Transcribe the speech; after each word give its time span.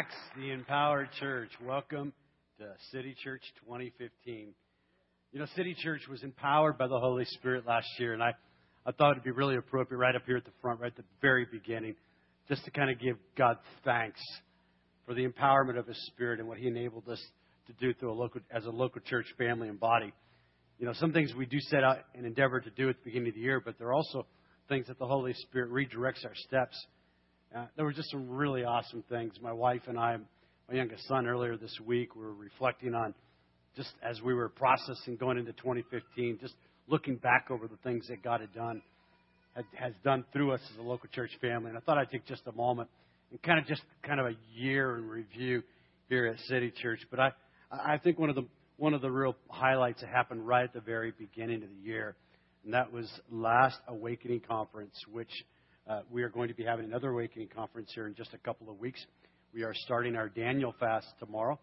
Acts, 0.00 0.14
the 0.34 0.50
Empowered 0.50 1.10
Church. 1.18 1.50
Welcome 1.62 2.14
to 2.58 2.64
City 2.90 3.14
Church 3.22 3.42
2015. 3.66 4.54
You 5.30 5.38
know, 5.38 5.44
City 5.54 5.76
Church 5.78 6.00
was 6.08 6.22
empowered 6.22 6.78
by 6.78 6.86
the 6.86 6.98
Holy 6.98 7.26
Spirit 7.26 7.66
last 7.66 7.86
year, 7.98 8.14
and 8.14 8.22
I, 8.22 8.32
I 8.86 8.92
thought 8.92 9.10
it'd 9.10 9.24
be 9.24 9.30
really 9.30 9.56
appropriate 9.56 9.98
right 9.98 10.16
up 10.16 10.22
here 10.24 10.38
at 10.38 10.46
the 10.46 10.52
front, 10.62 10.80
right 10.80 10.90
at 10.90 10.96
the 10.96 11.04
very 11.20 11.46
beginning, 11.52 11.96
just 12.48 12.64
to 12.64 12.70
kind 12.70 12.88
of 12.88 12.98
give 12.98 13.18
God 13.36 13.58
thanks 13.84 14.18
for 15.04 15.12
the 15.12 15.28
empowerment 15.28 15.78
of 15.78 15.86
His 15.86 16.02
Spirit 16.06 16.38
and 16.38 16.48
what 16.48 16.56
He 16.56 16.66
enabled 16.66 17.06
us 17.06 17.22
to 17.66 17.74
do 17.74 17.92
through 17.92 18.12
a 18.12 18.14
local, 18.14 18.40
as 18.50 18.64
a 18.64 18.70
local 18.70 19.02
church 19.02 19.26
family 19.36 19.68
and 19.68 19.78
body. 19.78 20.14
You 20.78 20.86
know, 20.86 20.94
some 20.94 21.12
things 21.12 21.34
we 21.34 21.44
do 21.44 21.60
set 21.60 21.84
out 21.84 21.98
and 22.14 22.24
endeavor 22.24 22.58
to 22.58 22.70
do 22.70 22.88
at 22.88 22.96
the 22.96 23.04
beginning 23.04 23.28
of 23.28 23.34
the 23.34 23.42
year, 23.42 23.60
but 23.62 23.78
there 23.78 23.88
are 23.88 23.94
also 23.94 24.24
things 24.66 24.86
that 24.86 24.98
the 24.98 25.06
Holy 25.06 25.34
Spirit 25.34 25.70
redirects 25.70 26.24
our 26.24 26.34
steps. 26.36 26.86
Uh, 27.54 27.66
there 27.74 27.84
were 27.84 27.92
just 27.92 28.10
some 28.10 28.28
really 28.30 28.62
awesome 28.62 29.02
things. 29.08 29.34
My 29.42 29.52
wife 29.52 29.82
and 29.88 29.98
I, 29.98 30.16
my 30.68 30.74
youngest 30.76 31.06
son, 31.08 31.26
earlier 31.26 31.56
this 31.56 31.76
week, 31.84 32.14
were 32.14 32.32
reflecting 32.32 32.94
on 32.94 33.12
just 33.76 33.90
as 34.02 34.20
we 34.22 34.34
were 34.34 34.48
processing 34.48 35.16
going 35.16 35.36
into 35.36 35.52
2015, 35.54 36.38
just 36.40 36.54
looking 36.86 37.16
back 37.16 37.48
over 37.50 37.66
the 37.66 37.76
things 37.78 38.06
that 38.08 38.22
God 38.22 38.40
had 38.40 38.54
done, 38.54 38.82
had, 39.56 39.64
has 39.74 39.92
done 40.04 40.24
through 40.32 40.52
us 40.52 40.60
as 40.72 40.78
a 40.78 40.82
local 40.82 41.08
church 41.12 41.30
family. 41.40 41.70
And 41.70 41.76
I 41.76 41.80
thought 41.80 41.98
I'd 41.98 42.10
take 42.10 42.24
just 42.24 42.42
a 42.46 42.52
moment 42.52 42.88
and 43.32 43.42
kind 43.42 43.58
of 43.58 43.66
just 43.66 43.82
kind 44.04 44.20
of 44.20 44.26
a 44.26 44.34
year 44.54 44.96
in 44.96 45.08
review 45.08 45.64
here 46.08 46.26
at 46.26 46.38
City 46.46 46.72
Church. 46.80 47.00
But 47.10 47.18
I, 47.18 47.32
I 47.72 47.98
think 47.98 48.16
one 48.18 48.30
of 48.30 48.36
the 48.36 48.46
one 48.76 48.94
of 48.94 49.02
the 49.02 49.10
real 49.10 49.36
highlights 49.50 50.00
that 50.00 50.08
happened 50.08 50.46
right 50.46 50.64
at 50.64 50.72
the 50.72 50.80
very 50.80 51.12
beginning 51.18 51.62
of 51.62 51.68
the 51.68 51.86
year, 51.86 52.14
and 52.64 52.74
that 52.74 52.92
was 52.92 53.06
last 53.30 53.76
Awakening 53.88 54.40
Conference, 54.48 54.94
which 55.12 55.30
uh, 55.88 56.00
we 56.10 56.22
are 56.22 56.28
going 56.28 56.48
to 56.48 56.54
be 56.54 56.64
having 56.64 56.84
another 56.84 57.10
Awakening 57.10 57.48
Conference 57.54 57.90
here 57.94 58.06
in 58.06 58.14
just 58.14 58.32
a 58.34 58.38
couple 58.38 58.70
of 58.70 58.78
weeks. 58.78 59.04
We 59.54 59.62
are 59.62 59.72
starting 59.74 60.16
our 60.16 60.28
Daniel 60.28 60.74
fast 60.78 61.06
tomorrow. 61.18 61.58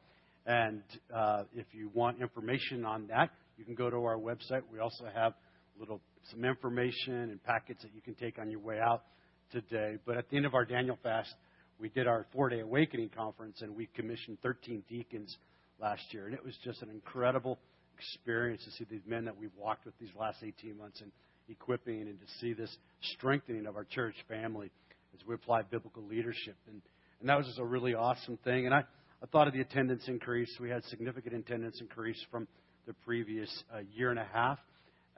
And 0.45 0.81
uh, 1.13 1.43
if 1.55 1.65
you 1.73 1.89
want 1.93 2.21
information 2.21 2.85
on 2.85 3.07
that, 3.07 3.29
you 3.57 3.65
can 3.65 3.75
go 3.75 3.89
to 3.89 3.97
our 3.97 4.17
website. 4.17 4.61
We 4.71 4.79
also 4.79 5.05
have 5.13 5.33
little 5.79 6.01
some 6.31 6.43
information 6.43 7.13
and 7.13 7.43
packets 7.43 7.81
that 7.83 7.93
you 7.93 8.01
can 8.01 8.15
take 8.15 8.39
on 8.39 8.49
your 8.49 8.59
way 8.59 8.79
out 8.79 9.03
today. 9.51 9.97
But 10.05 10.17
at 10.17 10.29
the 10.29 10.37
end 10.37 10.45
of 10.45 10.53
our 10.53 10.65
Daniel 10.65 10.97
fast, 11.01 11.33
we 11.79 11.89
did 11.89 12.07
our 12.07 12.25
four-day 12.33 12.61
awakening 12.61 13.11
conference, 13.15 13.61
and 13.61 13.75
we 13.75 13.87
commissioned 13.95 14.39
13 14.41 14.83
deacons 14.89 15.37
last 15.79 16.01
year, 16.11 16.25
and 16.25 16.33
it 16.33 16.43
was 16.43 16.55
just 16.63 16.81
an 16.81 16.89
incredible 16.89 17.59
experience 17.97 18.63
to 18.65 18.71
see 18.71 18.85
these 18.89 19.05
men 19.07 19.25
that 19.25 19.37
we've 19.37 19.55
walked 19.57 19.85
with 19.85 19.97
these 19.99 20.09
last 20.19 20.37
18 20.43 20.77
months 20.77 21.01
and 21.01 21.11
equipping 21.49 22.01
and 22.01 22.19
to 22.19 22.25
see 22.39 22.53
this 22.53 22.75
strengthening 23.13 23.65
of 23.65 23.75
our 23.75 23.85
church 23.85 24.15
family 24.27 24.71
as 25.13 25.25
we 25.27 25.35
apply 25.35 25.63
biblical 25.63 26.03
leadership. 26.03 26.55
And, 26.67 26.81
and 27.19 27.29
that 27.29 27.37
was 27.37 27.47
just 27.47 27.59
a 27.59 27.65
really 27.65 27.95
awesome 27.95 28.37
thing. 28.43 28.65
And 28.65 28.73
I, 28.73 28.83
I 29.21 29.25
thought 29.31 29.47
of 29.47 29.53
the 29.53 29.61
attendance 29.61 30.03
increase. 30.07 30.49
We 30.59 30.69
had 30.69 30.83
significant 30.85 31.35
attendance 31.35 31.79
increase 31.81 32.23
from 32.29 32.47
the 32.85 32.93
previous 33.05 33.49
uh, 33.73 33.79
year 33.93 34.09
and 34.11 34.19
a 34.19 34.27
half. 34.31 34.59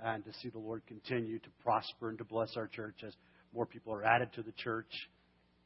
And 0.01 0.23
to 0.23 0.31
see 0.41 0.49
the 0.49 0.59
Lord 0.59 0.81
continue 0.87 1.39
to 1.39 1.49
prosper 1.61 2.09
and 2.09 2.17
to 2.19 2.23
bless 2.23 2.55
our 2.55 2.67
church 2.67 2.95
as 3.05 3.13
more 3.53 3.65
people 3.65 3.93
are 3.93 4.03
added 4.03 4.29
to 4.35 4.43
the 4.43 4.53
church. 4.53 4.91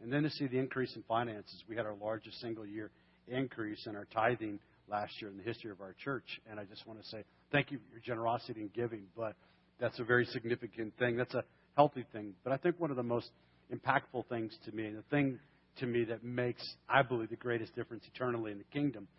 And 0.02 0.12
then 0.12 0.24
to 0.24 0.30
see 0.32 0.48
the 0.48 0.58
increase 0.58 0.96
in 0.96 1.04
finances. 1.04 1.64
We 1.70 1.76
had 1.76 1.86
our 1.86 1.96
largest 2.02 2.42
single 2.42 2.66
year 2.66 2.90
increase 3.28 3.86
in 3.86 3.96
our 3.96 4.08
tithing 4.14 4.60
last 4.90 5.14
year 5.22 5.30
in 5.30 5.38
the 5.38 5.44
history 5.44 5.72
of 5.72 5.82
our 5.82 5.96
church. 6.04 6.26
And 6.50 6.60
I 6.60 6.66
just 6.66 6.86
want 6.88 7.02
to 7.02 7.08
say 7.08 7.24
thank 7.52 7.72
you 7.72 7.78
for 7.78 7.94
your 7.94 8.02
generosity 8.02 8.62
in 8.62 8.70
giving. 8.74 9.04
But 9.16 9.36
that's 9.84 10.00
a 10.00 10.04
very 10.06 10.24
significant 10.28 10.98
thing. 10.98 11.18
That's 11.18 11.34
a 11.34 11.44
healthy 11.76 12.06
thing. 12.14 12.36
But 12.46 12.54
I 12.54 12.58
think 12.58 12.80
one 12.80 12.90
of 12.90 12.96
the 12.96 13.04
most 13.04 13.30
impactful 13.70 14.30
things 14.30 14.58
to 14.64 14.72
me, 14.72 14.86
and 14.86 14.98
the 14.98 15.04
thing 15.12 15.40
to 15.80 15.86
me 15.86 16.06
that 16.06 16.24
makes, 16.24 16.64
I 16.88 17.02
believe, 17.02 17.30
the 17.30 17.36
greatest 17.36 17.76
difference 17.76 18.06
eternally 18.16 18.54
in 18.54 18.60
the 18.60 18.64
kingdom, 18.72 19.10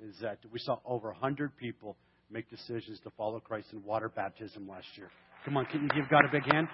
is 0.00 0.14
that 0.22 0.38
we 0.52 0.60
saw 0.60 0.78
over 0.86 1.08
100 1.08 1.56
people 1.56 1.96
make 2.30 2.48
decisions 2.50 3.00
to 3.02 3.10
follow 3.16 3.40
Christ 3.40 3.68
in 3.72 3.82
water 3.82 4.08
baptism 4.08 4.68
last 4.68 4.86
year. 4.96 5.10
Come 5.44 5.56
on, 5.56 5.66
can 5.66 5.82
you 5.82 5.88
give 5.88 6.08
God 6.08 6.24
a 6.24 6.30
big 6.30 6.44
hand? 6.52 6.68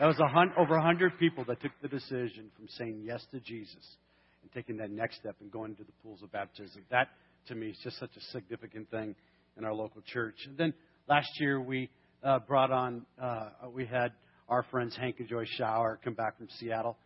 That 0.00 0.06
was 0.06 0.20
a 0.20 0.28
hun- 0.28 0.52
over 0.58 0.74
100 0.74 1.18
people 1.18 1.46
that 1.46 1.62
took 1.62 1.72
the 1.80 1.88
decision 1.88 2.50
from 2.54 2.68
saying 2.68 3.02
yes 3.02 3.24
to 3.30 3.40
Jesus 3.40 3.96
and 4.42 4.52
taking 4.52 4.76
that 4.76 4.90
next 4.90 5.16
step 5.20 5.36
and 5.40 5.50
going 5.50 5.70
into 5.70 5.84
the 5.84 5.92
pools 6.02 6.22
of 6.22 6.30
baptism. 6.32 6.82
That, 6.90 7.08
to 7.46 7.54
me, 7.54 7.68
is 7.68 7.78
just 7.82 7.98
such 7.98 8.14
a 8.14 8.20
significant 8.32 8.90
thing 8.90 9.14
in 9.56 9.64
our 9.64 9.72
local 9.72 10.02
church. 10.02 10.36
And 10.46 10.58
then 10.58 10.74
Last 11.06 11.38
year 11.38 11.60
we 11.60 11.90
uh, 12.22 12.38
brought 12.38 12.70
on, 12.70 13.04
uh, 13.22 13.50
we 13.70 13.84
had 13.84 14.12
our 14.48 14.62
friends 14.70 14.96
Hank 14.96 15.16
and 15.18 15.28
Joy 15.28 15.44
Shower 15.58 16.00
come 16.02 16.14
back 16.14 16.38
from 16.38 16.48
Seattle, 16.58 16.96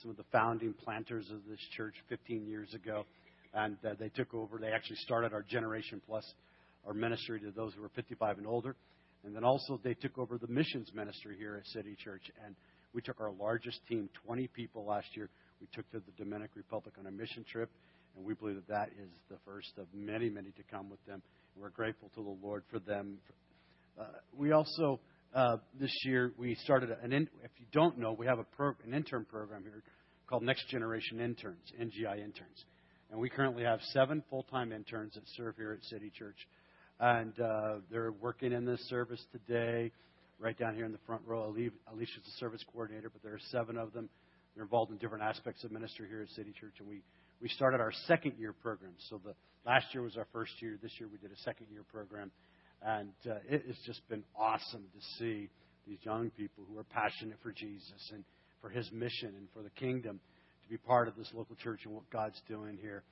some 0.00 0.10
of 0.10 0.16
the 0.16 0.24
founding 0.32 0.72
planters 0.72 1.26
of 1.30 1.40
this 1.46 1.60
church 1.76 1.92
15 2.08 2.46
years 2.46 2.72
ago. 2.72 3.04
And 3.52 3.76
uh, 3.84 3.90
they 4.00 4.08
took 4.08 4.32
over. 4.32 4.56
They 4.58 4.70
actually 4.70 4.96
started 4.96 5.34
our 5.34 5.42
Generation 5.42 6.00
Plus, 6.06 6.24
our 6.86 6.94
ministry 6.94 7.40
to 7.40 7.50
those 7.50 7.74
who 7.74 7.84
are 7.84 7.90
55 7.90 8.38
and 8.38 8.46
older. 8.46 8.74
And 9.22 9.36
then 9.36 9.44
also 9.44 9.78
they 9.84 9.92
took 9.92 10.16
over 10.16 10.38
the 10.38 10.48
missions 10.48 10.90
ministry 10.94 11.36
here 11.38 11.56
at 11.56 11.66
City 11.66 11.94
Church. 12.02 12.22
And 12.46 12.56
we 12.94 13.02
took 13.02 13.20
our 13.20 13.32
largest 13.32 13.80
team, 13.86 14.08
20 14.24 14.48
people 14.48 14.86
last 14.86 15.08
year. 15.14 15.28
We 15.60 15.66
took 15.74 15.90
to 15.90 15.98
the 15.98 16.24
Dominican 16.24 16.56
Republic 16.56 16.94
on 16.98 17.06
a 17.06 17.10
mission 17.10 17.44
trip. 17.52 17.68
And 18.16 18.24
we 18.24 18.32
believe 18.32 18.56
that 18.56 18.68
that 18.68 18.88
is 18.98 19.10
the 19.28 19.36
first 19.44 19.72
of 19.76 19.88
many, 19.92 20.30
many 20.30 20.52
to 20.52 20.62
come 20.70 20.88
with 20.88 21.04
them. 21.04 21.20
We're 21.56 21.70
grateful 21.70 22.10
to 22.14 22.22
the 22.22 22.46
Lord 22.46 22.64
for 22.70 22.78
them. 22.78 23.18
Uh, 23.98 24.04
we 24.36 24.52
also, 24.52 25.00
uh, 25.34 25.58
this 25.78 25.94
year, 26.04 26.32
we 26.38 26.54
started 26.56 26.90
an, 27.02 27.12
in, 27.12 27.28
if 27.44 27.50
you 27.58 27.66
don't 27.72 27.98
know, 27.98 28.12
we 28.12 28.26
have 28.26 28.38
a 28.38 28.44
pro, 28.44 28.72
an 28.84 28.94
intern 28.94 29.26
program 29.30 29.62
here 29.62 29.82
called 30.26 30.42
Next 30.42 30.68
Generation 30.68 31.20
Interns, 31.20 31.72
NGI 31.78 32.14
Interns. 32.14 32.64
And 33.10 33.20
we 33.20 33.28
currently 33.28 33.64
have 33.64 33.80
seven 33.92 34.22
full 34.30 34.44
time 34.44 34.72
interns 34.72 35.14
that 35.14 35.24
serve 35.36 35.56
here 35.56 35.72
at 35.72 35.84
City 35.84 36.10
Church. 36.18 36.36
And 36.98 37.38
uh, 37.38 37.74
they're 37.90 38.12
working 38.12 38.52
in 38.52 38.64
this 38.64 38.80
service 38.88 39.22
today, 39.30 39.92
right 40.38 40.58
down 40.58 40.74
here 40.74 40.86
in 40.86 40.92
the 40.92 40.98
front 41.06 41.22
row. 41.26 41.44
Alicia's 41.44 42.24
the 42.24 42.30
service 42.38 42.64
coordinator, 42.72 43.10
but 43.10 43.22
there 43.22 43.34
are 43.34 43.40
seven 43.50 43.76
of 43.76 43.92
them. 43.92 44.08
They're 44.54 44.64
involved 44.64 44.90
in 44.90 44.98
different 44.98 45.24
aspects 45.24 45.64
of 45.64 45.72
ministry 45.72 46.08
here 46.08 46.22
at 46.22 46.28
City 46.30 46.52
Church. 46.58 46.74
And 46.78 46.88
we, 46.88 47.02
we 47.42 47.48
started 47.48 47.80
our 47.80 47.92
second 48.06 48.34
year 48.38 48.54
program. 48.54 48.92
So 49.10 49.20
the 49.22 49.34
last 49.66 49.86
year 49.92 50.02
was 50.02 50.16
our 50.16 50.26
first 50.32 50.52
year. 50.60 50.78
This 50.82 50.92
year 50.98 51.08
we 51.10 51.18
did 51.18 51.30
a 51.30 51.40
second 51.42 51.66
year 51.70 51.84
program. 51.92 52.30
And 52.84 53.12
uh, 53.28 53.34
it 53.48 53.64
has 53.66 53.76
just 53.86 54.06
been 54.08 54.24
awesome 54.36 54.82
to 54.82 55.00
see 55.18 55.48
these 55.86 55.98
young 56.02 56.30
people 56.30 56.64
who 56.68 56.78
are 56.78 56.84
passionate 56.84 57.38
for 57.42 57.52
Jesus 57.52 58.10
and 58.12 58.24
for 58.60 58.70
his 58.70 58.90
mission 58.92 59.34
and 59.36 59.48
for 59.54 59.62
the 59.62 59.70
kingdom 59.70 60.20
to 60.62 60.68
be 60.68 60.76
part 60.76 61.08
of 61.08 61.16
this 61.16 61.30
local 61.34 61.56
church 61.56 61.80
and 61.84 61.94
what 61.94 62.08
God's 62.10 62.40
doing 62.48 62.78
here. 62.80 63.02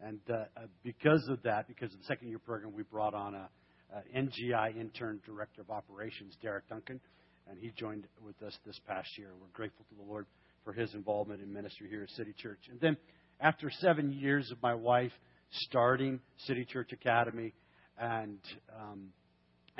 And 0.00 0.20
uh, 0.28 0.44
uh 0.56 0.66
because 0.82 1.26
of 1.28 1.42
that, 1.42 1.68
because 1.68 1.92
of 1.92 1.98
the 1.98 2.06
second 2.06 2.28
year 2.28 2.38
program, 2.38 2.72
we 2.74 2.82
brought 2.82 3.14
on 3.14 3.34
a, 3.34 3.48
a 3.94 4.18
NGI 4.18 4.80
intern 4.80 5.20
director 5.26 5.60
of 5.60 5.70
operations, 5.70 6.34
Derek 6.42 6.68
Duncan, 6.68 7.00
and 7.48 7.58
he 7.58 7.72
joined 7.76 8.04
with 8.24 8.40
us 8.42 8.56
this 8.64 8.78
past 8.86 9.08
year. 9.18 9.30
We're 9.40 9.48
grateful 9.52 9.84
to 9.90 9.94
the 9.96 10.10
Lord 10.10 10.26
for 10.64 10.72
his 10.72 10.92
involvement 10.94 11.40
in 11.40 11.52
ministry 11.52 11.88
here 11.88 12.02
at 12.02 12.10
City 12.10 12.34
Church. 12.36 12.60
And 12.70 12.80
then 12.80 12.96
after 13.40 13.70
seven 13.80 14.12
years 14.12 14.50
of 14.50 14.62
my 14.62 14.74
wife 14.74 15.12
starting 15.50 16.20
City 16.46 16.64
Church 16.64 16.92
Academy 16.92 17.52
and 17.98 18.38
um, 18.78 19.08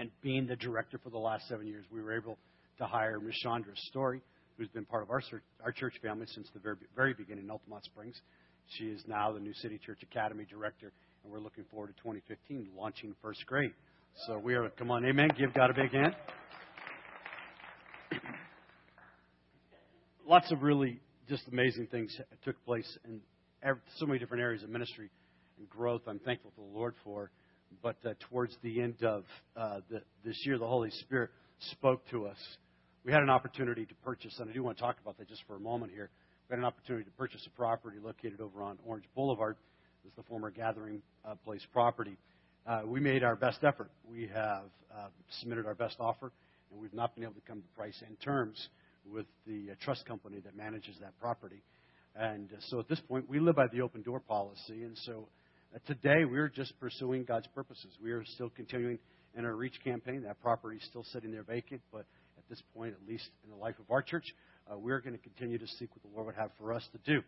and 0.00 0.10
being 0.22 0.46
the 0.46 0.56
director 0.56 0.98
for 1.02 1.10
the 1.10 1.18
last 1.18 1.46
seven 1.48 1.66
years, 1.66 1.84
we 1.92 2.00
were 2.00 2.16
able 2.16 2.38
to 2.78 2.86
hire 2.86 3.20
Ms. 3.20 3.34
Chandra 3.42 3.72
Story, 3.90 4.22
who's 4.56 4.68
been 4.68 4.86
part 4.86 5.02
of 5.02 5.10
our, 5.10 5.20
our 5.62 5.72
church 5.72 5.94
family 6.02 6.26
since 6.34 6.48
the 6.54 6.60
very, 6.60 6.76
very 6.96 7.12
beginning 7.12 7.44
in 7.44 7.50
Altamonte 7.50 7.84
Springs. 7.84 8.18
She 8.78 8.84
is 8.84 9.02
now 9.06 9.30
the 9.32 9.40
new 9.40 9.52
City 9.54 9.78
Church 9.84 10.02
Academy 10.02 10.46
director, 10.48 10.90
and 11.22 11.32
we're 11.32 11.40
looking 11.40 11.64
forward 11.70 11.88
to 11.88 11.92
2015 12.02 12.70
launching 12.74 13.14
first 13.20 13.44
grade. 13.46 13.72
So 14.26 14.38
we 14.38 14.54
are, 14.54 14.70
come 14.70 14.90
on, 14.90 15.04
amen. 15.04 15.28
Give 15.38 15.52
God 15.52 15.70
a 15.70 15.74
big 15.74 15.92
hand. 15.92 16.14
Lots 20.26 20.50
of 20.50 20.62
really 20.62 21.00
just 21.28 21.46
amazing 21.48 21.88
things 21.88 22.16
took 22.44 22.56
place 22.64 22.98
in 23.04 23.20
so 23.96 24.06
many 24.06 24.18
different 24.18 24.42
areas 24.42 24.62
of 24.62 24.70
ministry 24.70 25.10
growth. 25.64 26.02
I'm 26.06 26.18
thankful 26.18 26.50
to 26.52 26.56
the 26.56 26.78
Lord 26.78 26.94
for 27.04 27.30
but 27.82 27.96
uh, 28.04 28.14
towards 28.28 28.56
the 28.62 28.80
end 28.80 29.02
of 29.02 29.24
uh, 29.56 29.80
the, 29.90 30.02
this 30.24 30.36
year, 30.44 30.58
the 30.58 30.66
Holy 30.66 30.90
Spirit 30.90 31.30
spoke 31.72 32.02
to 32.10 32.26
us. 32.26 32.38
We 33.04 33.12
had 33.12 33.22
an 33.22 33.30
opportunity 33.30 33.86
to 33.86 33.94
purchase, 33.96 34.34
and 34.38 34.50
I 34.50 34.52
do 34.52 34.62
want 34.62 34.76
to 34.76 34.82
talk 34.82 34.96
about 35.02 35.18
that 35.18 35.28
just 35.28 35.42
for 35.46 35.56
a 35.56 35.60
moment 35.60 35.92
here. 35.92 36.10
We 36.48 36.54
had 36.54 36.58
an 36.58 36.64
opportunity 36.64 37.04
to 37.04 37.10
purchase 37.12 37.46
a 37.46 37.50
property 37.50 37.98
located 38.02 38.40
over 38.40 38.62
on 38.62 38.78
Orange 38.84 39.04
Boulevard. 39.14 39.56
This 40.04 40.10
is 40.10 40.16
the 40.16 40.22
former 40.24 40.50
Gathering 40.50 41.00
uh, 41.24 41.34
Place 41.44 41.62
property. 41.72 42.16
Uh, 42.66 42.82
we 42.84 43.00
made 43.00 43.24
our 43.24 43.36
best 43.36 43.64
effort. 43.64 43.90
We 44.10 44.28
have 44.34 44.64
uh, 44.94 45.08
submitted 45.40 45.66
our 45.66 45.74
best 45.74 45.96
offer, 45.98 46.30
and 46.70 46.80
we've 46.80 46.92
not 46.92 47.14
been 47.14 47.24
able 47.24 47.34
to 47.34 47.40
come 47.46 47.62
to 47.62 47.68
price 47.68 48.02
and 48.06 48.20
terms 48.20 48.68
with 49.10 49.26
the 49.46 49.70
uh, 49.70 49.74
trust 49.80 50.04
company 50.04 50.40
that 50.40 50.56
manages 50.56 50.96
that 51.00 51.18
property. 51.18 51.62
And 52.14 52.50
so 52.68 52.80
at 52.80 52.88
this 52.88 53.00
point, 53.00 53.28
we 53.30 53.38
live 53.38 53.56
by 53.56 53.68
the 53.68 53.80
open 53.80 54.02
door 54.02 54.20
policy, 54.20 54.82
and 54.82 54.98
so 55.06 55.28
uh, 55.28 55.39
today, 55.86 56.24
we're 56.24 56.48
just 56.48 56.78
pursuing 56.80 57.24
God's 57.24 57.46
purposes. 57.48 57.92
We 58.02 58.12
are 58.12 58.24
still 58.24 58.50
continuing 58.50 58.98
in 59.36 59.44
our 59.44 59.54
REACH 59.54 59.80
campaign. 59.84 60.22
That 60.24 60.40
property 60.40 60.78
is 60.78 60.84
still 60.84 61.04
sitting 61.12 61.30
there 61.30 61.42
vacant, 61.42 61.80
but 61.92 62.06
at 62.36 62.48
this 62.48 62.60
point, 62.74 62.94
at 63.00 63.08
least 63.08 63.28
in 63.44 63.50
the 63.50 63.56
life 63.56 63.76
of 63.78 63.90
our 63.90 64.02
church, 64.02 64.24
uh, 64.70 64.78
we're 64.78 65.00
going 65.00 65.16
to 65.16 65.22
continue 65.22 65.58
to 65.58 65.66
seek 65.66 65.90
what 65.94 66.02
the 66.02 66.08
Lord 66.14 66.26
would 66.26 66.34
have 66.34 66.50
for 66.58 66.72
us 66.72 66.86
to 66.92 66.98
do. 67.12 67.22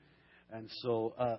And 0.53 0.69
so 0.83 1.15
uh, 1.19 1.37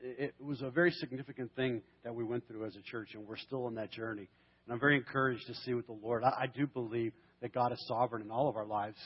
it, 0.00 0.34
was 0.40 0.62
a 0.62 0.70
very 0.70 0.90
significant 0.90 1.54
thing 1.54 1.82
that 2.02 2.14
we 2.14 2.24
went 2.24 2.48
through 2.48 2.64
as 2.66 2.74
a 2.76 2.82
church, 2.82 3.10
and 3.14 3.26
we're 3.26 3.36
still 3.36 3.66
on 3.66 3.74
that 3.76 3.92
journey. 3.92 4.28
And 4.66 4.72
I'm 4.72 4.80
very 4.80 4.96
encouraged 4.96 5.46
to 5.46 5.54
see 5.54 5.74
with 5.74 5.86
the 5.86 5.96
Lord. 6.02 6.24
I, 6.24 6.28
I 6.28 6.46
do 6.46 6.66
believe 6.66 7.12
that 7.40 7.52
God 7.52 7.72
is 7.72 7.84
sovereign 7.86 8.22
in 8.22 8.30
all 8.30 8.48
of 8.48 8.56
our 8.56 8.66
lives, 8.66 8.98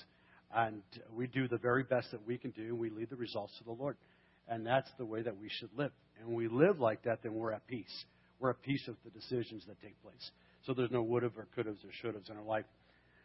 and 0.55 0.83
we 1.15 1.27
do 1.27 1.49
the 1.49 1.59
very 1.59 1.83
best 1.83 2.13
that 2.13 2.27
we 2.27 2.39
can 2.39 2.51
do, 2.53 2.63
and 2.63 2.79
we 2.79 2.91
lead 2.91 3.11
the 3.11 3.17
results 3.17 3.53
to 3.59 3.65
the 3.65 3.73
Lord. 3.73 3.97
And 4.49 4.67
that's 4.67 4.91
the 4.99 5.05
way 5.05 5.23
that 5.23 5.39
we 5.39 5.49
should 5.49 5.71
live. 5.77 5.93
And 6.19 6.29
when 6.29 6.37
we 6.37 6.49
live 6.49 6.81
like 6.81 7.03
that, 7.05 7.21
then 7.23 7.35
we're 7.35 7.53
at 7.53 7.67
peace. 7.67 8.05
We're 8.39 8.51
at 8.51 8.63
peace 8.63 8.83
with 8.87 9.03
the 9.05 9.11
decisions 9.11 9.65
that 9.69 9.81
take 9.81 10.01
place. 10.03 10.31
So 10.67 10.75
there's 10.75 10.91
no 10.91 11.03
would 11.03 11.23
have 11.23 11.37
or 11.37 11.47
could 11.55 11.67
have 11.67 11.77
or 11.77 11.93
should 12.01 12.15
have 12.15 12.25
in 12.29 12.37
our 12.37 12.45
life. 12.45 12.65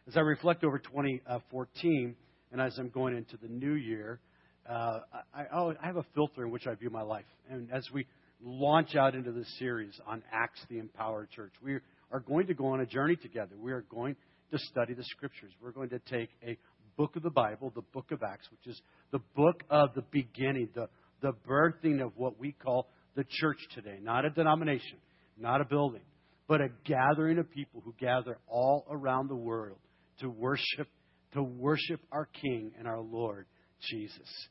As 0.06 0.16
I 0.16 0.20
reflect 0.20 0.64
over 0.64 0.78
2014, 0.78 2.16
and 2.50 2.60
as 2.60 2.78
I'm 2.78 2.88
going 2.88 3.16
into 3.16 3.36
the 3.36 3.48
new 3.48 3.74
year, 3.74 4.20
uh, 4.68 5.00
I, 5.34 5.42
I, 5.52 5.72
I 5.82 5.86
have 5.86 5.96
a 5.96 6.04
filter 6.14 6.44
in 6.44 6.50
which 6.50 6.66
I 6.66 6.74
view 6.74 6.90
my 6.90 7.02
life. 7.02 7.24
And 7.50 7.70
as 7.72 7.86
we 7.92 8.06
launch 8.42 8.94
out 8.94 9.14
into 9.14 9.32
this 9.32 9.46
series 9.58 9.98
on 10.06 10.22
Acts, 10.32 10.60
the 10.70 10.78
Empowered 10.78 11.30
Church, 11.30 11.52
we 11.62 11.78
are 12.10 12.20
going 12.20 12.46
to 12.46 12.54
go 12.54 12.66
on 12.68 12.80
a 12.80 12.86
journey 12.86 13.16
together. 13.16 13.54
We 13.58 13.72
are 13.72 13.82
going 13.82 14.16
to 14.52 14.58
study 14.58 14.94
the 14.94 15.04
Scriptures. 15.04 15.52
We're 15.60 15.72
going 15.72 15.90
to 15.90 15.98
take 15.98 16.30
a 16.42 16.56
book 16.96 17.16
of 17.16 17.22
the 17.22 17.30
Bible, 17.30 17.72
the 17.74 17.82
book 17.92 18.10
of 18.10 18.22
Acts, 18.22 18.48
which 18.50 18.74
is 18.74 18.80
the 19.12 19.20
book 19.36 19.62
of 19.70 19.94
the 19.94 20.02
beginning, 20.10 20.68
the, 20.74 20.88
the 21.20 21.32
birthing 21.48 22.04
of 22.04 22.12
what 22.16 22.38
we 22.38 22.52
call 22.52 22.88
the 23.14 23.24
church 23.28 23.58
today. 23.74 23.98
Not 24.00 24.24
a 24.24 24.30
denomination, 24.30 24.98
not 25.38 25.60
a 25.60 25.64
building, 25.64 26.02
but 26.46 26.60
a 26.60 26.68
gathering 26.84 27.38
of 27.38 27.50
people 27.50 27.82
who 27.84 27.94
gather 27.98 28.38
all 28.46 28.86
around 28.90 29.28
the 29.28 29.36
world 29.36 29.78
to 30.20 30.28
worship, 30.28 30.88
to 31.34 31.42
worship 31.42 32.00
our 32.12 32.28
King 32.40 32.72
and 32.78 32.86
our 32.86 33.00
Lord, 33.00 33.46
Jesus. 33.90 34.48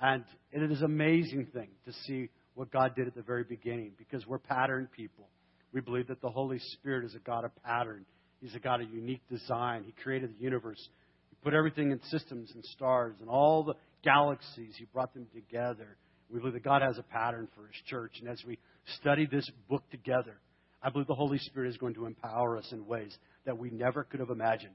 And 0.00 0.24
it 0.52 0.70
is 0.70 0.78
an 0.78 0.86
amazing 0.86 1.48
thing 1.52 1.68
to 1.86 1.92
see 2.06 2.30
what 2.54 2.70
God 2.70 2.94
did 2.96 3.06
at 3.06 3.14
the 3.14 3.22
very 3.22 3.44
beginning 3.44 3.92
because 3.98 4.26
we're 4.26 4.38
pattern 4.38 4.88
people. 4.96 5.28
We 5.72 5.80
believe 5.80 6.08
that 6.08 6.20
the 6.20 6.30
Holy 6.30 6.58
Spirit 6.58 7.04
is 7.04 7.14
a 7.14 7.20
God 7.20 7.44
of 7.44 7.50
pattern. 7.62 8.04
He's 8.40 8.54
a 8.54 8.58
God 8.58 8.80
of 8.80 8.90
unique 8.90 9.22
design. 9.30 9.84
He 9.84 9.92
created 10.02 10.30
the 10.36 10.42
universe. 10.42 10.80
He 11.30 11.36
put 11.42 11.54
everything 11.54 11.92
in 11.92 12.00
systems 12.10 12.50
and 12.54 12.64
stars 12.64 13.14
and 13.20 13.28
all 13.28 13.62
the 13.62 13.74
galaxies. 14.02 14.74
He 14.78 14.86
brought 14.92 15.14
them 15.14 15.26
together. 15.34 15.96
We 16.30 16.38
believe 16.38 16.54
that 16.54 16.64
God 16.64 16.82
has 16.82 16.98
a 16.98 17.02
pattern 17.02 17.48
for 17.54 17.66
His 17.66 17.76
church. 17.86 18.12
And 18.20 18.28
as 18.28 18.42
we 18.46 18.58
study 19.00 19.26
this 19.26 19.50
book 19.68 19.82
together, 19.90 20.38
I 20.82 20.90
believe 20.90 21.08
the 21.08 21.14
Holy 21.14 21.38
Spirit 21.38 21.70
is 21.70 21.76
going 21.76 21.94
to 21.94 22.06
empower 22.06 22.56
us 22.56 22.68
in 22.72 22.86
ways 22.86 23.16
that 23.44 23.58
we 23.58 23.70
never 23.70 24.04
could 24.04 24.20
have 24.20 24.30
imagined. 24.30 24.74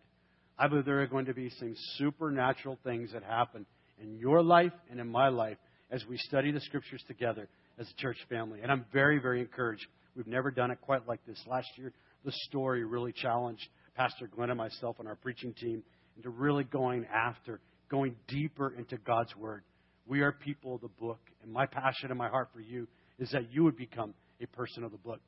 I 0.57 0.67
believe 0.67 0.85
there 0.85 1.01
are 1.01 1.07
going 1.07 1.25
to 1.25 1.33
be 1.33 1.49
some 1.59 1.75
supernatural 1.97 2.77
things 2.83 3.11
that 3.13 3.23
happen 3.23 3.65
in 4.01 4.17
your 4.17 4.41
life 4.41 4.73
and 4.89 4.99
in 4.99 5.07
my 5.07 5.29
life 5.29 5.57
as 5.91 6.03
we 6.09 6.17
study 6.17 6.51
the 6.51 6.61
scriptures 6.61 7.03
together 7.07 7.47
as 7.79 7.87
a 7.89 8.01
church 8.01 8.17
family. 8.29 8.59
And 8.61 8.71
I'm 8.71 8.85
very, 8.93 9.19
very 9.19 9.41
encouraged. 9.41 9.85
We've 10.15 10.27
never 10.27 10.51
done 10.51 10.71
it 10.71 10.79
quite 10.81 11.07
like 11.07 11.25
this. 11.25 11.41
Last 11.47 11.67
year, 11.75 11.91
the 12.23 12.31
story 12.47 12.83
really 12.83 13.11
challenged 13.11 13.67
Pastor 13.95 14.27
Glenn 14.27 14.49
and 14.49 14.57
myself 14.57 14.97
and 14.99 15.07
our 15.07 15.15
preaching 15.15 15.53
team 15.53 15.83
into 16.17 16.29
really 16.29 16.63
going 16.63 17.05
after, 17.13 17.59
going 17.89 18.15
deeper 18.27 18.73
into 18.77 18.97
God's 18.97 19.35
Word. 19.35 19.63
We 20.07 20.21
are 20.21 20.31
people 20.31 20.75
of 20.75 20.81
the 20.81 20.87
book, 20.87 21.19
and 21.43 21.51
my 21.51 21.65
passion 21.65 22.09
and 22.09 22.17
my 22.17 22.29
heart 22.29 22.49
for 22.53 22.59
you 22.61 22.87
is 23.19 23.31
that 23.31 23.51
you 23.51 23.63
would 23.63 23.77
become 23.77 24.13
a 24.41 24.47
person 24.47 24.83
of 24.83 24.91
the 24.91 24.97
book. 24.97 25.19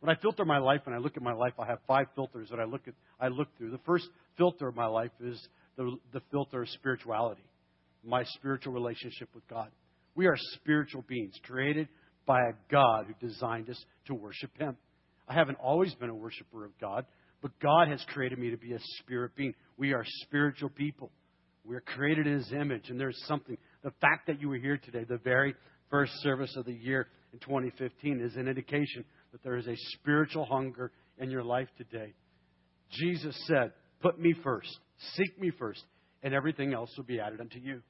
When 0.00 0.14
I 0.14 0.20
filter 0.20 0.44
my 0.44 0.58
life 0.58 0.82
and 0.86 0.94
I 0.94 0.98
look 0.98 1.16
at 1.16 1.22
my 1.22 1.32
life, 1.32 1.52
I 1.58 1.66
have 1.66 1.78
five 1.86 2.06
filters 2.14 2.48
that 2.50 2.60
I 2.60 2.64
look 2.64 2.82
at. 2.86 2.94
I 3.20 3.28
look 3.28 3.48
through. 3.56 3.70
The 3.70 3.78
first 3.86 4.08
filter 4.36 4.68
of 4.68 4.76
my 4.76 4.86
life 4.86 5.12
is 5.20 5.48
the, 5.76 5.96
the 6.12 6.20
filter 6.30 6.62
of 6.62 6.68
spirituality 6.70 7.42
my 8.06 8.24
spiritual 8.24 8.72
relationship 8.72 9.28
with 9.34 9.46
God. 9.48 9.70
We 10.14 10.26
are 10.26 10.36
spiritual 10.54 11.04
beings 11.08 11.34
created 11.42 11.88
by 12.26 12.40
a 12.40 12.52
God 12.70 13.06
who 13.06 13.26
designed 13.26 13.70
us 13.70 13.82
to 14.06 14.14
worship 14.14 14.50
Him. 14.58 14.76
I 15.28 15.34
haven't 15.34 15.58
always 15.58 15.94
been 15.94 16.10
a 16.10 16.14
worshiper 16.14 16.64
of 16.64 16.78
God, 16.80 17.06
but 17.42 17.58
God 17.60 17.88
has 17.88 18.04
created 18.08 18.38
me 18.38 18.50
to 18.50 18.56
be 18.56 18.72
a 18.72 18.78
spirit 19.00 19.34
being. 19.36 19.54
We 19.76 19.92
are 19.92 20.04
spiritual 20.22 20.68
people. 20.68 21.10
We 21.64 21.76
are 21.76 21.80
created 21.80 22.26
in 22.26 22.34
His 22.34 22.52
image, 22.52 22.90
and 22.90 23.00
there's 23.00 23.20
something. 23.26 23.56
The 23.82 23.92
fact 24.00 24.26
that 24.26 24.40
you 24.40 24.48
were 24.48 24.56
here 24.56 24.78
today, 24.78 25.04
the 25.08 25.18
very 25.18 25.54
first 25.90 26.12
service 26.22 26.54
of 26.56 26.66
the 26.66 26.74
year 26.74 27.08
in 27.32 27.38
2015, 27.38 28.20
is 28.20 28.36
an 28.36 28.48
indication 28.48 29.04
that 29.32 29.42
there 29.42 29.56
is 29.56 29.66
a 29.66 29.76
spiritual 29.98 30.44
hunger 30.44 30.92
in 31.18 31.30
your 31.30 31.42
life 31.42 31.68
today. 31.78 32.12
Jesus 32.90 33.36
said, 33.46 33.72
Put 34.00 34.20
me 34.20 34.34
first, 34.44 34.78
seek 35.14 35.40
me 35.40 35.50
first, 35.58 35.82
and 36.22 36.34
everything 36.34 36.74
else 36.74 36.90
will 36.96 37.04
be 37.04 37.20
added 37.20 37.40
unto 37.40 37.58
you 37.58 37.80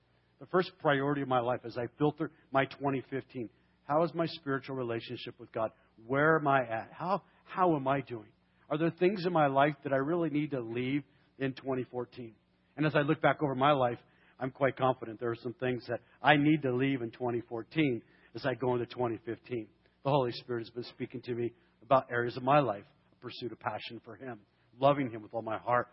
the 0.41 0.47
first 0.51 0.73
priority 0.81 1.23
of 1.23 1.29
my 1.29 1.41
life 1.41 1.61
as 1.65 1.79
I 1.79 1.87
filter 1.99 2.31
my 2.53 2.67
2015. 2.67 3.49
How 3.85 4.03
is 4.03 4.13
my 4.15 4.27
spiritual 4.27 4.77
relationship 4.77 5.35
with 5.39 5.51
God? 5.53 5.71
Where 6.07 6.37
am 6.37 6.47
I 6.47 6.63
at? 6.63 6.91
How, 6.93 7.23
how 7.45 7.77
am 7.77 7.89
I 7.89 8.01
doing? 8.01 8.29
Are 8.69 8.79
there 8.79 8.91
things 8.91 9.25
in 9.27 9.33
my 9.33 9.47
life 9.47 9.75
that 9.85 9.93
I 9.93 9.97
really 9.97 10.31
need 10.31 10.51
to 10.51 10.61
leave 10.61 11.03
in 11.39 11.53
2014? 11.53 12.33
And 12.77 12.87
as 12.87 12.95
I 12.95 13.01
look 13.01 13.21
back 13.21 13.43
over 13.43 13.55
my 13.55 13.73
life, 13.73 13.99
I'm 14.41 14.51
quite 14.51 14.77
confident 14.77 15.21
there 15.21 15.31
are 15.31 15.37
some 15.43 15.55
things 15.55 15.85
that 15.89 16.01
I 16.23 16.37
need 16.37 16.63
to 16.63 16.75
leave 16.75 17.03
in 17.03 17.11
2014 17.11 18.03
as 18.35 18.45
I 18.45 18.55
go 18.55 18.75
into 18.75 18.87
2015. 18.87 19.67
The 20.05 20.11
Holy 20.11 20.33
Spirit 20.33 20.61
has 20.61 20.71
been 20.71 20.85
speaking 20.85 21.23
to 21.23 21.35
me 21.35 21.53
about 21.83 22.07
areas 22.11 22.37
of 22.37 22.43
my 22.43 22.59
life, 22.59 22.85
a 23.13 23.23
pursuit 23.23 23.53
of 23.53 23.61
passion 23.61 24.01
for 24.05 24.17
Him, 24.17 24.39
loving 24.81 25.11
Him 25.11 25.23
with 25.23 25.33
all 25.33 25.43
my 25.43 25.59
heart, 25.59 25.89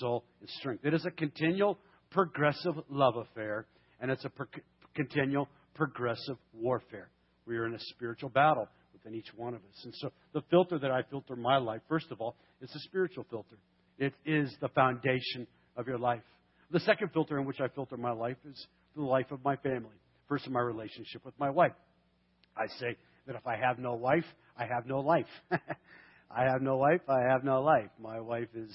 soul, 0.00 0.24
and 0.40 0.48
strength. 0.50 0.84
It 0.84 0.92
is 0.92 1.06
a 1.06 1.10
continual, 1.10 1.78
progressive 2.10 2.74
love 2.88 3.16
affair 3.16 3.66
and 4.00 4.10
it's 4.10 4.24
a 4.24 4.28
per- 4.28 4.48
continual 4.94 5.48
progressive 5.74 6.36
warfare. 6.52 7.08
We 7.46 7.56
are 7.56 7.66
in 7.66 7.74
a 7.74 7.80
spiritual 7.80 8.30
battle 8.30 8.68
within 8.92 9.14
each 9.14 9.28
one 9.36 9.54
of 9.54 9.60
us. 9.60 9.84
And 9.84 9.94
so 9.96 10.12
the 10.32 10.42
filter 10.50 10.78
that 10.78 10.90
I 10.90 11.02
filter 11.10 11.36
my 11.36 11.56
life, 11.56 11.80
first 11.88 12.06
of 12.10 12.20
all, 12.20 12.36
is 12.60 12.70
a 12.74 12.78
spiritual 12.80 13.24
filter. 13.30 13.56
It 13.98 14.12
is 14.24 14.54
the 14.60 14.68
foundation 14.68 15.46
of 15.76 15.86
your 15.86 15.98
life. 15.98 16.22
The 16.70 16.80
second 16.80 17.10
filter 17.12 17.38
in 17.38 17.46
which 17.46 17.60
I 17.60 17.68
filter 17.68 17.96
my 17.96 18.12
life 18.12 18.36
is 18.48 18.66
the 18.96 19.02
life 19.02 19.30
of 19.30 19.44
my 19.44 19.56
family. 19.56 19.96
First, 20.28 20.48
my 20.48 20.60
relationship 20.60 21.24
with 21.24 21.38
my 21.38 21.50
wife. 21.50 21.72
I 22.56 22.66
say 22.78 22.96
that 23.26 23.36
if 23.36 23.46
I 23.46 23.56
have 23.56 23.78
no 23.78 23.94
wife, 23.94 24.24
I 24.56 24.66
have 24.66 24.86
no 24.86 25.00
life. 25.00 25.26
I 26.30 26.44
have 26.44 26.62
no 26.62 26.76
wife, 26.76 27.02
I 27.08 27.20
have 27.30 27.44
no 27.44 27.62
life. 27.62 27.90
My 28.00 28.20
wife 28.20 28.48
is 28.54 28.74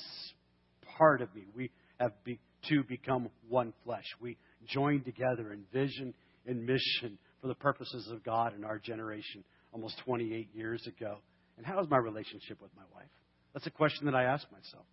part 0.97 1.21
of 1.21 1.33
me. 1.35 1.45
We 1.55 1.71
have 1.99 2.11
be, 2.23 2.39
become 2.87 3.29
one 3.47 3.73
flesh. 3.83 4.05
We 4.21 4.37
joined 4.67 5.05
together 5.05 5.51
in 5.51 5.63
vision 5.73 6.13
and 6.45 6.65
mission 6.65 7.17
for 7.41 7.47
the 7.47 7.55
purposes 7.55 8.09
of 8.11 8.23
God 8.23 8.55
in 8.55 8.63
our 8.63 8.79
generation 8.79 9.43
almost 9.73 9.97
28 10.05 10.49
years 10.53 10.87
ago. 10.87 11.17
And 11.57 11.65
how 11.65 11.79
is 11.81 11.89
my 11.89 11.97
relationship 11.97 12.61
with 12.61 12.71
my 12.75 12.83
wife? 12.95 13.09
That's 13.53 13.67
a 13.67 13.71
question 13.71 14.05
that 14.05 14.15
I 14.15 14.23
ask 14.23 14.45
myself. 14.51 14.85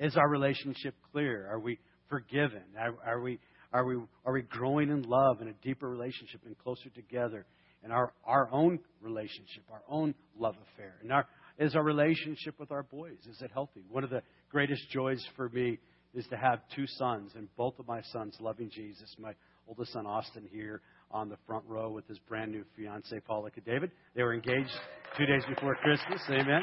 Is 0.00 0.16
our 0.16 0.28
relationship 0.28 0.94
clear? 1.12 1.46
Are 1.50 1.60
we 1.60 1.78
forgiven? 2.08 2.62
Are, 2.78 2.94
are, 3.04 3.20
we, 3.20 3.38
are, 3.72 3.84
we, 3.84 3.96
are 4.24 4.32
we 4.32 4.42
growing 4.42 4.88
in 4.88 5.02
love 5.02 5.42
in 5.42 5.48
a 5.48 5.52
deeper 5.62 5.88
relationship 5.88 6.40
and 6.46 6.58
closer 6.58 6.88
together 6.94 7.44
in 7.84 7.92
our, 7.92 8.12
our 8.24 8.50
own 8.50 8.78
relationship, 9.02 9.62
our 9.70 9.82
own 9.88 10.14
love 10.38 10.54
affair? 10.72 10.94
And 11.02 11.12
our, 11.12 11.26
is 11.58 11.76
our 11.76 11.84
relationship 11.84 12.58
with 12.58 12.72
our 12.72 12.82
boys, 12.82 13.18
is 13.28 13.42
it 13.42 13.50
healthy? 13.52 13.82
One 13.90 14.02
of 14.02 14.08
the 14.10 14.22
greatest 14.50 14.88
joys 14.90 15.22
for 15.36 15.50
me 15.50 15.78
is 16.14 16.26
to 16.28 16.36
have 16.36 16.60
two 16.74 16.86
sons, 16.86 17.32
and 17.36 17.54
both 17.56 17.78
of 17.78 17.86
my 17.86 18.00
sons 18.10 18.34
loving 18.40 18.70
Jesus. 18.70 19.14
My 19.18 19.34
oldest 19.68 19.92
son, 19.92 20.06
Austin, 20.06 20.48
here 20.50 20.80
on 21.10 21.28
the 21.28 21.36
front 21.46 21.64
row 21.68 21.90
with 21.90 22.08
his 22.08 22.18
brand 22.20 22.50
new 22.50 22.64
fiancee, 22.74 23.20
Paula 23.20 23.50
David. 23.64 23.90
They 24.16 24.22
were 24.22 24.34
engaged 24.34 24.70
two 25.18 25.26
days 25.26 25.42
before 25.46 25.76
Christmas. 25.76 26.22
Amen. 26.30 26.62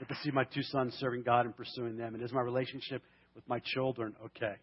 But 0.00 0.08
to 0.08 0.16
see 0.24 0.30
my 0.32 0.44
two 0.44 0.62
sons 0.62 0.94
serving 0.98 1.22
God 1.22 1.44
and 1.44 1.56
pursuing 1.56 1.96
them, 1.96 2.14
and 2.14 2.24
is 2.24 2.32
my 2.32 2.40
relationship 2.40 3.02
with 3.34 3.46
my 3.48 3.60
children 3.62 4.16
okay? 4.24 4.54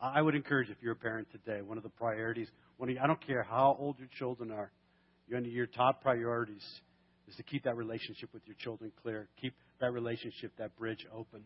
I 0.00 0.20
would 0.20 0.34
encourage 0.34 0.68
if 0.68 0.76
you're 0.82 0.92
a 0.92 0.96
parent 0.96 1.28
today, 1.30 1.62
one 1.62 1.76
of 1.76 1.84
the 1.84 1.88
priorities, 1.88 2.48
one 2.76 2.90
of, 2.90 2.96
I 3.00 3.06
don't 3.06 3.24
care 3.24 3.44
how 3.44 3.76
old 3.78 3.96
your 4.00 4.08
children 4.18 4.50
are, 4.50 4.72
of 5.32 5.46
your 5.46 5.66
top 5.66 6.02
priorities 6.02 6.64
is 7.28 7.36
to 7.36 7.44
keep 7.44 7.64
that 7.64 7.76
relationship 7.76 8.30
with 8.34 8.42
your 8.44 8.56
children 8.58 8.90
clear. 9.02 9.28
Keep 9.40 9.54
that 9.80 9.92
relationship, 9.92 10.52
that 10.58 10.76
bridge 10.76 11.06
open. 11.14 11.44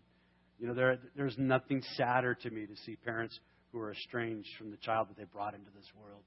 You 0.58 0.68
know, 0.68 0.74
there, 0.74 0.98
there's 1.14 1.36
nothing 1.36 1.82
sadder 1.94 2.34
to 2.34 2.50
me 2.50 2.64
to 2.64 2.76
see 2.86 2.96
parents 2.96 3.38
who 3.70 3.78
are 3.80 3.92
estranged 3.92 4.48
from 4.58 4.70
the 4.70 4.78
child 4.78 5.08
that 5.10 5.18
they 5.18 5.24
brought 5.24 5.52
into 5.52 5.70
this 5.76 5.86
world. 6.02 6.22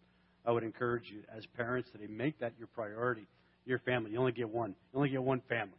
I 0.45 0.51
would 0.51 0.63
encourage 0.63 1.05
you, 1.11 1.21
as 1.35 1.43
parents, 1.57 1.89
today, 1.91 2.05
make 2.07 2.39
that 2.39 2.53
your 2.59 2.67
priority. 2.67 3.27
Your 3.65 3.79
family. 3.79 4.11
You 4.11 4.19
only 4.19 4.31
get 4.31 4.49
one. 4.49 4.75
You 4.93 4.97
only 4.97 5.09
get 5.09 5.21
one 5.21 5.41
family. 5.49 5.77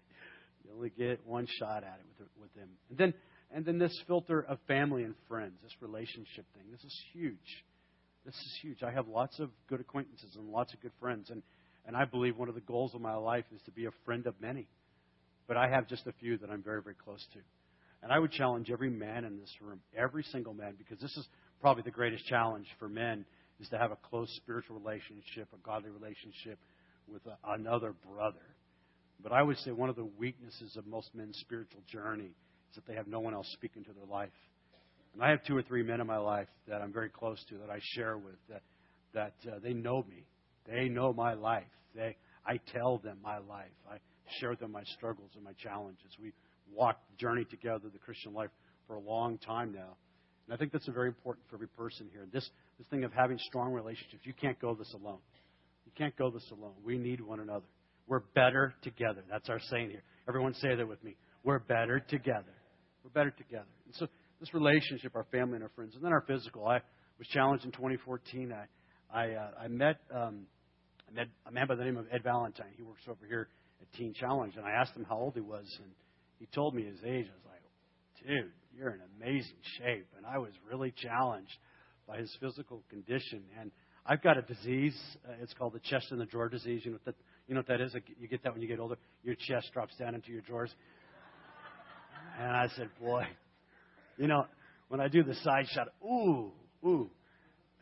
You 0.85 0.91
get 0.91 1.27
one 1.27 1.47
shot 1.59 1.85
at 1.85 2.01
it 2.01 2.07
with, 2.19 2.29
with 2.41 2.55
them. 2.55 2.69
And 2.89 2.99
then, 2.99 3.15
and 3.53 3.65
then 3.65 3.79
this 3.79 3.99
filter 4.07 4.41
of 4.43 4.59
family 4.67 5.03
and 5.03 5.15
friends, 5.29 5.55
this 5.63 5.75
relationship 5.81 6.47
thing. 6.55 6.65
This 6.71 6.85
is 6.85 6.97
huge. 7.13 7.65
This 8.25 8.35
is 8.35 8.59
huge. 8.63 8.83
I 8.83 8.91
have 8.91 9.09
lots 9.09 9.41
of 9.41 9.51
good 9.69 9.81
acquaintances 9.81 10.37
and 10.37 10.49
lots 10.49 10.75
of 10.75 10.81
good 10.81 10.93
friends. 11.01 11.31
And, 11.31 11.43
and 11.87 11.97
I 11.97 12.05
believe 12.05 12.37
one 12.37 12.49
of 12.49 12.55
the 12.55 12.61
goals 12.61 12.95
of 12.95 13.01
my 13.01 13.15
life 13.15 13.45
is 13.55 13.63
to 13.63 13.71
be 13.71 13.87
a 13.87 13.91
friend 14.05 14.27
of 14.27 14.35
many 14.41 14.69
but 15.51 15.57
I 15.57 15.69
have 15.69 15.89
just 15.89 16.07
a 16.07 16.13
few 16.13 16.39
that 16.39 16.49
I'm 16.49 16.63
very, 16.63 16.81
very 16.81 16.95
close 16.95 17.27
to. 17.33 17.41
And 18.05 18.13
I 18.13 18.21
would 18.21 18.31
challenge 18.31 18.71
every 18.71 18.89
man 18.89 19.25
in 19.25 19.37
this 19.41 19.53
room, 19.61 19.81
every 19.99 20.23
single 20.23 20.55
man, 20.55 20.75
because 20.79 21.01
this 21.01 21.11
is 21.17 21.27
probably 21.61 21.83
the 21.83 21.91
greatest 21.91 22.25
challenge 22.27 22.69
for 22.79 22.89
men 22.89 23.25
is 23.59 23.69
to 23.71 23.77
have 23.77 23.91
a 23.91 23.97
close 23.97 24.33
spiritual 24.37 24.79
relationship, 24.79 25.49
a 25.53 25.57
godly 25.67 25.91
relationship 25.91 26.61
with 27.13 27.23
a, 27.27 27.37
another 27.53 27.95
brother. 28.15 28.39
But 29.23 29.33
I 29.33 29.43
would 29.43 29.59
say 29.59 29.71
one 29.71 29.89
of 29.89 29.97
the 29.97 30.09
weaknesses 30.19 30.77
of 30.77 30.87
most 30.87 31.15
men's 31.15 31.39
spiritual 31.39 31.83
journey 31.91 32.31
is 32.71 32.77
that 32.77 32.87
they 32.87 32.95
have 32.95 33.07
no 33.07 33.21
one 33.21 33.35
else 33.35 33.49
speaking 33.53 33.85
to 33.85 33.93
their 33.93 34.07
life. 34.07 34.31
And 35.15 35.23
I 35.23 35.31
have 35.31 35.45
two 35.45 35.57
or 35.57 35.63
three 35.63 35.83
men 35.83 36.01
in 36.01 36.07
my 36.07 36.19
life 36.19 36.49
that 36.69 36.81
I'm 36.81 36.93
very 36.93 37.09
close 37.09 37.45
to 37.49 37.59
that 37.59 37.71
I 37.71 37.81
share 37.95 38.17
with 38.17 38.37
that 38.49 38.63
that 39.13 39.35
uh, 39.51 39.59
they 39.61 39.73
know 39.73 40.05
me. 40.09 40.25
They 40.69 40.89
know 40.89 41.13
my 41.13 41.35
life. 41.35 41.65
They 41.95 42.17
I 42.47 42.61
tell 42.73 42.99
them 42.99 43.19
my 43.23 43.39
life. 43.39 43.73
I 43.91 43.97
share 44.39 44.51
with 44.51 44.61
them 44.61 44.73
my 44.73 44.85
struggles 44.97 45.31
and 45.35 45.45
my 45.45 45.53
challenges. 45.55 46.17
We 46.23 46.33
walk 46.73 47.01
the 47.11 47.17
journey 47.17 47.45
together 47.45 47.89
the 47.93 47.99
Christian 47.99 48.33
life 48.33 48.51
for 48.87 48.95
a 48.95 49.01
long 49.01 49.39
time 49.39 49.73
now. 49.73 49.97
And 50.47 50.55
I 50.55 50.57
think 50.57 50.73
that's 50.73 50.87
very 50.89 51.09
important 51.09 51.45
for 51.49 51.57
every 51.57 51.69
person 51.69 52.09
here. 52.13 52.27
This 52.33 52.49
this 52.79 52.87
thing 52.89 53.05
of 53.05 53.13
having 53.13 53.39
strong 53.39 53.73
relationships, 53.73 54.23
you 54.25 54.33
can't 54.33 54.59
go 54.61 54.75
this 54.75 54.93
alone. 54.95 55.19
You 55.87 55.93
can't 55.97 56.17
go 56.17 56.31
this 56.31 56.49
alone. 56.53 56.75
We 56.85 56.99
need 56.99 57.21
one 57.21 57.41
another. 57.41 57.67
We're 58.11 58.25
better 58.35 58.75
together. 58.83 59.23
That's 59.31 59.49
our 59.49 59.61
saying 59.71 59.91
here. 59.91 60.03
Everyone 60.29 60.53
say 60.55 60.75
that 60.75 60.87
with 60.87 61.03
me. 61.05 61.15
We're 61.45 61.61
better 61.61 62.01
together. 62.01 62.53
We're 63.05 63.11
better 63.11 63.31
together. 63.31 63.71
And 63.87 63.95
so 63.95 64.09
this 64.41 64.53
relationship, 64.53 65.15
our 65.15 65.27
family 65.31 65.55
and 65.55 65.63
our 65.63 65.71
friends, 65.77 65.95
and 65.95 66.05
then 66.05 66.13
our 66.13 66.25
physical. 66.27 66.67
I 66.67 66.81
was 67.19 67.29
challenged 67.29 67.65
in 67.65 67.71
2014. 67.71 68.53
I 68.53 68.67
I, 69.17 69.35
uh, 69.35 69.51
I 69.63 69.69
met 69.69 70.01
um, 70.13 70.47
I 71.09 71.15
met 71.15 71.29
a 71.47 71.53
man 71.53 71.69
by 71.69 71.77
the 71.77 71.85
name 71.85 71.97
of 71.97 72.07
Ed 72.11 72.25
Valentine. 72.25 72.73
He 72.77 72.83
works 72.83 73.03
over 73.09 73.25
here 73.29 73.49
at 73.81 73.93
Teen 73.97 74.13
Challenge, 74.13 74.55
and 74.57 74.67
I 74.67 74.73
asked 74.73 74.97
him 74.97 75.07
how 75.09 75.17
old 75.17 75.35
he 75.35 75.41
was, 75.41 75.67
and 75.81 75.93
he 76.41 76.47
told 76.53 76.75
me 76.75 76.83
his 76.83 76.99
age. 77.05 77.27
I 77.31 77.35
was 77.35 77.47
like, 77.47 78.27
dude, 78.27 78.51
you're 78.77 78.91
in 78.91 79.01
amazing 79.21 79.63
shape, 79.79 80.09
and 80.17 80.27
I 80.27 80.39
was 80.39 80.51
really 80.69 80.93
challenged 80.97 81.57
by 82.09 82.19
his 82.19 82.37
physical 82.41 82.83
condition. 82.91 83.45
And 83.61 83.71
I've 84.05 84.23
got 84.23 84.37
a 84.37 84.43
disease. 84.43 84.99
Uh, 85.29 85.35
it's 85.41 85.55
called 85.55 85.75
the 85.75 85.81
chest 85.81 86.07
and 86.11 86.21
the 86.21 86.27
drawer 86.27 86.49
disease. 86.49 86.83
You 86.85 86.93
know 86.93 86.99
that, 87.05 87.15
you 87.51 87.55
know 87.55 87.63
what 87.63 87.67
that 87.67 87.81
is? 87.81 87.97
You 88.21 88.29
get 88.29 88.45
that 88.45 88.53
when 88.53 88.63
you 88.63 88.69
get 88.69 88.79
older. 88.79 88.95
Your 89.25 89.35
chest 89.35 89.71
drops 89.73 89.97
down 89.97 90.15
into 90.15 90.31
your 90.31 90.41
drawers. 90.43 90.73
And 92.39 92.49
I 92.49 92.69
said, 92.77 92.89
boy, 93.03 93.25
you 94.17 94.29
know, 94.29 94.45
when 94.87 95.01
I 95.01 95.09
do 95.09 95.25
the 95.25 95.35
side 95.35 95.67
shot, 95.75 95.89
ooh, 96.01 96.53
ooh. 96.87 97.11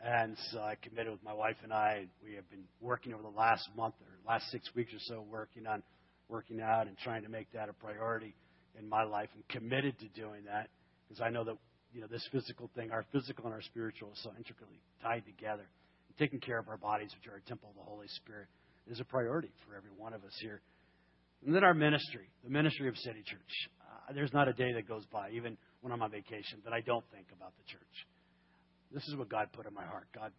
And 0.03 0.35
so 0.51 0.59
I 0.59 0.73
committed 0.81 1.11
with 1.11 1.21
my 1.23 1.33
wife 1.33 1.57
and 1.63 1.71
I. 1.71 2.07
We 2.25 2.33
have 2.33 2.49
been 2.49 2.63
working 2.81 3.13
over 3.13 3.21
the 3.21 3.37
last 3.37 3.69
month 3.77 3.93
or 4.01 4.07
last 4.27 4.49
six 4.49 4.67
weeks 4.75 4.91
or 4.91 4.97
so, 5.01 5.23
working 5.29 5.67
on 5.67 5.83
working 6.29 6.61
out 6.61 6.87
and 6.87 6.97
trying 6.97 7.21
to 7.21 7.29
make 7.29 7.51
that 7.53 7.69
a 7.69 7.73
priority 7.73 8.33
in 8.79 8.89
my 8.89 9.03
life. 9.03 9.29
and 9.35 9.47
committed 9.49 9.99
to 9.99 10.07
doing 10.19 10.45
that 10.45 10.69
because 11.07 11.21
I 11.21 11.29
know 11.29 11.43
that 11.43 11.57
you 11.93 12.01
know 12.01 12.07
this 12.07 12.27
physical 12.31 12.71
thing, 12.75 12.89
our 12.89 13.05
physical 13.11 13.45
and 13.45 13.53
our 13.53 13.61
spiritual, 13.61 14.09
is 14.13 14.23
so 14.23 14.31
intricately 14.35 14.81
tied 15.03 15.25
together. 15.27 15.67
And 16.07 16.17
taking 16.17 16.39
care 16.39 16.57
of 16.57 16.69
our 16.69 16.77
bodies, 16.77 17.11
which 17.13 17.31
are 17.31 17.37
a 17.37 17.41
temple 17.47 17.69
of 17.69 17.75
the 17.75 17.87
Holy 17.87 18.07
Spirit, 18.07 18.47
is 18.89 18.99
a 18.99 19.05
priority 19.05 19.51
for 19.65 19.75
every 19.75 19.91
one 19.95 20.13
of 20.13 20.23
us 20.23 20.33
here. 20.41 20.61
And 21.45 21.55
then 21.55 21.63
our 21.63 21.73
ministry, 21.73 22.27
the 22.43 22.49
ministry 22.49 22.89
of 22.89 22.97
City 22.97 23.23
Church. 23.25 23.53
Uh, 23.79 24.13
there's 24.13 24.33
not 24.33 24.47
a 24.47 24.53
day 24.53 24.73
that 24.73 24.87
goes 24.87 25.05
by, 25.11 25.29
even 25.31 25.57
when 25.81 25.93
I'm 25.93 26.01
on 26.01 26.11
vacation, 26.11 26.59
that 26.65 26.73
I 26.73 26.81
don't 26.81 27.05
think 27.13 27.27
about 27.35 27.53
the 27.55 27.63
church. 27.71 27.95
This 28.91 29.03
is 29.07 29.15
what 29.15 29.29
God 29.29 29.47
put 29.53 29.65
in 29.65 29.73
my 29.73 29.85
heart. 29.85 30.07
God 30.13 30.31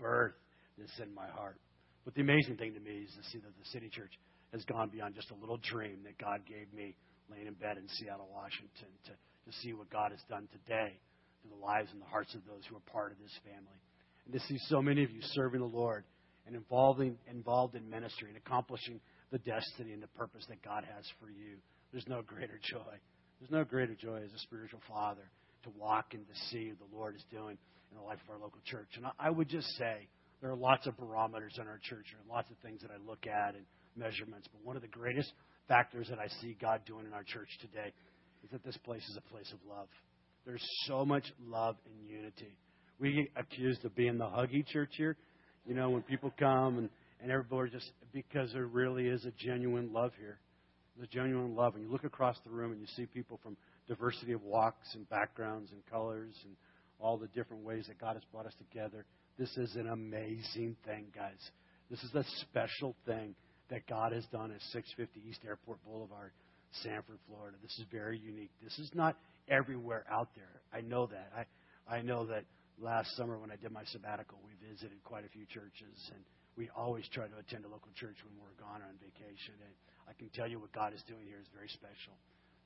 birthed 0.00 0.38
this 0.78 0.90
in 1.02 1.12
my 1.14 1.26
heart. 1.26 1.58
But 2.04 2.14
the 2.14 2.20
amazing 2.20 2.56
thing 2.56 2.74
to 2.74 2.80
me 2.80 3.04
is 3.04 3.12
to 3.16 3.24
see 3.30 3.38
that 3.38 3.52
the 3.58 3.68
City 3.72 3.90
Church 3.90 4.12
has 4.52 4.64
gone 4.64 4.88
beyond 4.88 5.14
just 5.14 5.30
a 5.30 5.34
little 5.34 5.58
dream 5.58 6.00
that 6.04 6.18
God 6.18 6.42
gave 6.46 6.72
me 6.72 6.94
laying 7.30 7.46
in 7.46 7.54
bed 7.54 7.76
in 7.76 7.88
Seattle, 7.88 8.28
Washington, 8.32 8.90
to, 9.06 9.12
to 9.12 9.50
see 9.62 9.72
what 9.72 9.90
God 9.90 10.10
has 10.10 10.20
done 10.28 10.48
today 10.52 10.98
to 11.42 11.48
the 11.48 11.56
lives 11.56 11.88
and 11.92 12.00
the 12.00 12.10
hearts 12.10 12.34
of 12.34 12.40
those 12.46 12.62
who 12.68 12.76
are 12.76 12.86
part 12.92 13.12
of 13.12 13.18
this 13.18 13.34
family. 13.44 13.80
And 14.26 14.34
to 14.34 14.40
see 14.46 14.58
so 14.68 14.82
many 14.82 15.04
of 15.04 15.10
you 15.10 15.20
serving 15.34 15.60
the 15.60 15.66
Lord 15.66 16.04
and 16.50 16.56
involving, 16.56 17.16
involved 17.30 17.76
in 17.76 17.88
ministry 17.88 18.28
and 18.28 18.36
accomplishing 18.36 19.00
the 19.30 19.38
destiny 19.38 19.92
and 19.92 20.02
the 20.02 20.08
purpose 20.08 20.44
that 20.48 20.60
God 20.62 20.84
has 20.84 21.04
for 21.20 21.30
you. 21.30 21.56
There's 21.92 22.06
no 22.08 22.22
greater 22.22 22.58
joy. 22.60 22.98
There's 23.38 23.50
no 23.50 23.64
greater 23.64 23.94
joy 23.94 24.16
as 24.24 24.32
a 24.34 24.38
spiritual 24.38 24.80
father 24.88 25.30
to 25.62 25.70
walk 25.78 26.12
and 26.12 26.26
to 26.26 26.34
see 26.50 26.72
what 26.72 26.90
the 26.90 26.96
Lord 26.96 27.14
is 27.14 27.24
doing 27.30 27.56
in 27.90 27.96
the 27.96 28.02
life 28.02 28.18
of 28.26 28.34
our 28.34 28.40
local 28.40 28.60
church. 28.64 28.88
And 28.96 29.06
I 29.18 29.30
would 29.30 29.48
just 29.48 29.68
say 29.78 30.08
there 30.40 30.50
are 30.50 30.56
lots 30.56 30.86
of 30.86 30.96
barometers 30.96 31.54
in 31.60 31.68
our 31.68 31.78
church 31.82 32.06
and 32.18 32.28
lots 32.28 32.50
of 32.50 32.56
things 32.58 32.82
that 32.82 32.90
I 32.90 32.98
look 33.08 33.26
at 33.26 33.54
and 33.54 33.64
measurements. 33.96 34.48
But 34.52 34.64
one 34.64 34.74
of 34.74 34.82
the 34.82 34.88
greatest 34.88 35.32
factors 35.68 36.08
that 36.10 36.18
I 36.18 36.26
see 36.40 36.56
God 36.60 36.80
doing 36.84 37.06
in 37.06 37.12
our 37.12 37.24
church 37.24 37.48
today 37.60 37.92
is 38.42 38.50
that 38.50 38.64
this 38.64 38.76
place 38.78 39.06
is 39.08 39.16
a 39.16 39.32
place 39.32 39.52
of 39.52 39.58
love. 39.68 39.88
There's 40.44 40.66
so 40.86 41.04
much 41.04 41.24
love 41.46 41.76
and 41.86 42.08
unity. 42.08 42.56
We 42.98 43.12
get 43.12 43.28
accused 43.36 43.84
of 43.84 43.94
being 43.94 44.18
the 44.18 44.24
huggy 44.24 44.66
church 44.66 44.90
here. 44.96 45.16
You 45.66 45.74
know, 45.74 45.90
when 45.90 46.02
people 46.02 46.32
come 46.38 46.78
and, 46.78 46.88
and 47.22 47.30
everybody 47.30 47.70
just, 47.70 47.90
because 48.12 48.52
there 48.52 48.66
really 48.66 49.06
is 49.06 49.24
a 49.24 49.32
genuine 49.32 49.92
love 49.92 50.12
here. 50.18 50.38
A 51.02 51.06
genuine 51.06 51.54
love. 51.56 51.76
And 51.76 51.84
you 51.84 51.90
look 51.90 52.04
across 52.04 52.36
the 52.44 52.50
room 52.50 52.72
and 52.72 52.80
you 52.80 52.86
see 52.94 53.06
people 53.06 53.40
from 53.42 53.56
diversity 53.88 54.32
of 54.32 54.42
walks 54.42 54.94
and 54.94 55.08
backgrounds 55.08 55.72
and 55.72 55.80
colors 55.90 56.34
and 56.44 56.54
all 56.98 57.16
the 57.16 57.28
different 57.28 57.64
ways 57.64 57.86
that 57.88 57.98
God 57.98 58.14
has 58.14 58.22
brought 58.32 58.46
us 58.46 58.54
together. 58.58 59.06
This 59.38 59.56
is 59.56 59.76
an 59.76 59.88
amazing 59.88 60.76
thing, 60.84 61.06
guys. 61.14 61.40
This 61.90 62.02
is 62.02 62.14
a 62.14 62.24
special 62.42 62.94
thing 63.06 63.34
that 63.70 63.86
God 63.86 64.12
has 64.12 64.24
done 64.26 64.50
at 64.50 64.60
650 64.72 65.28
East 65.28 65.40
Airport 65.46 65.78
Boulevard, 65.84 66.32
Sanford, 66.82 67.18
Florida. 67.26 67.56
This 67.62 67.78
is 67.78 67.84
very 67.90 68.18
unique. 68.18 68.50
This 68.62 68.78
is 68.78 68.90
not 68.94 69.16
everywhere 69.48 70.04
out 70.10 70.28
there. 70.36 70.60
I 70.72 70.82
know 70.82 71.06
that. 71.06 71.32
I, 71.34 71.96
I 71.96 72.02
know 72.02 72.26
that 72.26 72.44
last 72.80 73.14
summer 73.16 73.38
when 73.38 73.52
I 73.52 73.56
did 73.56 73.70
my 73.70 73.84
sabbatical, 73.92 74.40
we 74.44 74.56
visited 74.64 74.96
quite 75.04 75.24
a 75.24 75.30
few 75.30 75.44
churches, 75.46 75.96
and 76.12 76.24
we 76.56 76.68
always 76.76 77.04
try 77.12 77.28
to 77.28 77.36
attend 77.38 77.64
a 77.64 77.70
local 77.70 77.92
church 77.94 78.16
when 78.24 78.34
we're 78.40 78.56
gone 78.56 78.80
on 78.82 78.96
vacation. 78.98 79.54
And 79.60 79.74
I 80.08 80.16
can 80.16 80.28
tell 80.32 80.48
you 80.48 80.58
what 80.58 80.72
God 80.72 80.92
is 80.96 81.04
doing 81.06 81.28
here 81.28 81.38
is 81.38 81.48
very 81.54 81.68
special. 81.68 82.16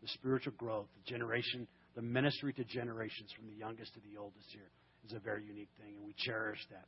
The 0.02 0.08
spiritual 0.14 0.54
growth, 0.56 0.86
the 0.94 1.10
generation, 1.10 1.66
the 1.94 2.02
ministry 2.02 2.52
to 2.54 2.64
generations 2.64 3.30
from 3.36 3.46
the 3.46 3.54
youngest 3.58 3.94
to 3.94 4.00
the 4.00 4.18
oldest 4.18 4.46
here 4.50 4.70
is 5.06 5.12
a 5.12 5.20
very 5.20 5.44
unique 5.44 5.70
thing, 5.78 5.94
and 5.98 6.06
we 6.06 6.14
cherish 6.16 6.60
that. 6.70 6.86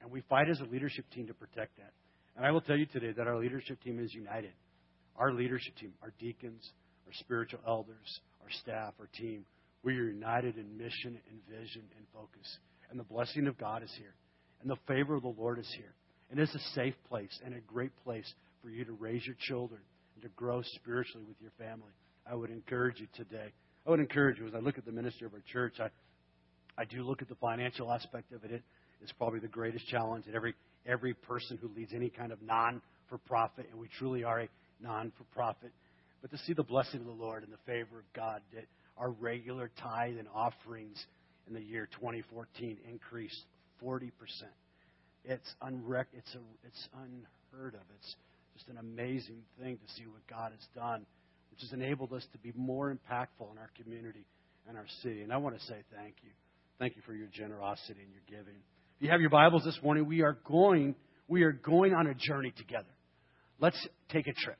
And 0.00 0.10
we 0.10 0.22
fight 0.30 0.48
as 0.48 0.60
a 0.60 0.70
leadership 0.70 1.04
team 1.10 1.26
to 1.26 1.34
protect 1.34 1.76
that. 1.76 1.92
And 2.36 2.46
I 2.46 2.50
will 2.52 2.60
tell 2.60 2.76
you 2.76 2.86
today 2.86 3.12
that 3.16 3.26
our 3.26 3.36
leadership 3.36 3.82
team 3.82 3.98
is 3.98 4.14
united. 4.14 4.54
Our 5.16 5.32
leadership 5.32 5.74
team, 5.76 5.92
our 6.02 6.12
deacons, 6.20 6.62
our 7.06 7.12
spiritual 7.14 7.60
elders, 7.66 8.20
our 8.42 8.50
staff, 8.62 8.94
our 9.00 9.08
team, 9.12 9.44
we 9.88 9.96
are 9.98 10.04
united 10.04 10.58
in 10.58 10.76
mission 10.76 11.18
and 11.30 11.58
vision 11.58 11.80
and 11.96 12.06
focus. 12.12 12.58
And 12.90 13.00
the 13.00 13.04
blessing 13.04 13.46
of 13.46 13.56
God 13.56 13.82
is 13.82 13.90
here. 13.96 14.12
And 14.60 14.70
the 14.70 14.76
favor 14.86 15.14
of 15.14 15.22
the 15.22 15.28
Lord 15.28 15.58
is 15.58 15.72
here. 15.74 15.94
And 16.30 16.38
it's 16.38 16.54
a 16.54 16.74
safe 16.74 16.92
place 17.08 17.40
and 17.42 17.54
a 17.54 17.60
great 17.60 17.92
place 18.04 18.30
for 18.62 18.68
you 18.68 18.84
to 18.84 18.92
raise 18.92 19.24
your 19.24 19.36
children 19.48 19.80
and 20.14 20.22
to 20.24 20.28
grow 20.36 20.60
spiritually 20.74 21.24
with 21.26 21.38
your 21.40 21.52
family. 21.56 21.88
I 22.30 22.34
would 22.34 22.50
encourage 22.50 23.00
you 23.00 23.06
today. 23.16 23.50
I 23.86 23.90
would 23.90 24.00
encourage 24.00 24.38
you 24.38 24.46
as 24.46 24.54
I 24.54 24.58
look 24.58 24.76
at 24.76 24.84
the 24.84 24.92
ministry 24.92 25.26
of 25.26 25.32
our 25.32 25.42
church, 25.50 25.76
I, 25.80 25.88
I 26.76 26.84
do 26.84 27.02
look 27.02 27.22
at 27.22 27.30
the 27.30 27.36
financial 27.36 27.90
aspect 27.90 28.30
of 28.32 28.44
it. 28.44 28.50
It 28.50 28.62
is 29.02 29.10
probably 29.16 29.40
the 29.40 29.48
greatest 29.48 29.88
challenge 29.88 30.26
that 30.26 30.34
every 30.34 30.54
every 30.84 31.14
person 31.14 31.58
who 31.62 31.70
leads 31.74 31.94
any 31.94 32.10
kind 32.10 32.30
of 32.30 32.42
non 32.42 32.82
for 33.08 33.16
profit, 33.16 33.68
and 33.70 33.80
we 33.80 33.88
truly 33.98 34.22
are 34.22 34.40
a 34.40 34.48
non 34.82 35.12
for 35.16 35.24
profit. 35.34 35.72
But 36.20 36.30
to 36.32 36.38
see 36.44 36.52
the 36.52 36.62
blessing 36.62 37.00
of 37.00 37.06
the 37.06 37.12
Lord 37.12 37.42
and 37.42 37.50
the 37.50 37.64
favor 37.64 38.00
of 38.00 38.12
God, 38.14 38.42
that 38.52 38.64
our 38.98 39.10
regular 39.10 39.70
tithe 39.80 40.18
and 40.18 40.28
offerings 40.34 41.02
in 41.46 41.54
the 41.54 41.62
year 41.62 41.88
2014 42.00 42.78
increased 42.90 43.44
40%. 43.82 44.10
It's, 45.24 45.54
unrec- 45.62 46.06
it's, 46.12 46.34
a, 46.34 46.66
it's 46.66 46.88
unheard 46.94 47.74
of. 47.74 47.80
It's 47.96 48.16
just 48.54 48.68
an 48.68 48.78
amazing 48.78 49.42
thing 49.60 49.76
to 49.76 49.92
see 49.94 50.06
what 50.06 50.26
God 50.28 50.52
has 50.52 50.66
done, 50.74 51.06
which 51.50 51.60
has 51.60 51.72
enabled 51.72 52.12
us 52.12 52.26
to 52.32 52.38
be 52.38 52.52
more 52.56 52.90
impactful 52.90 53.50
in 53.52 53.58
our 53.58 53.70
community 53.82 54.26
and 54.68 54.76
our 54.76 54.86
city. 55.02 55.22
And 55.22 55.32
I 55.32 55.36
want 55.36 55.58
to 55.58 55.64
say 55.66 55.76
thank 55.94 56.14
you. 56.22 56.30
Thank 56.78 56.96
you 56.96 57.02
for 57.06 57.14
your 57.14 57.28
generosity 57.32 58.00
and 58.02 58.12
your 58.12 58.40
giving. 58.40 58.58
If 58.96 59.02
you 59.02 59.10
have 59.10 59.20
your 59.20 59.30
Bibles 59.30 59.64
this 59.64 59.78
morning, 59.82 60.06
we 60.06 60.22
are 60.22 60.38
going, 60.44 60.94
we 61.28 61.42
are 61.42 61.52
going 61.52 61.94
on 61.94 62.06
a 62.06 62.14
journey 62.14 62.52
together. 62.56 62.86
Let's 63.60 63.78
take 64.10 64.26
a 64.26 64.32
trip. 64.32 64.58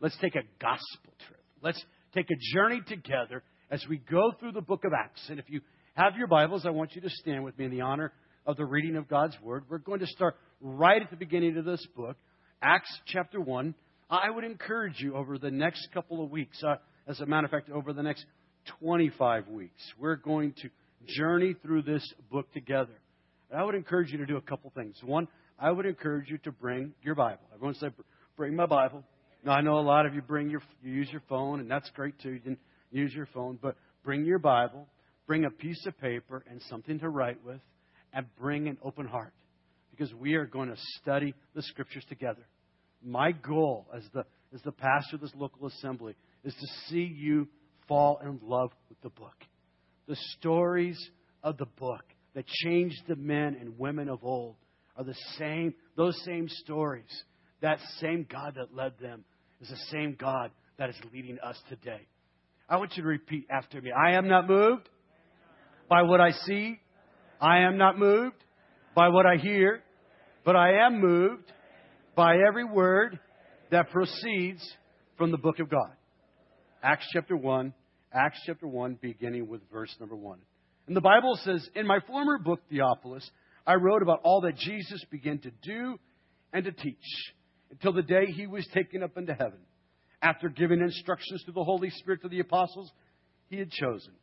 Let's 0.00 0.16
take 0.20 0.34
a 0.34 0.42
gospel 0.60 1.12
trip. 1.26 1.40
Let's 1.62 1.82
take 2.14 2.26
a 2.30 2.54
journey 2.54 2.82
together 2.86 3.42
as 3.74 3.84
we 3.88 3.98
go 3.98 4.30
through 4.38 4.52
the 4.52 4.60
book 4.60 4.84
of 4.84 4.92
Acts. 4.92 5.20
And 5.28 5.40
if 5.40 5.46
you 5.48 5.60
have 5.94 6.14
your 6.16 6.28
Bibles, 6.28 6.64
I 6.64 6.70
want 6.70 6.94
you 6.94 7.00
to 7.00 7.10
stand 7.10 7.42
with 7.42 7.58
me 7.58 7.64
in 7.64 7.72
the 7.72 7.80
honor 7.80 8.12
of 8.46 8.56
the 8.56 8.64
reading 8.64 8.94
of 8.94 9.08
God's 9.08 9.36
Word. 9.42 9.64
We're 9.68 9.78
going 9.78 9.98
to 9.98 10.06
start 10.06 10.36
right 10.60 11.02
at 11.02 11.10
the 11.10 11.16
beginning 11.16 11.56
of 11.56 11.64
this 11.64 11.84
book, 11.96 12.16
Acts 12.62 12.96
chapter 13.06 13.40
1. 13.40 13.74
I 14.08 14.30
would 14.30 14.44
encourage 14.44 15.00
you 15.00 15.16
over 15.16 15.38
the 15.38 15.50
next 15.50 15.88
couple 15.92 16.22
of 16.22 16.30
weeks, 16.30 16.62
uh, 16.62 16.76
as 17.08 17.18
a 17.18 17.26
matter 17.26 17.46
of 17.46 17.50
fact, 17.50 17.68
over 17.68 17.92
the 17.92 18.04
next 18.04 18.24
25 18.78 19.48
weeks, 19.48 19.82
we're 19.98 20.14
going 20.14 20.54
to 20.62 20.68
journey 21.08 21.56
through 21.60 21.82
this 21.82 22.08
book 22.30 22.52
together. 22.52 22.94
And 23.50 23.58
I 23.58 23.64
would 23.64 23.74
encourage 23.74 24.12
you 24.12 24.18
to 24.18 24.26
do 24.26 24.36
a 24.36 24.42
couple 24.42 24.70
things. 24.76 24.94
One, 25.02 25.26
I 25.58 25.72
would 25.72 25.84
encourage 25.84 26.30
you 26.30 26.38
to 26.44 26.52
bring 26.52 26.92
your 27.02 27.16
Bible. 27.16 27.42
Everyone 27.52 27.74
say, 27.74 27.88
bring 28.36 28.54
my 28.54 28.66
Bible. 28.66 29.02
Now, 29.44 29.54
I 29.54 29.62
know 29.62 29.80
a 29.80 29.82
lot 29.82 30.06
of 30.06 30.14
you 30.14 30.22
bring 30.22 30.48
your, 30.48 30.62
you 30.80 30.92
use 30.92 31.08
your 31.10 31.22
phone, 31.28 31.58
and 31.58 31.68
that's 31.68 31.90
great 31.90 32.16
too. 32.20 32.38
You 32.44 32.56
use 32.98 33.12
your 33.14 33.26
phone, 33.26 33.58
but 33.60 33.76
bring 34.02 34.24
your 34.24 34.38
Bible, 34.38 34.86
bring 35.26 35.44
a 35.44 35.50
piece 35.50 35.84
of 35.86 35.98
paper 35.98 36.44
and 36.48 36.60
something 36.68 36.98
to 37.00 37.08
write 37.08 37.44
with, 37.44 37.60
and 38.12 38.26
bring 38.38 38.68
an 38.68 38.78
open 38.82 39.06
heart 39.06 39.32
because 39.90 40.12
we 40.14 40.34
are 40.34 40.46
going 40.46 40.68
to 40.68 40.76
study 41.00 41.34
the 41.54 41.62
scriptures 41.62 42.04
together. 42.08 42.46
My 43.02 43.32
goal 43.32 43.86
as 43.94 44.02
the, 44.12 44.24
as 44.54 44.62
the 44.62 44.72
pastor 44.72 45.16
of 45.16 45.20
this 45.20 45.32
local 45.36 45.66
assembly 45.66 46.14
is 46.44 46.54
to 46.54 46.66
see 46.88 47.04
you 47.04 47.48
fall 47.88 48.20
in 48.24 48.40
love 48.42 48.70
with 48.88 49.00
the 49.02 49.10
book. 49.10 49.34
The 50.06 50.16
stories 50.38 50.98
of 51.42 51.58
the 51.58 51.66
book 51.78 52.04
that 52.34 52.46
changed 52.46 53.02
the 53.08 53.16
men 53.16 53.56
and 53.60 53.78
women 53.78 54.08
of 54.08 54.24
old 54.24 54.56
are 54.96 55.04
the 55.04 55.16
same, 55.38 55.74
those 55.96 56.18
same 56.24 56.48
stories. 56.48 57.24
That 57.60 57.78
same 58.00 58.26
God 58.30 58.54
that 58.56 58.74
led 58.74 58.98
them 59.00 59.24
is 59.60 59.68
the 59.68 59.76
same 59.90 60.16
God 60.18 60.50
that 60.78 60.90
is 60.90 60.96
leading 61.12 61.38
us 61.40 61.56
today. 61.68 62.06
I 62.68 62.76
want 62.76 62.96
you 62.96 63.02
to 63.02 63.08
repeat 63.08 63.46
after 63.50 63.80
me. 63.80 63.90
I 63.92 64.12
am 64.12 64.28
not 64.28 64.48
moved 64.48 64.88
by 65.88 66.02
what 66.02 66.20
I 66.20 66.30
see. 66.30 66.80
I 67.40 67.60
am 67.60 67.76
not 67.76 67.98
moved 67.98 68.36
by 68.94 69.08
what 69.08 69.26
I 69.26 69.36
hear, 69.36 69.82
but 70.44 70.56
I 70.56 70.86
am 70.86 71.00
moved 71.00 71.52
by 72.16 72.36
every 72.48 72.64
word 72.64 73.18
that 73.70 73.90
proceeds 73.90 74.62
from 75.18 75.30
the 75.30 75.36
book 75.36 75.58
of 75.58 75.68
God. 75.68 75.92
Acts 76.82 77.06
chapter 77.12 77.36
1, 77.36 77.74
Acts 78.12 78.40
chapter 78.46 78.66
1, 78.66 78.98
beginning 79.02 79.48
with 79.48 79.60
verse 79.70 79.94
number 80.00 80.16
1. 80.16 80.38
And 80.86 80.96
the 80.96 81.00
Bible 81.00 81.38
says, 81.42 81.68
In 81.74 81.86
my 81.86 81.98
former 82.06 82.38
book, 82.38 82.60
Theophilus, 82.70 83.28
I 83.66 83.74
wrote 83.74 84.02
about 84.02 84.20
all 84.22 84.42
that 84.42 84.56
Jesus 84.56 85.04
began 85.10 85.38
to 85.40 85.50
do 85.62 85.98
and 86.52 86.64
to 86.64 86.72
teach 86.72 86.96
until 87.70 87.92
the 87.92 88.02
day 88.02 88.26
he 88.26 88.46
was 88.46 88.66
taken 88.72 89.02
up 89.02 89.16
into 89.16 89.34
heaven, 89.34 89.58
after 90.24 90.48
giving 90.48 90.80
instructions 90.80 91.44
to 91.44 91.52
the 91.52 91.62
Holy 91.62 91.90
Spirit 91.90 92.22
to 92.22 92.28
the 92.28 92.40
apostles 92.40 92.90
he 93.50 93.58
had 93.58 93.70
chosen. 93.70 94.14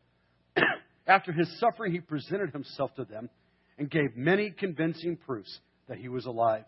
after 1.07 1.31
his 1.31 1.47
suffering, 1.59 1.93
he 1.93 1.99
presented 1.99 2.51
himself 2.51 2.93
to 2.95 3.05
them 3.05 3.29
and 3.77 3.89
gave 3.89 4.17
many 4.17 4.49
convincing 4.49 5.15
proofs 5.15 5.59
that 5.87 5.99
he 5.99 6.09
was 6.09 6.25
alive. 6.25 6.63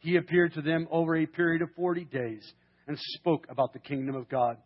He 0.00 0.16
appeared 0.16 0.52
to 0.54 0.62
them 0.62 0.86
over 0.90 1.16
a 1.16 1.24
period 1.24 1.62
of 1.62 1.70
40 1.74 2.04
days 2.04 2.46
and 2.86 2.98
spoke 3.16 3.46
about 3.48 3.72
the 3.72 3.78
kingdom 3.78 4.14
of 4.14 4.28
God. 4.28 4.58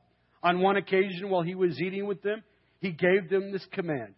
On 0.42 0.60
one 0.60 0.76
occasion, 0.76 1.30
while 1.30 1.42
he 1.42 1.54
was 1.54 1.80
eating 1.80 2.06
with 2.06 2.20
them, 2.22 2.42
he 2.80 2.90
gave 2.90 3.30
them 3.30 3.52
this 3.52 3.66
command 3.72 4.14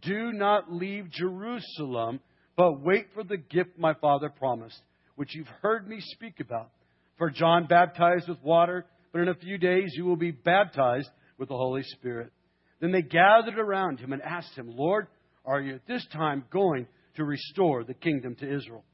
Do 0.00 0.32
not 0.32 0.72
leave 0.72 1.10
Jerusalem, 1.10 2.20
but 2.56 2.80
wait 2.80 3.08
for 3.12 3.22
the 3.22 3.36
gift 3.36 3.78
my 3.78 3.92
Father 3.92 4.30
promised, 4.30 4.80
which 5.16 5.34
you've 5.34 5.46
heard 5.60 5.86
me 5.86 5.98
speak 6.00 6.40
about. 6.40 6.70
For 7.18 7.28
John 7.28 7.66
baptized 7.66 8.28
with 8.28 8.42
water, 8.42 8.86
but 9.12 9.20
in 9.20 9.28
a 9.28 9.34
few 9.34 9.58
days 9.58 9.92
you 9.94 10.04
will 10.04 10.16
be 10.16 10.30
baptized 10.30 11.10
with 11.38 11.48
the 11.48 11.56
Holy 11.56 11.82
Spirit. 11.82 12.32
Then 12.80 12.92
they 12.92 13.02
gathered 13.02 13.58
around 13.58 14.00
him 14.00 14.12
and 14.12 14.22
asked 14.22 14.56
him, 14.56 14.72
Lord, 14.74 15.06
are 15.44 15.60
you 15.60 15.76
at 15.76 15.86
this 15.86 16.06
time 16.12 16.44
going 16.50 16.86
to 17.16 17.24
restore 17.24 17.84
the 17.84 17.94
kingdom 17.94 18.34
to 18.36 18.56
Israel? 18.56 18.84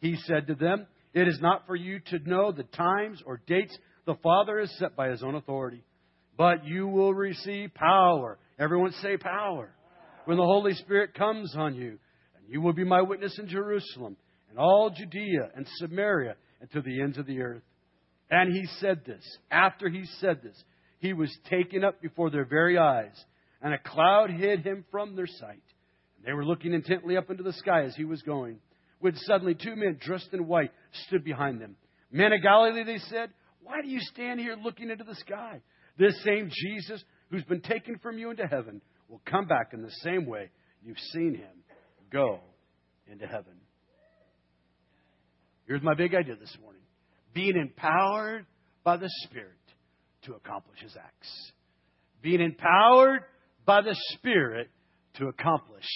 He 0.00 0.16
said 0.26 0.46
to 0.48 0.54
them, 0.54 0.86
It 1.14 1.28
is 1.28 1.38
not 1.40 1.66
for 1.66 1.76
you 1.76 2.00
to 2.10 2.18
know 2.28 2.52
the 2.52 2.64
times 2.64 3.22
or 3.24 3.40
dates 3.46 3.76
the 4.06 4.16
Father 4.22 4.60
has 4.60 4.70
set 4.78 4.96
by 4.96 5.08
his 5.08 5.22
own 5.22 5.34
authority 5.34 5.84
but 6.38 6.64
you 6.64 6.86
will 6.86 7.12
receive 7.12 7.74
power. 7.74 8.38
Everyone 8.58 8.92
say 9.02 9.18
power. 9.18 9.74
When 10.24 10.38
the 10.38 10.44
Holy 10.44 10.72
Spirit 10.74 11.14
comes 11.14 11.54
on 11.56 11.74
you, 11.74 11.98
and 12.36 12.48
you 12.48 12.60
will 12.60 12.72
be 12.72 12.84
my 12.84 13.02
witness 13.02 13.36
in 13.38 13.48
Jerusalem, 13.48 14.16
and 14.48 14.58
all 14.58 14.90
Judea 14.90 15.50
and 15.56 15.66
Samaria, 15.78 16.36
and 16.60 16.70
to 16.70 16.80
the 16.80 17.02
ends 17.02 17.18
of 17.18 17.26
the 17.26 17.42
earth. 17.42 17.62
And 18.30 18.52
he 18.52 18.66
said 18.80 19.02
this. 19.06 19.24
After 19.50 19.88
he 19.88 20.04
said 20.20 20.42
this, 20.42 20.62
he 20.98 21.12
was 21.12 21.34
taken 21.48 21.84
up 21.84 22.00
before 22.02 22.30
their 22.30 22.44
very 22.44 22.76
eyes, 22.76 23.14
and 23.62 23.72
a 23.72 23.78
cloud 23.78 24.30
hid 24.30 24.60
him 24.60 24.84
from 24.90 25.16
their 25.16 25.26
sight. 25.26 25.62
And 26.16 26.26
they 26.26 26.32
were 26.32 26.44
looking 26.44 26.74
intently 26.74 27.16
up 27.16 27.30
into 27.30 27.42
the 27.42 27.52
sky 27.52 27.84
as 27.84 27.94
he 27.96 28.04
was 28.04 28.22
going. 28.22 28.58
When 29.00 29.14
suddenly 29.16 29.54
two 29.54 29.76
men 29.76 29.98
dressed 30.00 30.30
in 30.32 30.46
white 30.46 30.72
stood 31.06 31.24
behind 31.24 31.60
them. 31.60 31.76
Men 32.10 32.32
of 32.32 32.42
Galilee, 32.42 32.84
they 32.84 32.98
said, 32.98 33.30
why 33.62 33.82
do 33.82 33.88
you 33.88 34.00
stand 34.00 34.40
here 34.40 34.56
looking 34.62 34.90
into 34.90 35.04
the 35.04 35.14
sky? 35.14 35.60
This 35.98 36.14
same 36.24 36.50
Jesus 36.50 37.02
who's 37.30 37.44
been 37.44 37.60
taken 37.60 37.98
from 37.98 38.18
you 38.18 38.30
into 38.30 38.46
heaven 38.46 38.80
will 39.08 39.20
come 39.26 39.46
back 39.46 39.72
in 39.72 39.82
the 39.82 39.92
same 40.02 40.26
way 40.26 40.50
you've 40.82 40.98
seen 41.12 41.34
him 41.34 41.64
go 42.10 42.40
into 43.10 43.26
heaven. 43.26 43.54
Here's 45.66 45.82
my 45.82 45.94
big 45.94 46.14
idea 46.14 46.36
this 46.36 46.56
morning 46.62 46.80
being 47.38 47.56
empowered 47.56 48.44
by 48.82 48.96
the 48.96 49.08
Spirit 49.22 49.52
to 50.22 50.34
accomplish 50.34 50.80
his 50.80 50.96
acts. 50.96 51.52
Being 52.20 52.40
empowered 52.40 53.20
by 53.64 53.80
the 53.80 53.94
Spirit 54.14 54.68
to 55.18 55.28
accomplish 55.28 55.86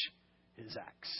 his 0.55 0.77
acts. 0.77 1.11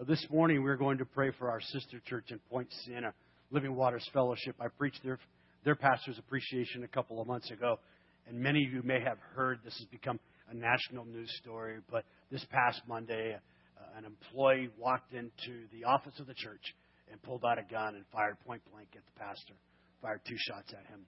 Uh, 0.00 0.02
this 0.08 0.26
morning, 0.28 0.64
we're 0.64 0.76
going 0.76 0.98
to 0.98 1.04
pray 1.04 1.30
for 1.38 1.52
our 1.52 1.60
sister 1.60 2.00
church 2.04 2.32
in 2.32 2.40
Point 2.50 2.66
Siena, 2.84 3.14
Living 3.52 3.76
Waters 3.76 4.04
Fellowship. 4.12 4.56
I 4.60 4.66
preached 4.76 4.98
there 5.04 5.20
their 5.64 5.76
pastor's 5.76 6.18
appreciation 6.18 6.82
a 6.82 6.88
couple 6.88 7.20
of 7.20 7.28
months 7.28 7.52
ago. 7.52 7.78
And 8.26 8.40
many 8.40 8.66
of 8.66 8.72
you 8.72 8.82
may 8.82 9.00
have 9.00 9.18
heard 9.36 9.60
this 9.64 9.78
has 9.78 9.86
become 9.86 10.18
a 10.50 10.54
national 10.54 11.04
news 11.04 11.32
story, 11.40 11.76
but 11.92 12.04
this 12.32 12.44
past 12.50 12.80
Monday, 12.88 13.36
uh, 13.36 13.98
an 13.98 14.04
employee 14.04 14.68
walked 14.76 15.14
into 15.14 15.68
the 15.72 15.84
office 15.84 16.18
of 16.18 16.26
the 16.26 16.34
church 16.34 16.74
and 17.10 17.20
pulled 17.22 17.44
out 17.44 17.58
a 17.58 17.66
gun 17.70 17.94
and 17.94 18.04
fired 18.12 18.38
point 18.46 18.62
blank 18.72 18.88
at 18.96 19.04
the 19.04 19.20
pastor, 19.20 19.54
fired 20.02 20.20
two 20.26 20.36
shots 20.38 20.72
at 20.72 20.86
him. 20.86 21.06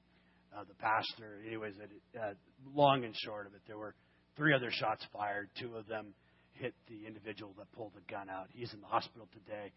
Uh, 0.51 0.65
the 0.67 0.75
pastor, 0.75 1.39
anyways, 1.47 1.75
uh, 2.19 2.35
long 2.75 3.05
and 3.05 3.15
short 3.17 3.47
of 3.47 3.55
it, 3.55 3.61
there 3.67 3.79
were 3.79 3.95
three 4.37 4.55
other 4.55 4.71
shots 4.71 5.07
fired. 5.13 5.49
Two 5.59 5.77
of 5.77 5.87
them 5.87 6.13
hit 6.55 6.75
the 6.89 7.07
individual 7.07 7.55
that 7.57 7.71
pulled 7.73 7.93
the 7.95 8.03
gun 8.11 8.29
out. 8.29 8.49
He's 8.51 8.73
in 8.75 8.81
the 8.81 8.91
hospital 8.91 9.29
today, 9.33 9.71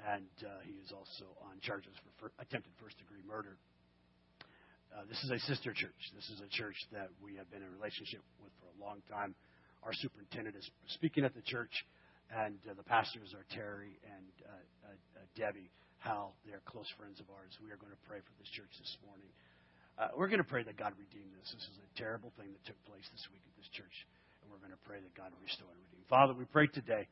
and 0.00 0.26
uh, 0.40 0.64
he 0.64 0.72
is 0.80 0.90
also 0.92 1.28
on 1.44 1.60
charges 1.60 1.92
for 2.00 2.28
fir- 2.28 2.36
attempted 2.40 2.72
first 2.80 2.96
degree 2.98 3.20
murder. 3.28 3.56
Uh, 4.94 5.02
this 5.08 5.18
is 5.24 5.30
a 5.30 5.38
sister 5.50 5.74
church. 5.74 5.98
This 6.14 6.30
is 6.30 6.40
a 6.40 6.48
church 6.54 6.76
that 6.92 7.10
we 7.22 7.34
have 7.36 7.50
been 7.50 7.62
in 7.62 7.70
relationship 7.74 8.22
with 8.40 8.52
for 8.62 8.70
a 8.70 8.78
long 8.78 9.02
time. 9.10 9.34
Our 9.82 9.92
superintendent 9.92 10.56
is 10.56 10.64
speaking 10.94 11.24
at 11.24 11.34
the 11.34 11.42
church, 11.42 11.72
and 12.34 12.58
uh, 12.66 12.74
the 12.74 12.82
pastors 12.82 13.30
are 13.32 13.46
Terry 13.54 13.94
and 14.02 14.26
uh, 14.42 14.90
uh, 14.90 15.22
uh 15.22 15.26
Debbie 15.38 15.70
Hal. 16.02 16.34
They 16.42 16.52
are 16.52 16.64
close 16.66 16.90
friends 16.98 17.22
of 17.22 17.30
ours. 17.30 17.54
We 17.62 17.70
are 17.70 17.78
going 17.78 17.94
to 17.94 18.04
pray 18.10 18.18
for 18.18 18.34
this 18.42 18.50
church 18.50 18.70
this 18.76 18.94
morning. 19.06 19.30
Uh, 19.94 20.10
we're 20.18 20.26
going 20.26 20.42
to 20.42 20.50
pray 20.50 20.66
that 20.66 20.74
God 20.74 20.92
redeem 20.98 21.30
this. 21.38 21.54
This 21.54 21.62
is 21.62 21.78
a 21.78 21.90
terrible 21.94 22.34
thing 22.34 22.50
that 22.50 22.62
took 22.66 22.78
place 22.90 23.06
this 23.14 23.22
week 23.30 23.46
at 23.46 23.54
this 23.54 23.70
church, 23.70 23.94
and 24.42 24.50
we're 24.50 24.58
going 24.58 24.74
to 24.74 24.84
pray 24.84 24.98
that 24.98 25.14
God 25.14 25.30
restore 25.38 25.70
and 25.70 25.82
redeem. 25.86 26.02
Father, 26.10 26.34
we 26.34 26.44
pray 26.50 26.66
today 26.66 27.06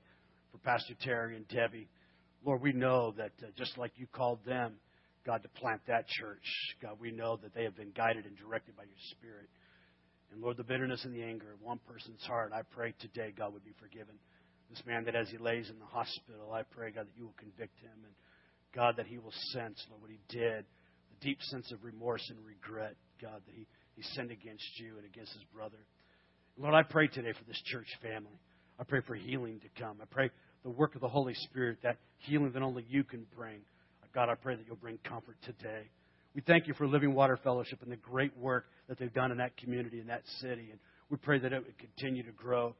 for 0.51 0.59
Pastor 0.67 0.99
Terry 0.99 1.39
and 1.39 1.47
Debbie. 1.47 1.87
Lord, 2.43 2.59
we 2.59 2.75
know 2.75 3.15
that 3.15 3.31
just 3.55 3.79
like 3.79 3.95
you 3.95 4.11
called 4.11 4.43
them 4.43 4.83
God, 5.25 5.43
to 5.43 5.49
plant 5.61 5.81
that 5.87 6.09
church. 6.09 6.43
God, 6.83 6.99
we 6.99 7.13
know 7.13 7.39
that 7.43 7.55
they 7.55 7.63
have 7.65 7.77
been 7.77 7.93
guided 7.95 8.27
and 8.27 8.37
directed 8.37 8.77
by 8.77 8.83
your 8.83 9.03
Spirit. 9.11 9.47
And 10.33 10.43
Lord, 10.43 10.57
the 10.57 10.65
bitterness 10.65 11.05
and 11.05 11.15
the 11.15 11.23
anger 11.23 11.53
of 11.53 11.63
one 11.63 11.79
person's 11.87 12.23
heart, 12.25 12.53
I 12.53 12.63
pray 12.63 12.95
today 12.99 13.33
God 13.37 13.53
would 13.53 13.65
be 13.65 13.75
forgiven. 13.79 14.17
This 14.73 14.83
man 14.87 15.05
that 15.05 15.15
as 15.15 15.29
he 15.29 15.37
lays 15.37 15.69
in 15.69 15.79
the 15.79 15.85
hospital, 15.85 16.51
I 16.51 16.63
pray, 16.63 16.93
God, 16.93 17.07
that 17.07 17.17
you 17.17 17.25
will 17.25 17.37
convict 17.37 17.79
him. 17.81 17.93
And 18.05 18.15
God, 18.75 18.97
that 18.97 19.07
he 19.07 19.19
will 19.19 19.35
sense, 19.53 19.85
Lord, 19.91 20.01
what 20.01 20.11
he 20.11 20.19
did, 20.31 20.65
the 21.11 21.27
deep 21.27 21.43
sense 21.43 21.71
of 21.73 21.85
remorse 21.85 22.25
and 22.31 22.39
regret, 22.47 22.97
God, 23.21 23.43
that 23.45 23.55
he, 23.55 23.67
he 23.97 24.03
sinned 24.15 24.31
against 24.31 24.65
you 24.77 24.97
and 24.97 25.05
against 25.05 25.35
his 25.35 25.45
brother. 25.55 25.77
Lord, 26.57 26.75
I 26.75 26.85
pray 26.85 27.09
today 27.09 27.33
for 27.33 27.45
this 27.45 27.61
church 27.67 27.87
family. 28.01 28.41
I 28.81 28.85
pray 28.85 29.03
for 29.07 29.15
healing 29.15 29.61
to 29.61 29.83
come. 29.83 29.99
I 30.01 30.07
pray 30.07 30.31
the 30.63 30.71
work 30.71 30.95
of 30.95 31.03
the 31.03 31.09
Holy 31.09 31.35
Spirit, 31.35 31.79
that 31.83 31.99
healing 32.17 32.53
that 32.53 32.63
only 32.63 32.87
you 32.89 33.05
can 33.05 33.27
bring. 33.37 33.61
God, 34.15 34.31
I 34.31 34.37
pray 34.37 34.57
that 34.57 34.67
you'll 34.67 34.77
bring 34.77 34.99
comfort 35.05 35.37
today. 35.45 35.83
We 36.35 36.41
thank 36.41 36.67
you 36.67 36.73
for 36.75 36.87
Living 36.87 37.15
Water 37.15 37.39
Fellowship 37.43 37.83
and 37.83 37.93
the 37.93 37.97
great 37.97 38.35
work 38.39 38.65
that 38.89 38.99
they've 38.99 39.13
done 39.13 39.33
in 39.33 39.39
that 39.39 39.57
community, 39.59 40.01
in 40.01 40.07
that 40.07 40.23
city. 40.41 40.69
And 40.71 40.79
we 41.11 41.19
pray 41.19 41.39
that 41.39 41.53
it 41.53 41.63
would 41.65 41.79
continue 41.79 42.23
to 42.23 42.33
grow. 42.33 42.75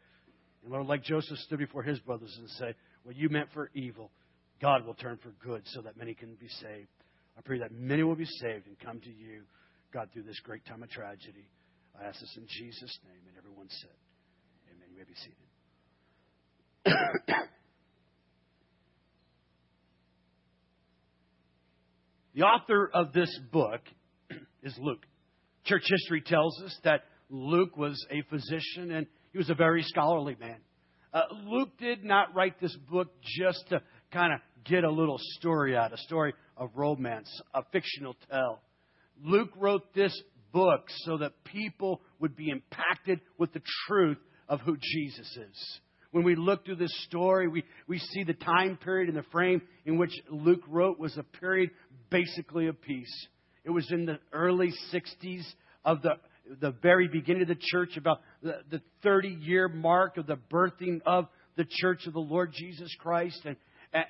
And 0.63 0.73
Lord, 0.73 0.87
like 0.87 1.03
Joseph 1.03 1.39
stood 1.39 1.59
before 1.59 1.83
his 1.83 1.99
brothers 2.01 2.35
and 2.39 2.49
say, 2.51 2.75
What 3.05 3.17
you 3.17 3.29
meant 3.29 3.49
for 3.53 3.71
evil, 3.75 4.11
God 4.61 4.87
will 4.87 4.95
turn 4.95 5.19
for 5.23 5.31
good 5.45 5.63
so 5.67 5.83
that 5.83 5.97
many 5.97 6.15
can 6.15 6.35
be 6.35 6.49
saved. 6.49 6.89
I 7.37 7.41
pray 7.41 7.59
that 7.59 7.73
many 7.73 8.03
will 8.03 8.15
be 8.15 8.27
saved 8.27 8.67
and 8.67 8.79
come 8.79 9.01
to 9.01 9.11
you, 9.11 9.43
God, 9.93 10.11
through 10.13 10.25
this 10.25 10.39
great 10.41 10.67
time 10.67 10.83
of 10.83 10.91
tragedy. 10.91 11.49
I 12.01 12.05
ask 12.07 12.21
this 12.21 12.37
in 12.37 12.47
Jesus' 12.47 12.99
name. 13.05 13.23
And 13.29 13.39
everyone 13.39 13.69
said, 13.69 13.91
Amen. 14.71 14.89
You 14.91 14.99
may 14.99 15.05
be 15.05 15.15
seated. 15.15 15.37
The 22.35 22.43
author 22.43 22.91
of 22.95 23.13
this 23.13 23.29
book 23.53 23.83
is 24.63 24.75
Luke. 24.79 25.05
Church 25.65 25.85
history 25.87 26.23
tells 26.23 26.63
us 26.63 26.75
that 26.83 27.05
Luke 27.29 27.77
was 27.77 28.03
a 28.11 28.23
physician 28.31 28.91
and 28.91 29.07
he 29.33 29.39
was 29.39 29.51
a 29.51 29.55
very 29.55 29.83
scholarly 29.83 30.37
man. 30.39 30.59
Uh, 31.13 31.23
Luke 31.47 31.77
did 31.79 32.05
not 32.05 32.35
write 32.35 32.61
this 32.61 32.77
book 32.91 33.09
just 33.39 33.65
to 33.69 33.83
kind 34.13 34.33
of 34.33 34.41
get 34.65 34.85
a 34.85 34.91
little 34.91 35.19
story 35.39 35.77
out, 35.77 35.93
a 35.93 35.99
story 35.99 36.33
of 36.57 36.71
romance, 36.75 37.29
a 37.55 37.63
fictional 37.73 38.17
tale. 38.31 38.61
Luke 39.23 39.51
wrote 39.57 39.95
this 39.95 40.19
book 40.53 40.85
so 41.05 41.19
that 41.19 41.45
people 41.45 42.01
would 42.21 42.37
be 42.37 42.51
impacted 42.51 43.21
with 43.39 43.53
the 43.53 43.63
truth 43.87 44.19
of 44.49 44.61
who 44.61 44.77
Jesus 44.81 45.37
is. 45.37 45.81
When 46.13 46.25
we 46.25 46.37
look 46.37 46.65
through 46.65 46.77
this 46.77 46.95
story, 47.05 47.49
we, 47.49 47.65
we 47.89 47.99
see 47.99 48.23
the 48.25 48.35
time 48.35 48.77
period 48.77 49.09
and 49.09 49.17
the 49.17 49.29
frame 49.31 49.63
in 49.87 49.97
which 49.97 50.13
Luke 50.31 50.63
wrote 50.69 50.99
was 50.99 51.17
a 51.17 51.23
period 51.23 51.71
basically 52.11 52.67
of 52.67 52.81
peace. 52.83 53.29
It 53.65 53.71
was 53.71 53.91
in 53.91 54.05
the 54.05 54.19
early 54.33 54.73
60s 54.93 55.45
of 55.85 56.03
the, 56.03 56.11
the 56.61 56.73
very 56.83 57.09
beginning 57.09 57.43
of 57.43 57.49
the 57.49 57.59
church, 57.61 57.97
about 57.97 58.21
the, 58.43 58.59
the 58.71 58.83
30 59.03 59.29
year 59.29 59.69
mark 59.69 60.17
of 60.17 60.27
the 60.27 60.39
birthing 60.53 61.01
of 61.07 61.27
the 61.57 61.67
church 61.69 62.07
of 62.07 62.13
the 62.13 62.21
Lord 62.21 62.53
Jesus 62.53 62.95
Christ. 62.99 63.41
And, 63.45 63.57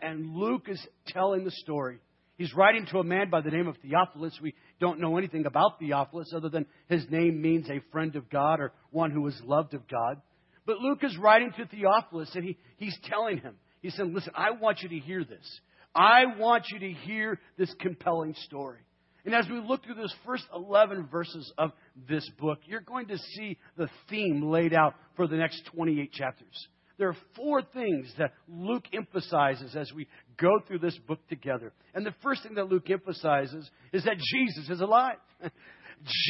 and 0.03 0.35
Luke 0.35 0.67
is 0.69 0.85
telling 1.09 1.45
the 1.45 1.51
story. 1.51 1.99
He's 2.37 2.55
writing 2.55 2.87
to 2.91 2.99
a 2.99 3.05
man 3.05 3.31
by 3.31 3.41
the 3.41 3.51
name 3.51 3.69
of 3.69 3.77
Theophilus. 3.79 4.39
We 4.43 4.55
don't 4.81 5.01
know 5.01 5.17
anything 5.19 5.47
about 5.47 5.79
Theophilus 5.79 6.33
other 6.35 6.49
than 6.49 6.67
his 6.89 7.05
name 7.11 7.41
means 7.41 7.69
a 7.69 7.83
friend 7.93 8.17
of 8.17 8.31
God 8.31 8.61
or 8.61 8.73
one 8.91 9.11
who 9.11 9.27
is 9.27 9.41
loved 9.45 9.75
of 9.75 9.87
God. 9.89 10.21
But 10.65 10.79
Luke 10.79 11.05
is 11.05 11.17
writing 11.19 11.53
to 11.57 11.67
Theophilus 11.67 12.31
and 12.35 12.45
he, 12.45 12.59
he's 12.77 12.97
telling 13.05 13.39
him, 13.39 13.57
he 13.81 13.91
said, 13.91 14.07
listen, 14.07 14.33
I 14.35 14.53
want 14.53 14.81
you 14.83 14.89
to 14.89 14.99
hear 14.99 15.25
this. 15.25 15.61
I 15.95 16.25
want 16.39 16.65
you 16.71 16.79
to 16.79 16.93
hear 16.93 17.39
this 17.59 17.73
compelling 17.81 18.35
story. 18.47 18.81
And 19.25 19.35
as 19.35 19.47
we 19.49 19.61
look 19.61 19.85
through 19.85 19.95
those 19.95 20.15
first 20.25 20.45
11 20.55 21.09
verses 21.09 21.53
of 21.59 21.73
this 22.09 22.29
book, 22.39 22.59
you're 22.65 22.81
going 22.81 23.09
to 23.09 23.19
see 23.19 23.59
the 23.77 23.89
theme 24.09 24.43
laid 24.43 24.75
out 24.75 24.95
for 25.17 25.27
the 25.27 25.37
next 25.37 25.63
28 25.75 26.13
chapters. 26.13 26.69
There 26.99 27.09
are 27.09 27.17
four 27.37 27.63
things 27.63 28.13
that 28.19 28.33
Luke 28.49 28.85
emphasizes 28.93 29.75
as 29.75 29.93
we 29.93 30.07
go 30.41 30.61
through 30.67 30.81
this 30.81 30.97
book 31.09 31.19
together. 31.29 31.73
And 31.95 32.05
the 32.07 32.15
first 32.23 32.43
thing 32.43 32.55
that 32.55 32.69
Luke 32.69 32.91
emphasizes 32.91 33.69
is 33.93 34.05
that 34.05 34.19
Jesus 34.19 34.71
is 34.71 34.81
alive. 34.81 35.17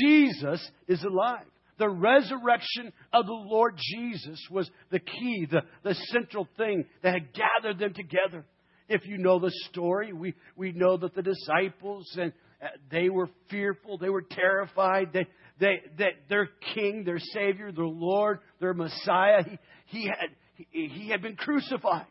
Jesus 0.01 0.71
is 0.89 1.03
alive. 1.03 1.47
The 1.79 1.89
resurrection 1.89 2.93
of 3.13 3.27
the 3.27 3.33
Lord 3.33 3.77
Jesus 3.77 4.41
was 4.51 4.71
the 4.91 5.01
key, 5.01 5.47
the, 5.51 5.63
the 5.83 5.95
central 6.13 6.47
thing 6.57 6.85
that 7.03 7.15
had 7.15 7.35
gathered 7.35 7.79
them 7.79 7.95
together. 7.95 8.45
If 8.89 9.07
you 9.07 9.19
know 9.19 9.39
the 9.39 9.53
story, 9.71 10.13
we, 10.13 10.35
we 10.57 10.73
know 10.73 10.97
that 10.97 11.15
the 11.15 11.23
disciples 11.23 12.07
and 12.21 12.33
uh, 12.63 12.67
they 12.91 13.09
were 13.09 13.29
fearful, 13.51 13.99
they 13.99 14.11
were 14.11 14.23
terrified, 14.23 15.13
they, 15.13 15.27
they, 15.63 15.81
that 15.99 16.15
their 16.29 16.49
king, 16.75 17.05
their 17.05 17.21
savior, 17.21 17.71
their 17.71 17.87
Lord, 17.87 18.41
their 18.61 18.75
Messiah, 18.75 19.45
he, 19.45 19.59
he 19.87 20.07
had 20.07 20.31
he, 20.55 20.89
he 20.89 21.09
had 21.09 21.23
been 21.23 21.37
crucified. 21.37 22.07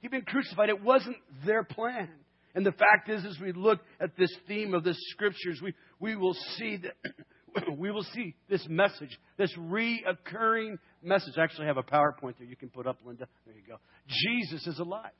He'd 0.00 0.10
been 0.10 0.22
crucified. 0.22 0.70
It 0.70 0.82
wasn't 0.82 1.16
their 1.46 1.62
plan. 1.62 2.08
And 2.54 2.66
the 2.66 2.72
fact 2.72 3.08
is, 3.08 3.24
as 3.24 3.38
we 3.40 3.52
look 3.52 3.78
at 4.00 4.16
this 4.16 4.34
theme 4.48 4.74
of 4.74 4.82
the 4.82 4.94
scriptures, 5.12 5.60
we, 5.62 5.72
we 6.00 6.16
will 6.16 6.34
see 6.56 6.78
that 6.78 7.76
we 7.78 7.92
will 7.92 8.02
see 8.12 8.34
this 8.48 8.66
message, 8.68 9.16
this 9.38 9.54
reoccurring 9.56 10.78
message. 11.00 11.34
I 11.38 11.44
actually 11.44 11.66
have 11.66 11.76
a 11.76 11.84
PowerPoint 11.84 12.34
there 12.38 12.48
you 12.48 12.56
can 12.56 12.70
put 12.70 12.88
up, 12.88 12.98
Linda. 13.04 13.28
There 13.46 13.54
you 13.54 13.62
go. 13.68 13.76
Jesus 14.08 14.66
is 14.66 14.80
alive. 14.80 15.12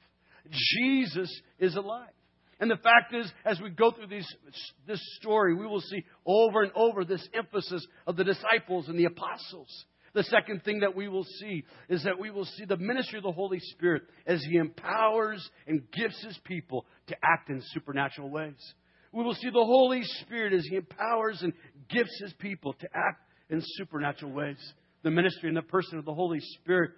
Jesus 0.50 1.30
is 1.60 1.76
alive. 1.76 2.10
And 2.60 2.70
the 2.70 2.76
fact 2.76 3.14
is, 3.14 3.32
as 3.44 3.58
we 3.60 3.70
go 3.70 3.90
through 3.90 4.08
these, 4.08 4.28
this 4.86 5.00
story, 5.18 5.54
we 5.54 5.66
will 5.66 5.80
see 5.80 6.04
over 6.26 6.62
and 6.62 6.70
over 6.74 7.04
this 7.04 7.26
emphasis 7.34 7.84
of 8.06 8.16
the 8.16 8.24
disciples 8.24 8.88
and 8.88 8.98
the 8.98 9.06
apostles. 9.06 9.68
The 10.12 10.24
second 10.24 10.64
thing 10.64 10.80
that 10.80 10.94
we 10.94 11.08
will 11.08 11.24
see 11.24 11.64
is 11.88 12.04
that 12.04 12.18
we 12.18 12.30
will 12.30 12.44
see 12.44 12.66
the 12.66 12.76
ministry 12.76 13.18
of 13.18 13.22
the 13.22 13.32
Holy 13.32 13.60
Spirit 13.60 14.02
as 14.26 14.44
He 14.44 14.56
empowers 14.56 15.48
and 15.66 15.90
gifts 15.92 16.22
His 16.22 16.38
people 16.44 16.84
to 17.06 17.16
act 17.22 17.48
in 17.48 17.62
supernatural 17.72 18.28
ways. 18.28 18.58
We 19.12 19.24
will 19.24 19.34
see 19.34 19.48
the 19.48 19.64
Holy 19.64 20.02
Spirit 20.20 20.52
as 20.52 20.66
He 20.68 20.76
empowers 20.76 21.40
and 21.42 21.52
gifts 21.88 22.20
His 22.22 22.32
people 22.34 22.74
to 22.74 22.88
act 22.94 23.22
in 23.48 23.62
supernatural 23.78 24.32
ways. 24.32 24.58
The 25.02 25.10
ministry 25.10 25.48
and 25.48 25.56
the 25.56 25.62
person 25.62 25.98
of 25.98 26.04
the 26.04 26.14
Holy 26.14 26.40
Spirit 26.60 26.90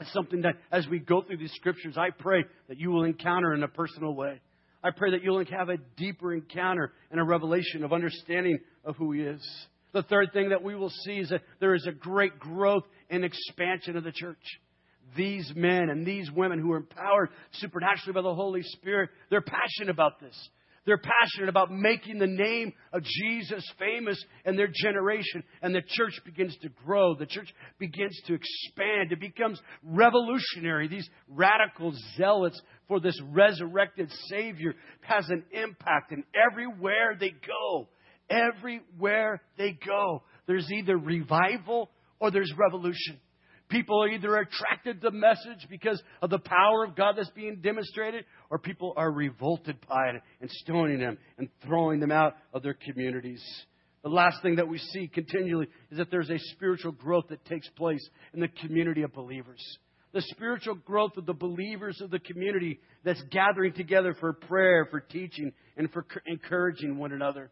is 0.00 0.10
something 0.12 0.42
that, 0.42 0.54
as 0.72 0.86
we 0.88 0.98
go 1.00 1.22
through 1.22 1.38
these 1.38 1.52
scriptures, 1.52 1.96
I 1.98 2.10
pray 2.16 2.44
that 2.68 2.78
you 2.78 2.90
will 2.90 3.04
encounter 3.04 3.52
in 3.52 3.62
a 3.64 3.68
personal 3.68 4.14
way. 4.14 4.40
I 4.82 4.90
pray 4.90 5.10
that 5.12 5.22
you'll 5.22 5.44
have 5.46 5.68
a 5.68 5.78
deeper 5.96 6.32
encounter 6.32 6.92
and 7.10 7.20
a 7.20 7.24
revelation 7.24 7.84
of 7.84 7.92
understanding 7.92 8.60
of 8.84 8.96
who 8.96 9.12
He 9.12 9.22
is. 9.22 9.66
The 9.92 10.02
third 10.02 10.32
thing 10.32 10.50
that 10.50 10.62
we 10.62 10.76
will 10.76 10.90
see 11.04 11.18
is 11.18 11.30
that 11.30 11.42
there 11.60 11.74
is 11.74 11.86
a 11.86 11.92
great 11.92 12.38
growth 12.38 12.84
and 13.10 13.24
expansion 13.24 13.96
of 13.96 14.04
the 14.04 14.12
church. 14.12 14.36
These 15.16 15.52
men 15.56 15.88
and 15.90 16.06
these 16.06 16.30
women 16.30 16.58
who 16.60 16.72
are 16.72 16.76
empowered 16.76 17.30
supernaturally 17.52 18.12
by 18.12 18.22
the 18.22 18.34
Holy 18.34 18.62
Spirit, 18.62 19.10
they're 19.30 19.40
passionate 19.40 19.90
about 19.90 20.20
this. 20.20 20.36
They're 20.84 20.98
passionate 20.98 21.50
about 21.50 21.70
making 21.70 22.18
the 22.18 22.26
name 22.26 22.72
of 22.94 23.02
Jesus 23.02 23.62
famous 23.78 24.22
in 24.46 24.56
their 24.56 24.70
generation, 24.72 25.42
and 25.60 25.74
the 25.74 25.82
church 25.86 26.18
begins 26.24 26.56
to 26.62 26.70
grow. 26.70 27.14
The 27.14 27.26
church 27.26 27.52
begins 27.78 28.18
to 28.26 28.34
expand. 28.34 29.12
It 29.12 29.20
becomes 29.20 29.60
revolutionary. 29.82 30.88
These 30.88 31.08
radical 31.28 31.92
zealots 32.16 32.58
for 32.88 33.00
this 33.00 33.20
resurrected 33.30 34.10
Savior 34.28 34.74
has 35.02 35.28
an 35.28 35.44
impact, 35.52 36.10
and 36.12 36.24
everywhere 36.34 37.16
they 37.18 37.30
go, 37.30 37.88
Everywhere 38.30 39.40
they 39.56 39.72
go, 39.72 40.22
there's 40.46 40.70
either 40.70 40.96
revival 40.96 41.90
or 42.20 42.30
there's 42.30 42.52
revolution. 42.58 43.18
People 43.70 44.02
are 44.02 44.08
either 44.08 44.36
attracted 44.36 45.00
to 45.00 45.10
the 45.10 45.16
message 45.16 45.66
because 45.68 46.02
of 46.22 46.30
the 46.30 46.38
power 46.38 46.84
of 46.84 46.96
God 46.96 47.14
that's 47.16 47.30
being 47.30 47.60
demonstrated, 47.62 48.24
or 48.50 48.58
people 48.58 48.94
are 48.96 49.10
revolted 49.10 49.76
by 49.88 50.08
it 50.08 50.22
and 50.40 50.50
stoning 50.50 51.00
them 51.00 51.18
and 51.36 51.48
throwing 51.66 52.00
them 52.00 52.12
out 52.12 52.34
of 52.52 52.62
their 52.62 52.74
communities. 52.74 53.42
The 54.02 54.08
last 54.08 54.42
thing 54.42 54.56
that 54.56 54.68
we 54.68 54.78
see 54.78 55.08
continually 55.08 55.68
is 55.90 55.98
that 55.98 56.10
there's 56.10 56.30
a 56.30 56.38
spiritual 56.38 56.92
growth 56.92 57.26
that 57.28 57.44
takes 57.44 57.68
place 57.70 58.06
in 58.32 58.40
the 58.40 58.48
community 58.48 59.02
of 59.02 59.12
believers. 59.12 59.60
The 60.12 60.22
spiritual 60.22 60.74
growth 60.74 61.16
of 61.16 61.26
the 61.26 61.34
believers 61.34 62.00
of 62.00 62.10
the 62.10 62.18
community 62.18 62.80
that's 63.04 63.22
gathering 63.30 63.74
together 63.74 64.14
for 64.18 64.32
prayer, 64.32 64.86
for 64.90 65.00
teaching, 65.00 65.52
and 65.76 65.90
for 65.92 66.06
encouraging 66.26 66.96
one 66.96 67.12
another. 67.12 67.50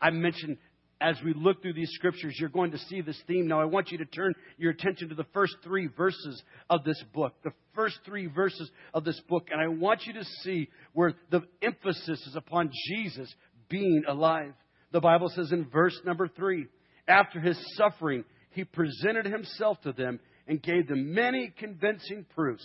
I 0.00 0.10
mentioned 0.10 0.58
as 1.00 1.16
we 1.24 1.34
look 1.34 1.60
through 1.60 1.74
these 1.74 1.90
scriptures, 1.92 2.36
you're 2.38 2.48
going 2.48 2.70
to 2.70 2.78
see 2.78 3.02
this 3.02 3.20
theme. 3.26 3.46
Now, 3.46 3.60
I 3.60 3.66
want 3.66 3.90
you 3.90 3.98
to 3.98 4.06
turn 4.06 4.34
your 4.56 4.70
attention 4.70 5.10
to 5.10 5.14
the 5.14 5.26
first 5.34 5.56
three 5.62 5.88
verses 5.88 6.42
of 6.70 6.84
this 6.84 7.02
book. 7.12 7.34
The 7.44 7.52
first 7.74 7.98
three 8.06 8.26
verses 8.26 8.70
of 8.94 9.04
this 9.04 9.20
book. 9.28 9.48
And 9.50 9.60
I 9.60 9.68
want 9.68 10.06
you 10.06 10.14
to 10.14 10.24
see 10.42 10.68
where 10.94 11.12
the 11.30 11.42
emphasis 11.60 12.26
is 12.26 12.34
upon 12.34 12.70
Jesus 12.88 13.32
being 13.68 14.04
alive. 14.08 14.54
The 14.92 15.00
Bible 15.00 15.28
says 15.28 15.52
in 15.52 15.68
verse 15.68 15.98
number 16.06 16.28
three, 16.28 16.66
after 17.06 17.40
his 17.40 17.58
suffering, 17.76 18.24
he 18.50 18.64
presented 18.64 19.26
himself 19.26 19.80
to 19.82 19.92
them 19.92 20.18
and 20.46 20.62
gave 20.62 20.88
them 20.88 21.14
many 21.14 21.52
convincing 21.58 22.24
proofs 22.34 22.64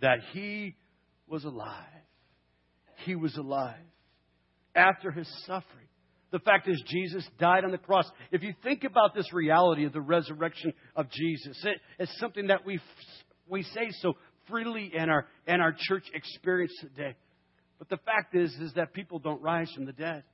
that 0.00 0.18
he 0.32 0.76
was 1.26 1.44
alive. 1.44 1.84
He 3.04 3.14
was 3.14 3.36
alive. 3.36 3.76
After 4.74 5.10
his 5.10 5.28
suffering, 5.46 5.86
the 6.30 6.38
fact 6.40 6.68
is, 6.68 6.82
Jesus 6.86 7.26
died 7.38 7.64
on 7.64 7.70
the 7.70 7.78
cross. 7.78 8.04
If 8.30 8.42
you 8.42 8.54
think 8.62 8.84
about 8.84 9.14
this 9.14 9.32
reality 9.32 9.84
of 9.84 9.92
the 9.92 10.00
resurrection 10.00 10.72
of 10.94 11.10
Jesus, 11.10 11.58
it, 11.64 11.78
it's 11.98 12.18
something 12.18 12.48
that 12.48 12.66
we, 12.66 12.80
we 13.48 13.62
say 13.62 13.88
so 14.00 14.14
freely 14.48 14.90
in 14.94 15.08
our, 15.08 15.26
in 15.46 15.60
our 15.60 15.74
church 15.76 16.04
experience 16.14 16.72
today. 16.80 17.14
But 17.78 17.88
the 17.88 17.98
fact 17.98 18.34
is, 18.34 18.52
is 18.60 18.72
that 18.74 18.92
people 18.92 19.18
don't 19.18 19.40
rise 19.40 19.70
from 19.74 19.86
the 19.86 19.92
dead. 19.92 20.24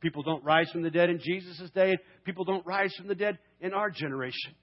People 0.00 0.22
don't 0.22 0.42
rise 0.42 0.70
from 0.70 0.82
the 0.82 0.90
dead 0.90 1.10
in 1.10 1.20
Jesus' 1.22 1.70
day. 1.70 1.96
People 2.24 2.44
don't 2.44 2.66
rise 2.66 2.92
from 2.96 3.08
the 3.08 3.14
dead 3.14 3.38
in 3.60 3.72
our 3.72 3.90
generation. 3.90 4.54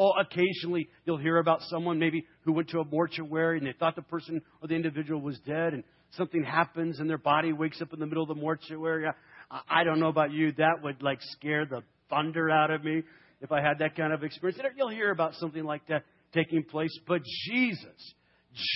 Oh, 0.00 0.12
occasionally 0.18 0.88
you'll 1.04 1.18
hear 1.18 1.38
about 1.38 1.60
someone 1.62 1.98
maybe 1.98 2.24
who 2.42 2.52
went 2.52 2.68
to 2.68 2.78
a 2.78 2.84
mortuary 2.84 3.58
and 3.58 3.66
they 3.66 3.72
thought 3.72 3.96
the 3.96 4.02
person 4.02 4.40
or 4.62 4.68
the 4.68 4.76
individual 4.76 5.20
was 5.20 5.38
dead 5.40 5.74
and 5.74 5.82
something 6.12 6.44
happens 6.44 7.00
and 7.00 7.10
their 7.10 7.18
body 7.18 7.52
wakes 7.52 7.82
up 7.82 7.92
in 7.92 7.98
the 7.98 8.06
middle 8.06 8.22
of 8.22 8.28
the 8.28 8.40
mortuary. 8.40 9.06
I 9.68 9.82
don't 9.82 9.98
know 9.98 10.08
about 10.08 10.30
you, 10.30 10.52
that 10.52 10.82
would 10.84 11.02
like 11.02 11.18
scare 11.32 11.66
the 11.66 11.82
thunder 12.08 12.48
out 12.48 12.70
of 12.70 12.84
me 12.84 13.02
if 13.40 13.50
I 13.50 13.60
had 13.60 13.80
that 13.80 13.96
kind 13.96 14.12
of 14.12 14.22
experience. 14.22 14.60
You'll 14.76 14.88
hear 14.88 15.10
about 15.10 15.34
something 15.34 15.64
like 15.64 15.86
that 15.88 16.04
taking 16.32 16.62
place. 16.62 16.96
But 17.06 17.22
Jesus, 17.50 18.14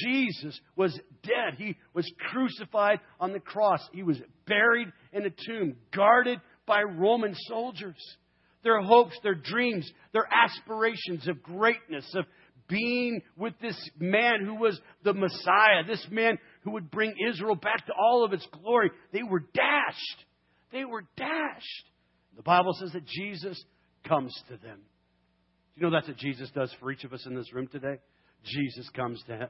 Jesus 0.03 0.61
was 0.75 0.99
dead. 1.23 1.55
He 1.57 1.77
was 1.95 2.11
crucified 2.33 2.99
on 3.21 3.33
the 3.33 3.41
cross. 3.41 3.81
He 3.93 4.03
was 4.03 4.19
buried 4.47 4.89
in 5.13 5.25
a 5.25 5.31
tomb, 5.31 5.77
guarded 5.95 6.41
by 6.67 6.83
Roman 6.83 7.35
soldiers. 7.47 8.17
Their 8.65 8.81
hopes, 8.81 9.19
their 9.23 9.35
dreams, 9.35 9.91
their 10.13 10.29
aspirations 10.31 11.27
of 11.29 11.43
greatness, 11.43 12.09
of 12.15 12.25
being 12.69 13.21
with 13.37 13.55
this 13.61 13.77
man 13.99 14.45
who 14.45 14.55
was 14.55 14.81
the 15.05 15.13
Messiah, 15.13 15.85
this 15.87 16.07
man 16.11 16.39
who 16.63 16.73
would 16.73 16.91
bring 16.91 17.15
Israel 17.29 17.57
back 17.57 17.87
to 17.87 17.93
all 17.93 18.25
of 18.25 18.33
its 18.33 18.47
glory, 18.63 18.91
they 19.13 19.23
were 19.23 19.41
dashed. 19.41 20.25
They 20.73 20.85
were 20.85 21.05
dashed. 21.17 21.85
The 22.37 22.43
Bible 22.43 22.73
says 22.81 22.93
that 22.93 23.07
Jesus 23.07 23.63
comes 24.09 24.35
to 24.49 24.57
them. 24.57 24.79
Do 25.75 25.81
you 25.81 25.83
know 25.83 25.93
that's 25.93 26.09
what 26.09 26.17
Jesus 26.17 26.51
does 26.55 26.75
for 26.81 26.91
each 26.91 27.05
of 27.05 27.13
us 27.13 27.27
in 27.27 27.35
this 27.35 27.53
room 27.53 27.67
today? 27.67 27.99
Jesus 28.45 28.89
comes 28.91 29.23
to 29.27 29.49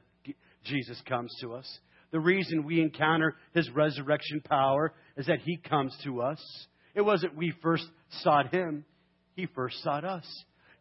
Jesus 0.63 1.01
comes 1.07 1.33
to 1.41 1.53
us. 1.53 1.79
The 2.11 2.19
reason 2.19 2.63
we 2.63 2.79
encounter 2.79 3.35
his 3.53 3.69
resurrection 3.71 4.41
power 4.41 4.93
is 5.17 5.25
that 5.25 5.39
he 5.39 5.57
comes 5.57 5.95
to 6.03 6.21
us. 6.21 6.39
It 6.93 7.01
wasn't 7.01 7.35
we 7.35 7.53
first 7.61 7.85
sought 8.21 8.53
him, 8.53 8.85
he 9.35 9.47
first 9.47 9.81
sought 9.83 10.05
us. 10.05 10.25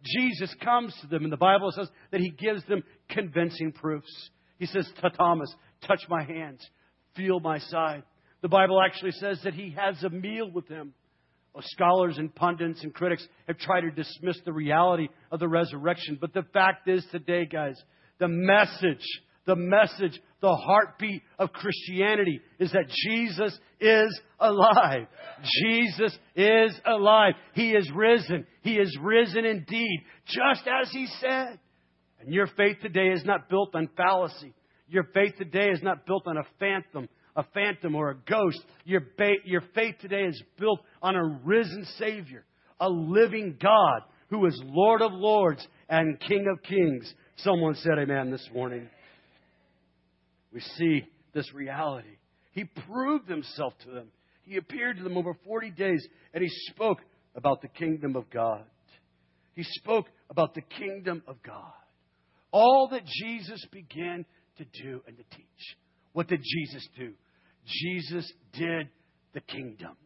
Jesus 0.05 0.55
comes 0.65 0.95
to 1.01 1.07
them, 1.07 1.25
and 1.25 1.33
the 1.33 1.37
Bible 1.37 1.71
says 1.73 1.89
that 2.11 2.21
he 2.21 2.31
gives 2.31 2.65
them 2.67 2.83
convincing 3.09 3.73
proofs. 3.73 4.31
He 4.59 4.67
says 4.67 4.89
to 5.01 5.11
Thomas, 5.11 5.53
Touch 5.87 6.03
my 6.09 6.25
hands, 6.25 6.61
feel 7.17 7.41
my 7.41 7.59
side. 7.59 8.03
The 8.41 8.49
Bible 8.49 8.81
actually 8.81 9.13
says 9.13 9.41
that 9.45 9.55
he 9.55 9.75
has 9.77 10.03
a 10.03 10.11
meal 10.11 10.51
with 10.51 10.69
them. 10.69 10.95
Well, 11.55 11.65
scholars 11.67 12.17
and 12.19 12.35
pundits 12.35 12.83
and 12.83 12.95
critics 12.95 13.27
have 13.47 13.59
tried 13.59 13.83
to 13.83 13.91
dismiss 13.91 14.39
the 14.45 14.53
reality 14.53 15.09
of 15.31 15.39
the 15.39 15.49
resurrection. 15.49 16.19
But 16.21 16.33
the 16.33 16.45
fact 16.53 16.89
is 16.89 17.05
today, 17.13 17.45
guys, 17.45 17.81
the 18.19 18.29
message, 18.29 19.05
the 19.47 19.57
message, 19.57 20.19
the 20.43 20.55
heartbeat 20.55 21.23
of 21.39 21.53
Christianity 21.53 22.41
is 22.59 22.73
that 22.73 22.91
Jesus 23.07 23.59
is 23.81 24.21
alive. 24.39 25.07
Jesus 25.65 26.19
is 26.37 26.79
alive. 26.85 27.35
He 27.55 27.71
is 27.71 27.91
risen. 27.95 28.45
He 28.63 28.75
is 28.75 28.95
risen 29.01 29.45
indeed, 29.45 30.01
just 30.27 30.67
as 30.67 30.91
he 30.91 31.07
said. 31.21 31.59
And 32.21 32.35
your 32.35 32.49
faith 32.49 32.79
today 32.83 33.09
is 33.09 33.25
not 33.25 33.49
built 33.49 33.75
on 33.75 33.89
fallacy. 33.97 34.53
Your 34.89 35.05
faith 35.15 35.37
today 35.39 35.71
is 35.71 35.83
not 35.83 36.07
built 36.07 36.27
on 36.27 36.37
a 36.37 36.45
phantom 36.59 37.09
a 37.35 37.45
phantom 37.55 37.95
or 37.95 38.11
a 38.11 38.17
ghost. 38.31 38.61
Your, 38.85 39.01
ba- 39.17 39.41
your 39.45 39.63
faith 39.75 39.95
today 40.03 40.25
is 40.25 40.43
built 40.59 40.81
on 41.01 41.17
a 41.17 41.41
risen 41.45 41.87
Savior, 41.99 42.45
a 42.79 42.91
living 42.91 43.57
God 43.59 44.03
who 44.29 44.45
is 44.45 44.61
Lord 44.65 45.01
of 45.01 45.13
Lords 45.13 45.67
and 45.89 46.21
King 46.21 46.47
of 46.53 46.63
Kings. 46.63 47.11
Someone 47.37 47.75
said 47.77 47.99
amen 47.99 48.31
this 48.31 48.47
morning. 48.53 48.87
We 50.53 50.61
see 50.61 51.05
this 51.35 51.53
reality. 51.55 52.17
He 52.53 52.65
proved 52.65 53.29
himself 53.29 53.73
to 53.85 53.91
them. 53.91 54.09
He 54.45 54.57
appeared 54.57 54.99
to 54.99 55.03
them 55.03 55.17
over 55.17 55.35
40 55.45 55.71
days 55.71 56.07
and 56.35 56.43
he 56.43 56.51
spoke 56.73 56.99
about 57.35 57.63
the 57.63 57.69
kingdom 57.69 58.17
of 58.17 58.29
God. 58.31 58.65
He 59.55 59.63
spoke 59.65 60.07
about 60.31 60.55
the 60.55 60.63
kingdom 60.63 61.23
of 61.27 61.43
God. 61.43 61.73
All 62.51 62.89
that 62.93 63.05
Jesus 63.07 63.65
began 63.71 64.25
to 64.59 64.65
do 64.83 65.03
and 65.07 65.17
to 65.17 65.25
teach. 65.37 65.77
What 66.13 66.29
did 66.29 66.43
Jesus 66.43 66.87
do? 66.97 67.13
Jesus 67.65 68.31
did 68.53 68.89
the 69.33 69.41
kingdom. 69.41 69.97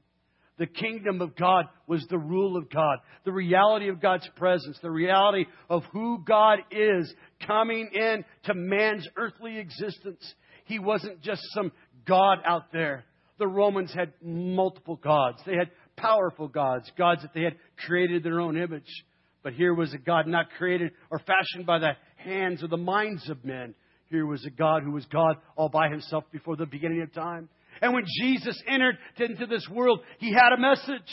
The 0.59 0.67
kingdom 0.67 1.21
of 1.21 1.37
God 1.37 1.67
was 1.87 2.07
the 2.09 2.19
rule 2.19 2.57
of 2.57 2.71
God, 2.71 2.99
the 3.25 3.33
reality 3.33 3.89
of 3.89 4.01
God's 4.01 4.29
presence, 4.37 4.79
the 4.81 4.91
reality 4.91 5.45
of 5.69 5.83
who 5.93 6.23
God 6.27 6.61
is 6.71 7.13
coming 7.47 7.91
in 7.93 8.25
to 8.45 8.55
man's 8.55 9.07
earthly 9.17 9.59
existence. 9.59 10.35
He 10.65 10.79
wasn't 10.79 11.23
just 11.23 11.43
some 11.55 11.73
God 12.07 12.39
out 12.45 12.73
there. 12.73 13.05
The 13.39 13.47
Romans 13.47 13.93
had 13.93 14.13
multiple 14.23 14.97
gods. 14.97 15.39
They 15.47 15.57
had 15.57 15.71
powerful 15.97 16.49
gods, 16.49 16.91
gods 16.97 17.23
that 17.23 17.35
they 17.35 17.43
had 17.43 17.57
created 17.87 18.23
their 18.23 18.41
own 18.41 18.57
image. 18.57 18.91
But 19.43 19.53
here 19.53 19.75
was 19.75 19.93
a 19.95 19.99
God 19.99 20.27
not 20.27 20.51
created 20.57 20.93
or 21.11 21.19
fashioned 21.19 21.67
by 21.67 21.79
the 21.79 21.93
hands 22.17 22.63
or 22.63 22.69
the 22.69 22.77
minds 22.77 23.29
of 23.29 23.45
men, 23.45 23.75
here 24.09 24.27
was 24.27 24.45
a 24.47 24.51
God 24.51 24.83
who 24.83 24.93
was 24.93 25.05
God 25.07 25.37
all 25.57 25.69
by 25.69 25.89
himself 25.89 26.25
before 26.31 26.57
the 26.57 26.67
beginning 26.67 27.03
of 27.03 27.13
time. 27.13 27.49
And 27.83 27.93
when 27.93 28.05
Jesus 28.21 28.61
entered 28.69 28.97
into 29.19 29.47
this 29.47 29.67
world, 29.71 30.01
he 30.19 30.33
had 30.33 30.53
a 30.57 30.61
message. 30.61 31.13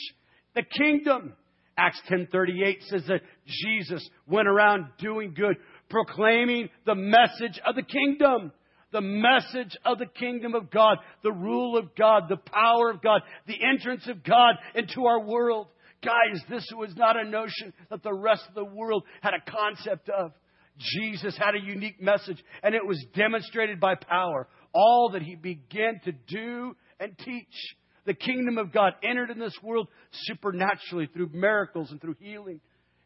The 0.56 0.64
kingdom. 0.64 1.34
Acts 1.76 2.00
10:38 2.08 2.84
says 2.84 3.08
that 3.08 3.22
Jesus 3.48 4.08
went 4.28 4.48
around 4.48 4.86
doing 5.00 5.34
good, 5.34 5.58
proclaiming 5.94 6.70
the 6.88 6.96
message 6.96 7.62
of 7.66 7.76
the 7.76 7.84
kingdom. 7.84 8.52
The 8.92 9.02
message 9.02 9.76
of 9.86 9.98
the 9.98 10.06
kingdom 10.06 10.54
of 10.54 10.70
God, 10.70 10.98
the 11.24 11.32
rule 11.32 11.78
of 11.78 11.96
God, 11.96 12.24
the 12.30 12.38
power 12.38 12.92
of 12.92 13.02
God, 13.02 13.22
the 13.48 13.58
entrance 13.64 14.08
of 14.08 14.24
God 14.24 14.56
into 14.76 15.06
our 15.06 15.20
world. 15.20 15.68
Guys, 16.04 16.42
this 16.48 16.68
was 16.76 16.96
not 16.96 17.20
a 17.20 17.28
notion 17.28 17.74
that 17.90 18.04
the 18.04 18.14
rest 18.14 18.44
of 18.48 18.54
the 18.54 18.66
world 18.66 19.04
had 19.22 19.34
a 19.34 19.52
concept 19.52 20.10
of. 20.10 20.32
Jesus 20.78 21.36
had 21.38 21.56
a 21.56 21.66
unique 21.66 22.00
message, 22.02 22.38
and 22.62 22.76
it 22.76 22.86
was 22.86 23.04
demonstrated 23.16 23.80
by 23.80 23.96
power. 23.96 24.48
All 24.76 25.12
that 25.14 25.24
he 25.24 25.36
began 25.36 26.00
to 26.06 26.12
do 26.12 26.76
and 27.00 27.18
teach. 27.18 27.76
The 28.06 28.14
kingdom 28.14 28.60
of 28.60 28.72
God 28.72 28.94
entered 29.02 29.32
in 29.32 29.40
this 29.40 29.58
world 29.64 29.88
supernaturally 30.12 31.08
through 31.14 31.30
miracles 31.34 31.90
and 31.90 32.00
through 32.00 32.16
healing. 32.20 32.60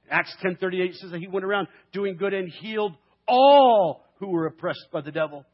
Acts 0.09 0.35
10:38 0.43 0.95
says 0.95 1.11
that 1.11 1.19
he 1.19 1.27
went 1.27 1.45
around 1.45 1.67
doing 1.91 2.17
good 2.17 2.33
and 2.33 2.49
healed 2.49 2.95
all 3.27 4.05
who 4.19 4.29
were 4.29 4.47
oppressed 4.47 4.87
by 4.91 5.01
the 5.01 5.11
devil. 5.11 5.45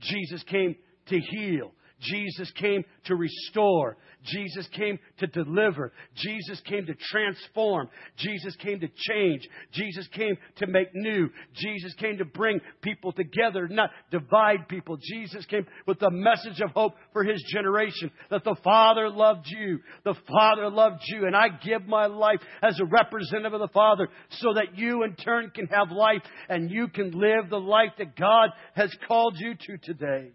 Jesus 0.00 0.42
came 0.44 0.76
to 1.08 1.18
heal. 1.18 1.72
Jesus 2.00 2.50
came 2.52 2.84
to 3.06 3.16
restore. 3.16 3.96
Jesus 4.22 4.68
came 4.72 4.98
to 5.18 5.26
deliver. 5.26 5.92
Jesus 6.14 6.60
came 6.66 6.84
to 6.86 6.94
transform. 6.94 7.88
Jesus 8.16 8.54
came 8.56 8.80
to 8.80 8.88
change. 8.88 9.48
Jesus 9.72 10.06
came 10.12 10.36
to 10.56 10.66
make 10.66 10.88
new. 10.94 11.28
Jesus 11.54 11.94
came 11.94 12.18
to 12.18 12.24
bring 12.24 12.60
people 12.82 13.12
together, 13.12 13.68
not 13.68 13.90
divide 14.10 14.68
people. 14.68 14.98
Jesus 15.00 15.46
came 15.46 15.66
with 15.86 15.98
the 15.98 16.10
message 16.10 16.60
of 16.60 16.70
hope 16.72 16.94
for 17.12 17.24
his 17.24 17.42
generation 17.52 18.10
that 18.30 18.44
the 18.44 18.56
Father 18.62 19.08
loved 19.08 19.46
you. 19.46 19.78
The 20.04 20.16
Father 20.30 20.68
loved 20.70 21.02
you, 21.06 21.26
and 21.26 21.34
I 21.34 21.48
give 21.48 21.86
my 21.86 22.06
life 22.06 22.40
as 22.62 22.78
a 22.80 22.84
representative 22.84 23.54
of 23.54 23.60
the 23.60 23.72
Father 23.72 24.08
so 24.30 24.54
that 24.54 24.76
you 24.76 25.04
in 25.04 25.14
turn 25.14 25.50
can 25.54 25.66
have 25.68 25.90
life 25.90 26.22
and 26.48 26.70
you 26.70 26.88
can 26.88 27.12
live 27.12 27.48
the 27.48 27.60
life 27.60 27.92
that 27.98 28.16
God 28.16 28.50
has 28.74 28.94
called 29.06 29.36
you 29.38 29.54
to 29.54 29.78
today. 29.78 30.32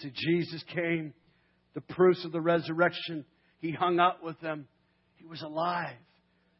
See, 0.00 0.12
Jesus 0.14 0.62
came, 0.74 1.12
the 1.74 1.80
proofs 1.80 2.24
of 2.24 2.32
the 2.32 2.40
resurrection. 2.40 3.24
He 3.60 3.72
hung 3.72 3.98
out 3.98 4.22
with 4.22 4.38
them. 4.40 4.66
He 5.16 5.26
was 5.26 5.42
alive. 5.42 5.96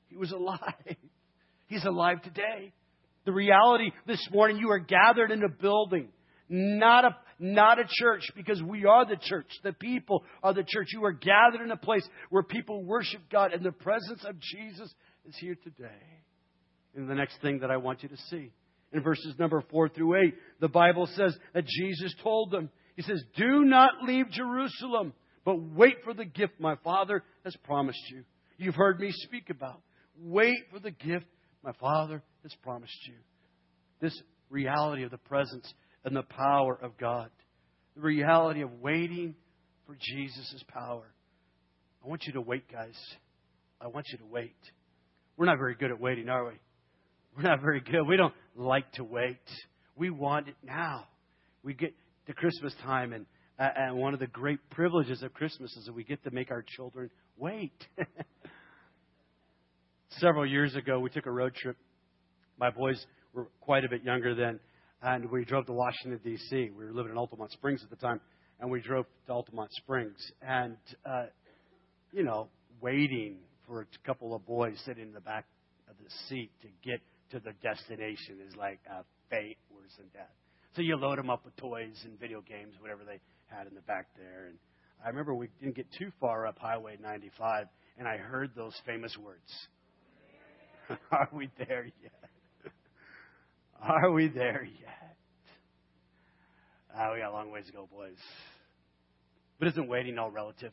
He 0.08 0.16
was 0.16 0.32
alive. 0.32 0.60
He's 1.66 1.84
alive 1.84 2.22
today. 2.22 2.72
The 3.24 3.32
reality 3.32 3.90
this 4.06 4.26
morning, 4.32 4.56
you 4.56 4.70
are 4.70 4.78
gathered 4.78 5.30
in 5.30 5.42
a 5.44 5.48
building, 5.48 6.08
not 6.48 7.04
a, 7.04 7.16
not 7.38 7.78
a 7.78 7.84
church, 7.86 8.22
because 8.34 8.62
we 8.62 8.86
are 8.86 9.04
the 9.04 9.18
church. 9.20 9.48
The 9.62 9.74
people 9.74 10.24
are 10.42 10.54
the 10.54 10.64
church. 10.66 10.88
You 10.92 11.04
are 11.04 11.12
gathered 11.12 11.60
in 11.62 11.70
a 11.70 11.76
place 11.76 12.08
where 12.30 12.42
people 12.42 12.84
worship 12.84 13.20
God, 13.30 13.52
and 13.52 13.62
the 13.62 13.72
presence 13.72 14.24
of 14.24 14.36
Jesus 14.40 14.92
is 15.26 15.36
here 15.38 15.56
today. 15.62 16.22
And 16.96 17.08
the 17.08 17.14
next 17.14 17.40
thing 17.42 17.60
that 17.60 17.70
I 17.70 17.76
want 17.76 18.02
you 18.02 18.08
to 18.08 18.16
see, 18.30 18.50
in 18.92 19.02
verses 19.02 19.34
number 19.38 19.62
4 19.70 19.90
through 19.90 20.22
8, 20.28 20.34
the 20.60 20.68
Bible 20.68 21.06
says 21.14 21.36
that 21.52 21.66
Jesus 21.66 22.14
told 22.22 22.50
them, 22.50 22.70
he 22.98 23.04
says, 23.04 23.22
Do 23.36 23.64
not 23.64 24.02
leave 24.02 24.28
Jerusalem, 24.28 25.12
but 25.44 25.62
wait 25.62 25.98
for 26.02 26.14
the 26.14 26.24
gift 26.24 26.54
my 26.58 26.74
Father 26.82 27.22
has 27.44 27.54
promised 27.62 28.02
you. 28.10 28.24
You've 28.56 28.74
heard 28.74 28.98
me 28.98 29.12
speak 29.12 29.50
about. 29.50 29.80
Wait 30.20 30.58
for 30.72 30.80
the 30.80 30.90
gift 30.90 31.26
my 31.62 31.70
Father 31.80 32.24
has 32.42 32.52
promised 32.64 32.98
you. 33.06 33.14
This 34.00 34.20
reality 34.50 35.04
of 35.04 35.12
the 35.12 35.16
presence 35.16 35.72
and 36.04 36.16
the 36.16 36.24
power 36.24 36.76
of 36.82 36.98
God. 36.98 37.30
The 37.94 38.02
reality 38.02 38.62
of 38.62 38.80
waiting 38.80 39.36
for 39.86 39.96
Jesus' 40.00 40.64
power. 40.66 41.06
I 42.04 42.08
want 42.08 42.24
you 42.26 42.32
to 42.32 42.40
wait, 42.40 42.64
guys. 42.68 42.98
I 43.80 43.86
want 43.86 44.06
you 44.10 44.18
to 44.18 44.26
wait. 44.26 44.56
We're 45.36 45.46
not 45.46 45.58
very 45.58 45.76
good 45.76 45.92
at 45.92 46.00
waiting, 46.00 46.28
are 46.28 46.46
we? 46.46 46.54
We're 47.36 47.48
not 47.48 47.60
very 47.60 47.80
good. 47.80 48.08
We 48.08 48.16
don't 48.16 48.34
like 48.56 48.90
to 48.94 49.04
wait. 49.04 49.38
We 49.94 50.10
want 50.10 50.48
it 50.48 50.56
now. 50.64 51.04
We 51.62 51.74
get 51.74 51.94
to 52.28 52.34
Christmas 52.34 52.74
time, 52.84 53.14
and, 53.14 53.26
uh, 53.58 53.68
and 53.74 53.96
one 53.96 54.12
of 54.12 54.20
the 54.20 54.26
great 54.26 54.60
privileges 54.70 55.22
of 55.22 55.32
Christmas 55.32 55.74
is 55.76 55.86
that 55.86 55.94
we 55.94 56.04
get 56.04 56.22
to 56.24 56.30
make 56.30 56.50
our 56.50 56.62
children 56.76 57.10
wait. 57.38 57.72
Several 60.10 60.46
years 60.46 60.76
ago, 60.76 61.00
we 61.00 61.08
took 61.08 61.24
a 61.24 61.30
road 61.30 61.54
trip. 61.54 61.76
My 62.58 62.70
boys 62.70 63.02
were 63.32 63.48
quite 63.62 63.84
a 63.84 63.88
bit 63.88 64.04
younger 64.04 64.34
then, 64.34 64.60
and 65.02 65.30
we 65.30 65.44
drove 65.46 65.64
to 65.66 65.72
Washington, 65.72 66.20
D.C. 66.22 66.70
We 66.76 66.84
were 66.84 66.92
living 66.92 67.12
in 67.12 67.16
Altamonte 67.16 67.52
Springs 67.52 67.82
at 67.82 67.88
the 67.88 67.96
time, 67.96 68.20
and 68.60 68.70
we 68.70 68.80
drove 68.80 69.06
to 69.26 69.32
Altamonte 69.32 69.72
Springs. 69.72 70.18
And, 70.42 70.76
uh, 71.06 71.26
you 72.12 72.24
know, 72.24 72.48
waiting 72.82 73.36
for 73.66 73.80
a 73.80 74.06
couple 74.06 74.34
of 74.34 74.44
boys 74.44 74.78
sitting 74.84 75.04
in 75.04 75.12
the 75.14 75.20
back 75.20 75.46
of 75.88 75.96
the 75.96 76.10
seat 76.28 76.50
to 76.60 76.68
get 76.84 77.00
to 77.30 77.40
the 77.40 77.52
destination 77.62 78.36
is 78.46 78.54
like 78.54 78.80
a 78.90 79.02
fate 79.30 79.56
worse 79.70 79.94
than 79.96 80.08
death. 80.12 80.28
So 80.78 80.82
you 80.82 80.94
load 80.94 81.18
them 81.18 81.28
up 81.28 81.44
with 81.44 81.56
toys 81.56 82.00
and 82.04 82.20
video 82.20 82.40
games, 82.40 82.74
whatever 82.78 83.02
they 83.04 83.18
had 83.48 83.66
in 83.66 83.74
the 83.74 83.80
back 83.80 84.06
there. 84.16 84.46
And 84.46 84.58
I 85.04 85.08
remember 85.08 85.34
we 85.34 85.48
didn't 85.60 85.74
get 85.74 85.86
too 85.98 86.12
far 86.20 86.46
up 86.46 86.56
Highway 86.56 86.96
95, 87.02 87.66
and 87.98 88.06
I 88.06 88.16
heard 88.16 88.52
those 88.54 88.80
famous 88.86 89.12
words. 89.18 89.66
Are 91.10 91.28
we 91.32 91.50
there 91.58 91.88
yet? 92.00 92.72
Are 93.82 94.12
we 94.12 94.28
there 94.28 94.68
yet? 94.80 95.16
Ah, 96.96 97.12
we 97.12 97.18
got 97.18 97.30
a 97.30 97.32
long 97.32 97.50
ways 97.50 97.66
to 97.66 97.72
go, 97.72 97.88
boys. 97.90 98.14
But 99.58 99.66
isn't 99.66 99.88
waiting 99.88 100.16
all 100.16 100.30
relative? 100.30 100.70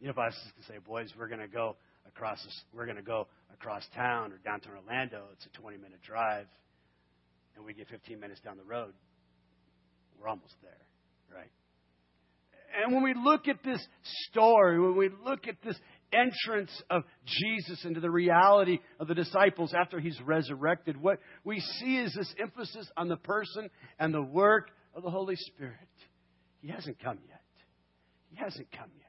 You 0.00 0.06
know, 0.06 0.12
if 0.12 0.18
I 0.18 0.28
was 0.28 0.38
to 0.56 0.72
say, 0.72 0.78
boys, 0.78 1.12
we're 1.18 1.28
going 1.28 1.40
to 1.40 1.48
go 1.48 1.76
across, 2.08 2.42
this, 2.42 2.62
we're 2.72 2.86
going 2.86 2.96
to 2.96 3.02
go 3.02 3.26
across 3.52 3.82
town 3.94 4.32
or 4.32 4.38
downtown 4.38 4.72
Orlando. 4.82 5.24
It's 5.34 5.44
a 5.44 5.60
20 5.60 5.76
minute 5.76 6.00
drive, 6.00 6.46
and 7.56 7.64
we 7.66 7.74
get 7.74 7.88
15 7.88 8.18
minutes 8.18 8.40
down 8.40 8.56
the 8.56 8.64
road. 8.64 8.94
We're 10.20 10.28
almost 10.28 10.54
there, 10.62 10.72
right? 11.34 11.50
And 12.82 12.94
when 12.94 13.02
we 13.02 13.14
look 13.14 13.48
at 13.48 13.62
this 13.64 13.84
story, 14.30 14.80
when 14.80 14.96
we 14.96 15.10
look 15.24 15.46
at 15.46 15.56
this 15.64 15.78
entrance 16.14 16.70
of 16.90 17.02
Jesus 17.24 17.84
into 17.84 18.00
the 18.00 18.10
reality 18.10 18.78
of 19.00 19.08
the 19.08 19.14
disciples 19.14 19.74
after 19.74 19.98
he's 19.98 20.20
resurrected. 20.20 20.96
What 21.00 21.18
we 21.44 21.60
see 21.60 21.96
is 21.96 22.14
this 22.14 22.32
emphasis 22.40 22.88
on 22.96 23.08
the 23.08 23.16
person 23.16 23.68
and 23.98 24.14
the 24.14 24.22
work 24.22 24.70
of 24.94 25.02
the 25.02 25.10
Holy 25.10 25.36
Spirit. 25.36 25.74
He 26.60 26.68
hasn't 26.68 27.02
come 27.02 27.18
yet. 27.28 27.42
He 28.30 28.36
hasn't 28.36 28.70
come 28.72 28.90
yet. 28.96 29.04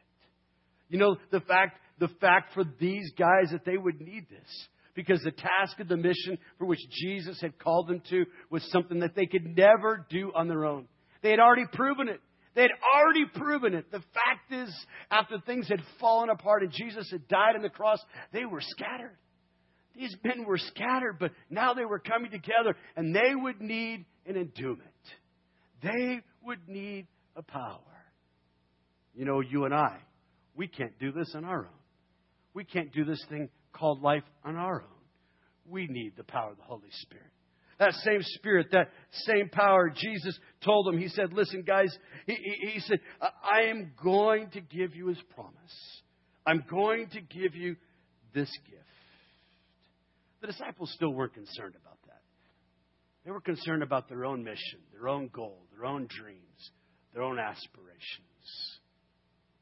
You 0.89 0.99
know, 0.99 1.17
the 1.31 1.39
fact, 1.41 1.79
the 1.99 2.09
fact 2.19 2.53
for 2.53 2.63
these 2.79 3.11
guys 3.17 3.51
that 3.51 3.65
they 3.65 3.77
would 3.77 4.01
need 4.01 4.27
this 4.29 4.67
because 4.93 5.21
the 5.21 5.31
task 5.31 5.79
of 5.79 5.87
the 5.87 5.97
mission 5.97 6.37
for 6.57 6.65
which 6.65 6.79
Jesus 6.89 7.39
had 7.41 7.57
called 7.59 7.87
them 7.87 8.01
to 8.09 8.25
was 8.49 8.63
something 8.71 8.99
that 8.99 9.15
they 9.15 9.25
could 9.25 9.57
never 9.57 10.05
do 10.09 10.31
on 10.33 10.47
their 10.47 10.65
own. 10.65 10.87
They 11.25 11.31
had 11.31 11.39
already 11.39 11.65
proven 11.73 12.07
it. 12.07 12.21
They 12.53 12.61
had 12.61 12.71
already 12.95 13.25
proven 13.25 13.73
it. 13.73 13.91
The 13.91 13.97
fact 14.13 14.51
is, 14.51 14.85
after 15.09 15.39
things 15.39 15.67
had 15.67 15.81
fallen 15.99 16.29
apart 16.29 16.61
and 16.61 16.71
Jesus 16.71 17.09
had 17.09 17.27
died 17.27 17.55
on 17.55 17.63
the 17.63 17.69
cross, 17.69 17.97
they 18.31 18.45
were 18.45 18.61
scattered. 18.61 19.17
These 19.95 20.15
men 20.23 20.45
were 20.45 20.59
scattered, 20.59 21.17
but 21.19 21.31
now 21.49 21.73
they 21.73 21.83
were 21.83 21.97
coming 21.97 22.29
together 22.29 22.75
and 22.95 23.15
they 23.15 23.33
would 23.33 23.59
need 23.59 24.05
an 24.27 24.35
endowment. 24.35 24.81
They 25.81 26.21
would 26.43 26.59
need 26.67 27.07
a 27.35 27.41
power. 27.41 27.79
You 29.15 29.25
know, 29.25 29.39
you 29.39 29.65
and 29.65 29.73
I, 29.73 29.97
we 30.55 30.67
can't 30.67 30.93
do 30.99 31.11
this 31.11 31.33
on 31.33 31.43
our 31.43 31.61
own. 31.61 31.79
We 32.53 32.65
can't 32.65 32.93
do 32.93 33.03
this 33.03 33.25
thing 33.29 33.49
called 33.73 34.03
life 34.03 34.25
on 34.43 34.57
our 34.57 34.83
own. 34.83 35.01
We 35.67 35.87
need 35.87 36.17
the 36.17 36.23
power 36.23 36.51
of 36.51 36.57
the 36.57 36.63
Holy 36.65 36.91
Spirit. 37.01 37.25
That 37.77 37.93
same 38.05 38.21
spirit, 38.21 38.67
that 38.71 38.89
same 39.11 39.49
power, 39.49 39.89
Jesus 39.89 40.37
told 40.63 40.87
them, 40.87 40.97
He 40.97 41.09
said, 41.09 41.33
Listen, 41.33 41.63
guys, 41.63 41.95
He, 42.25 42.33
he, 42.33 42.71
he 42.73 42.79
said, 42.79 42.99
I 43.21 43.63
am 43.63 43.91
going 44.01 44.49
to 44.51 44.61
give 44.61 44.95
you 44.95 45.07
His 45.07 45.21
promise. 45.33 46.01
I'm 46.45 46.63
going 46.69 47.07
to 47.09 47.21
give 47.21 47.55
you 47.55 47.75
this 48.33 48.49
gift. 48.69 48.81
The 50.41 50.47
disciples 50.47 50.91
still 50.95 51.11
weren't 51.11 51.33
concerned 51.33 51.75
about 51.81 51.97
that. 52.07 52.21
They 53.25 53.31
were 53.31 53.41
concerned 53.41 53.83
about 53.83 54.07
their 54.07 54.23
own 54.25 54.43
mission, 54.43 54.79
their 54.93 55.09
own 55.09 55.29
goal, 55.33 55.63
their 55.75 55.85
own 55.85 56.07
dreams, 56.07 56.71
their 57.13 57.23
own 57.23 57.39
aspirations. 57.39 58.79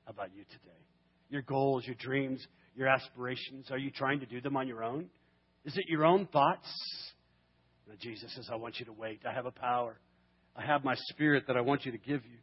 How 0.06 0.12
about 0.12 0.36
you 0.36 0.44
today? 0.44 0.82
Your 1.30 1.42
goals, 1.44 1.86
your 1.86 1.96
dreams, 1.98 2.46
your 2.76 2.88
aspirations, 2.88 3.72
are 3.72 3.78
you 3.78 3.90
trying 3.90 4.20
to 4.20 4.26
do 4.26 4.42
them 4.42 4.58
on 4.58 4.68
your 4.68 4.84
own? 4.84 5.10
Is 5.64 5.78
it 5.78 5.86
your 5.88 6.06
own 6.06 6.28
thoughts? 6.28 6.68
And 7.90 8.00
Jesus 8.00 8.34
says, 8.36 8.50
I 8.52 8.56
want 8.56 8.80
you 8.80 8.86
to 8.86 8.94
wait. 8.94 9.22
I 9.30 9.34
have 9.34 9.46
a 9.46 9.52
power. 9.52 10.00
I 10.56 10.66
have 10.66 10.84
my 10.84 10.96
spirit 10.96 11.46
that 11.48 11.58
I 11.58 11.62
want 11.62 11.86
you 11.86 11.92
to 11.92 11.98
give 11.98 12.24
you. 12.26 12.38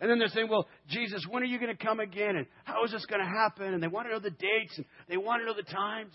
And 0.00 0.10
then 0.10 0.18
they're 0.18 0.28
saying, 0.28 0.48
Well, 0.48 0.66
Jesus, 0.88 1.24
when 1.28 1.42
are 1.42 1.46
you 1.46 1.58
going 1.58 1.74
to 1.74 1.84
come 1.84 2.00
again? 2.00 2.36
And 2.36 2.46
how 2.64 2.84
is 2.84 2.92
this 2.92 3.06
going 3.06 3.22
to 3.22 3.28
happen? 3.28 3.72
And 3.72 3.82
they 3.82 3.88
want 3.88 4.06
to 4.08 4.12
know 4.12 4.20
the 4.20 4.30
dates 4.30 4.76
and 4.76 4.84
they 5.08 5.16
want 5.16 5.42
to 5.42 5.46
know 5.46 5.54
the 5.54 5.62
times. 5.62 6.14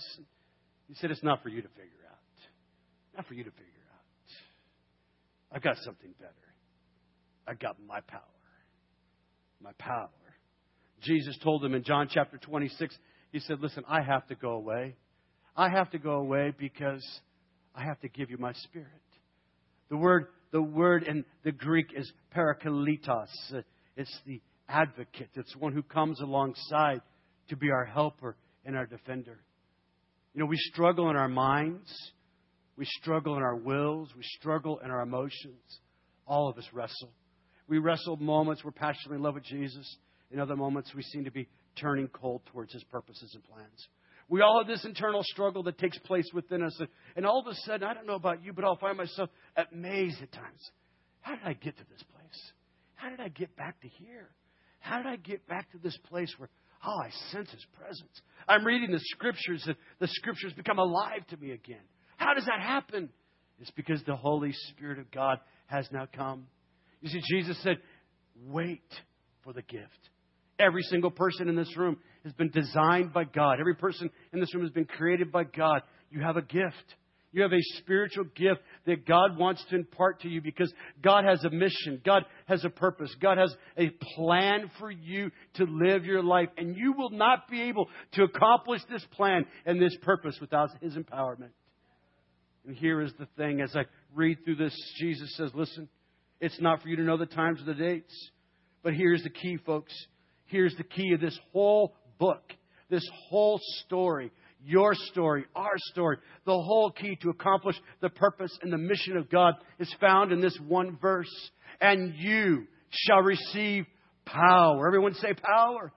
He 0.87 0.95
said, 0.95 1.11
It's 1.11 1.23
not 1.23 1.41
for 1.41 1.49
you 1.49 1.61
to 1.61 1.67
figure 1.69 2.05
out. 2.09 3.15
Not 3.15 3.27
for 3.27 3.33
you 3.33 3.43
to 3.43 3.51
figure 3.51 3.65
out. 3.65 5.55
I've 5.55 5.63
got 5.63 5.77
something 5.83 6.13
better. 6.19 6.33
I've 7.47 7.59
got 7.59 7.77
my 7.85 8.01
power. 8.01 8.21
My 9.61 9.71
power. 9.77 10.09
Jesus 11.01 11.37
told 11.43 11.63
them 11.63 11.73
in 11.73 11.83
John 11.83 12.07
chapter 12.09 12.37
26, 12.37 12.95
He 13.31 13.39
said, 13.39 13.59
Listen, 13.61 13.83
I 13.89 14.01
have 14.01 14.27
to 14.27 14.35
go 14.35 14.51
away. 14.51 14.95
I 15.55 15.69
have 15.69 15.89
to 15.91 15.97
go 15.97 16.13
away 16.13 16.53
because 16.57 17.03
I 17.75 17.83
have 17.83 17.99
to 18.01 18.09
give 18.09 18.29
you 18.29 18.37
my 18.37 18.53
spirit. 18.53 18.87
The 19.89 19.97
word, 19.97 20.27
the 20.51 20.61
word 20.61 21.03
in 21.03 21.25
the 21.43 21.51
Greek 21.51 21.87
is 21.95 22.11
parakletos. 22.35 23.63
It's 23.95 24.19
the 24.25 24.41
advocate. 24.67 25.29
It's 25.35 25.55
one 25.55 25.73
who 25.73 25.83
comes 25.83 26.19
alongside 26.21 27.01
to 27.49 27.55
be 27.57 27.69
our 27.71 27.85
helper 27.85 28.35
and 28.65 28.75
our 28.75 28.85
defender. 28.85 29.39
You 30.33 30.39
know, 30.39 30.45
we 30.45 30.57
struggle 30.57 31.09
in 31.09 31.15
our 31.15 31.27
minds. 31.27 31.91
We 32.77 32.85
struggle 32.85 33.35
in 33.35 33.43
our 33.43 33.55
wills. 33.55 34.09
We 34.15 34.23
struggle 34.39 34.79
in 34.79 34.89
our 34.89 35.01
emotions. 35.01 35.79
All 36.25 36.49
of 36.49 36.57
us 36.57 36.67
wrestle. 36.73 37.11
We 37.67 37.79
wrestle 37.79 38.17
moments 38.17 38.63
we're 38.63 38.71
passionately 38.71 39.17
in 39.17 39.23
love 39.23 39.35
with 39.35 39.43
Jesus. 39.43 39.97
In 40.31 40.39
other 40.39 40.55
moments, 40.55 40.93
we 40.95 41.03
seem 41.03 41.25
to 41.25 41.31
be 41.31 41.47
turning 41.75 42.07
cold 42.07 42.41
towards 42.51 42.71
his 42.73 42.83
purposes 42.85 43.31
and 43.33 43.43
plans. 43.43 43.87
We 44.31 44.39
all 44.41 44.59
have 44.59 44.67
this 44.67 44.85
internal 44.85 45.23
struggle 45.25 45.63
that 45.63 45.77
takes 45.77 45.97
place 45.99 46.25
within 46.33 46.63
us. 46.63 46.81
And 47.17 47.25
all 47.25 47.41
of 47.41 47.47
a 47.47 47.55
sudden, 47.65 47.85
I 47.85 47.93
don't 47.93 48.07
know 48.07 48.15
about 48.15 48.41
you, 48.41 48.53
but 48.53 48.63
I'll 48.63 48.77
find 48.77 48.97
myself 48.97 49.29
amazed 49.73 50.21
at 50.23 50.31
times. 50.31 50.71
How 51.19 51.35
did 51.35 51.43
I 51.45 51.51
get 51.51 51.77
to 51.77 51.83
this 51.91 52.01
place? 52.01 52.51
How 52.95 53.09
did 53.09 53.19
I 53.19 53.27
get 53.27 53.57
back 53.57 53.81
to 53.81 53.89
here? 53.89 54.29
How 54.79 54.97
did 55.03 55.07
I 55.07 55.17
get 55.17 55.45
back 55.49 55.69
to 55.73 55.77
this 55.79 55.97
place 56.09 56.33
where, 56.37 56.47
oh, 56.87 56.97
I 57.03 57.09
sense 57.33 57.51
His 57.51 57.65
presence? 57.77 58.21
I'm 58.47 58.65
reading 58.65 58.91
the 58.91 59.01
scriptures 59.01 59.63
and 59.67 59.75
the 59.99 60.07
scriptures 60.07 60.53
become 60.53 60.79
alive 60.79 61.27
to 61.31 61.37
me 61.37 61.51
again. 61.51 61.83
How 62.15 62.33
does 62.33 62.45
that 62.45 62.61
happen? 62.61 63.09
It's 63.59 63.71
because 63.71 64.01
the 64.07 64.15
Holy 64.15 64.53
Spirit 64.69 64.97
of 64.97 65.11
God 65.11 65.39
has 65.67 65.89
now 65.91 66.07
come. 66.15 66.47
You 67.01 67.09
see, 67.09 67.21
Jesus 67.29 67.61
said, 67.63 67.79
wait 68.45 68.87
for 69.43 69.51
the 69.51 69.61
gift. 69.61 70.09
Every 70.57 70.83
single 70.83 71.11
person 71.11 71.49
in 71.49 71.55
this 71.57 71.75
room 71.75 71.97
has 72.23 72.33
been 72.33 72.49
designed 72.49 73.13
by 73.13 73.23
God. 73.23 73.59
Every 73.59 73.75
person 73.75 74.09
in 74.33 74.39
this 74.39 74.53
room 74.53 74.63
has 74.63 74.73
been 74.73 74.85
created 74.85 75.31
by 75.31 75.43
God. 75.43 75.81
You 76.09 76.21
have 76.21 76.37
a 76.37 76.41
gift. 76.41 76.95
You 77.33 77.43
have 77.43 77.53
a 77.53 77.61
spiritual 77.77 78.25
gift 78.35 78.59
that 78.85 79.07
God 79.07 79.37
wants 79.37 79.63
to 79.69 79.77
impart 79.77 80.21
to 80.21 80.27
you 80.27 80.41
because 80.41 80.71
God 81.01 81.23
has 81.23 81.43
a 81.45 81.49
mission. 81.49 82.01
God 82.05 82.23
has 82.45 82.65
a 82.65 82.69
purpose. 82.69 83.15
God 83.21 83.37
has 83.37 83.55
a 83.77 83.89
plan 84.15 84.69
for 84.79 84.91
you 84.91 85.31
to 85.55 85.63
live 85.63 86.03
your 86.03 86.21
life. 86.21 86.49
And 86.57 86.75
you 86.75 86.93
will 86.93 87.11
not 87.11 87.47
be 87.49 87.61
able 87.63 87.87
to 88.13 88.23
accomplish 88.23 88.81
this 88.89 89.05
plan 89.11 89.45
and 89.65 89.81
this 89.81 89.95
purpose 90.01 90.37
without 90.41 90.71
His 90.81 90.95
empowerment. 90.95 91.51
And 92.67 92.75
here 92.75 93.01
is 93.01 93.13
the 93.17 93.27
thing 93.37 93.61
as 93.61 93.75
I 93.75 93.85
read 94.13 94.43
through 94.43 94.57
this, 94.57 94.75
Jesus 94.99 95.33
says, 95.37 95.51
listen, 95.53 95.87
it's 96.41 96.59
not 96.59 96.81
for 96.81 96.89
you 96.89 96.97
to 96.97 97.03
know 97.03 97.17
the 97.17 97.25
times 97.25 97.61
or 97.61 97.65
the 97.65 97.73
dates. 97.73 98.13
But 98.83 98.93
here's 98.93 99.23
the 99.23 99.29
key, 99.29 99.57
folks. 99.65 99.93
Here's 100.45 100.75
the 100.75 100.83
key 100.83 101.13
of 101.13 101.21
this 101.21 101.39
whole 101.53 101.95
book, 102.21 102.53
this 102.91 103.07
whole 103.29 103.59
story, 103.83 104.31
your 104.63 104.93
story, 104.93 105.45
our 105.55 105.73
story, 105.91 106.17
the 106.45 106.53
whole 106.53 106.91
key 106.91 107.17
to 107.23 107.31
accomplish 107.31 107.75
the 107.99 108.09
purpose 108.09 108.55
and 108.61 108.71
the 108.71 108.77
mission 108.77 109.17
of 109.17 109.27
God 109.29 109.55
is 109.79 109.93
found 109.99 110.31
in 110.31 110.39
this 110.39 110.57
one 110.67 110.99
verse. 111.01 111.49
And 111.81 112.13
you 112.15 112.67
shall 112.91 113.23
receive 113.23 113.87
power. 114.25 114.85
Everyone 114.85 115.15
say 115.15 115.33
power. 115.33 115.91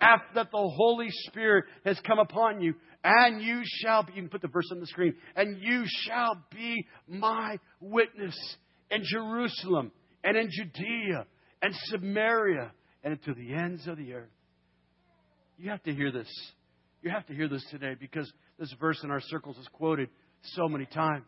After 0.00 0.34
that 0.36 0.50
the 0.50 0.72
Holy 0.76 1.08
Spirit 1.26 1.66
has 1.84 2.00
come 2.06 2.18
upon 2.18 2.62
you, 2.62 2.74
and 3.04 3.42
you 3.42 3.60
shall 3.64 4.02
be, 4.02 4.12
you 4.14 4.22
can 4.22 4.30
put 4.30 4.40
the 4.40 4.48
verse 4.48 4.68
on 4.72 4.80
the 4.80 4.86
screen, 4.86 5.14
and 5.36 5.60
you 5.60 5.84
shall 6.04 6.42
be 6.50 6.86
my 7.06 7.58
witness 7.80 8.36
in 8.90 9.02
Jerusalem 9.04 9.92
and 10.24 10.38
in 10.38 10.48
Judea 10.50 11.26
and 11.60 11.74
Samaria 11.90 12.72
and 13.04 13.22
to 13.24 13.34
the 13.34 13.52
ends 13.52 13.86
of 13.86 13.98
the 13.98 14.14
earth. 14.14 14.35
You 15.58 15.70
have 15.70 15.82
to 15.84 15.94
hear 15.94 16.12
this. 16.12 16.28
You 17.02 17.10
have 17.10 17.26
to 17.26 17.34
hear 17.34 17.48
this 17.48 17.64
today 17.70 17.94
because 17.98 18.30
this 18.58 18.72
verse 18.80 19.00
in 19.02 19.10
our 19.10 19.20
circles 19.20 19.56
is 19.58 19.68
quoted 19.72 20.08
so 20.42 20.68
many 20.68 20.86
times. 20.86 21.24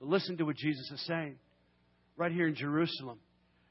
But 0.00 0.08
listen 0.08 0.36
to 0.38 0.44
what 0.44 0.56
Jesus 0.56 0.90
is 0.92 1.04
saying. 1.06 1.36
Right 2.16 2.32
here 2.32 2.46
in 2.46 2.54
Jerusalem, 2.54 3.18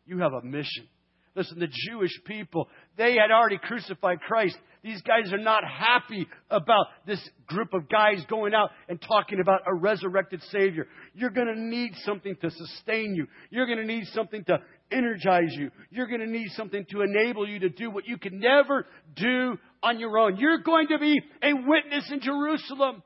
you 0.06 0.20
have 0.20 0.34
a 0.34 0.42
mission. 0.42 0.88
Listen, 1.36 1.60
the 1.60 1.68
Jewish 1.90 2.12
people, 2.26 2.68
they 2.98 3.14
had 3.14 3.32
already 3.32 3.58
crucified 3.58 4.20
Christ. 4.20 4.58
These 4.84 5.02
guys 5.04 5.32
are 5.32 5.38
not 5.38 5.64
happy 5.64 6.28
about 6.50 6.88
this 7.06 7.22
group 7.46 7.74
of 7.74 7.88
guys 7.88 8.26
going 8.30 8.54
out 8.54 8.72
and 8.90 9.00
talking 9.02 9.40
about 9.40 9.62
a 9.66 9.74
resurrected 9.74 10.42
Savior. 10.52 10.88
You're 11.14 11.30
going 11.30 11.48
to 11.48 11.60
need 11.60 11.94
something 12.04 12.36
to 12.42 12.50
sustain 12.50 13.16
you. 13.16 13.28
You're 13.50 13.68
going 13.68 13.78
to 13.78 13.86
need 13.86 14.06
something 14.08 14.44
to 14.46 14.60
energize 14.92 15.52
you. 15.52 15.72
You're 15.90 16.08
going 16.08 16.22
to 16.22 16.28
need 16.28 16.50
something 16.52 16.86
to 16.92 17.02
enable 17.02 17.48
you 17.48 17.60
to 17.60 17.70
do 17.70 17.90
what 17.90 18.08
you 18.08 18.18
can 18.18 18.40
never 18.40 18.86
do 19.16 19.58
on 19.84 20.00
your 20.00 20.18
own. 20.18 20.38
You're 20.38 20.60
going 20.60 20.88
to 20.90 21.00
be 21.00 21.20
a 21.44 21.54
witness 21.54 22.10
in 22.12 22.22
Jerusalem. 22.22 23.04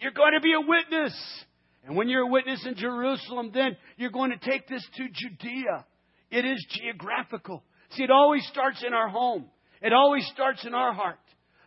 You're 0.00 0.12
going 0.12 0.34
to 0.34 0.40
be 0.40 0.52
a 0.52 0.60
witness. 0.60 1.44
And 1.86 1.96
when 1.96 2.08
you're 2.08 2.22
a 2.22 2.30
witness 2.30 2.64
in 2.66 2.74
Jerusalem, 2.74 3.50
then 3.54 3.76
you're 3.96 4.10
going 4.10 4.32
to 4.32 4.38
take 4.38 4.66
this 4.68 4.84
to 4.96 5.08
Judea. 5.12 5.86
It 6.30 6.44
is 6.44 6.66
geographical. 6.70 7.62
See, 7.90 8.02
it 8.02 8.10
always 8.10 8.44
starts 8.48 8.82
in 8.86 8.92
our 8.92 9.08
home. 9.08 9.46
It 9.80 9.92
always 9.92 10.26
starts 10.34 10.64
in 10.64 10.74
our 10.74 10.92
heart. 10.92 11.18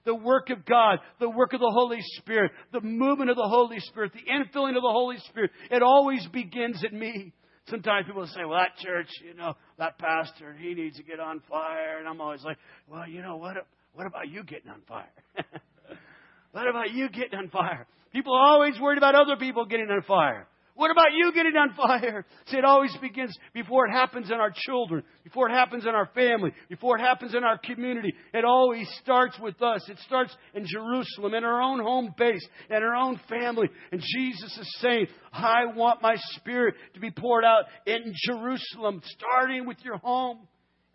The 0.05 0.15
work 0.15 0.49
of 0.49 0.65
God, 0.65 0.99
the 1.19 1.29
work 1.29 1.53
of 1.53 1.59
the 1.59 1.71
Holy 1.71 1.99
Spirit, 2.17 2.51
the 2.71 2.81
movement 2.81 3.29
of 3.29 3.35
the 3.35 3.47
Holy 3.47 3.79
Spirit, 3.79 4.13
the 4.13 4.31
infilling 4.31 4.75
of 4.75 4.81
the 4.81 4.91
Holy 4.91 5.17
Spirit, 5.29 5.51
it 5.69 5.83
always 5.83 6.25
begins 6.27 6.83
at 6.83 6.93
me. 6.93 7.33
Sometimes 7.69 8.07
people 8.07 8.25
say, 8.27 8.45
well, 8.45 8.59
that 8.59 8.77
church, 8.77 9.07
you 9.25 9.33
know, 9.33 9.53
that 9.77 9.97
pastor, 9.99 10.55
he 10.59 10.73
needs 10.73 10.97
to 10.97 11.03
get 11.03 11.19
on 11.19 11.41
fire. 11.49 11.99
And 11.99 12.07
I'm 12.07 12.19
always 12.21 12.43
like, 12.43 12.57
well, 12.89 13.07
you 13.07 13.21
know, 13.21 13.37
what, 13.37 13.55
what 13.93 14.07
about 14.07 14.29
you 14.29 14.43
getting 14.43 14.69
on 14.69 14.81
fire? 14.87 15.11
what 16.51 16.67
about 16.67 16.91
you 16.91 17.09
getting 17.09 17.37
on 17.37 17.49
fire? 17.49 17.85
People 18.11 18.33
are 18.33 18.47
always 18.53 18.79
worried 18.79 18.97
about 18.97 19.15
other 19.15 19.35
people 19.37 19.65
getting 19.65 19.89
on 19.89 20.01
fire. 20.03 20.47
What 20.79 20.91
about 20.91 21.11
you 21.13 21.33
getting 21.33 21.57
on 21.57 21.73
fire? 21.75 22.25
See, 22.45 22.55
it 22.55 22.63
always 22.63 22.95
begins 23.01 23.37
before 23.53 23.87
it 23.87 23.91
happens 23.91 24.31
in 24.31 24.37
our 24.37 24.53
children, 24.55 25.03
before 25.25 25.49
it 25.49 25.51
happens 25.51 25.83
in 25.83 25.89
our 25.89 26.09
family, 26.15 26.53
before 26.69 26.97
it 26.97 27.01
happens 27.01 27.35
in 27.35 27.43
our 27.43 27.57
community. 27.57 28.13
It 28.33 28.45
always 28.45 28.87
starts 29.03 29.37
with 29.41 29.61
us. 29.61 29.89
It 29.89 29.97
starts 30.05 30.33
in 30.53 30.65
Jerusalem, 30.65 31.33
in 31.33 31.43
our 31.43 31.61
own 31.61 31.81
home 31.81 32.15
base, 32.17 32.47
in 32.69 32.77
our 32.77 32.95
own 32.95 33.19
family. 33.27 33.67
And 33.91 33.99
Jesus 33.99 34.57
is 34.57 34.77
saying, 34.79 35.07
I 35.33 35.65
want 35.65 36.01
my 36.01 36.15
spirit 36.37 36.75
to 36.93 37.01
be 37.01 37.11
poured 37.11 37.43
out 37.43 37.65
in 37.85 38.13
Jerusalem, 38.25 39.01
starting 39.03 39.67
with 39.67 39.79
your 39.83 39.97
home, 39.97 40.47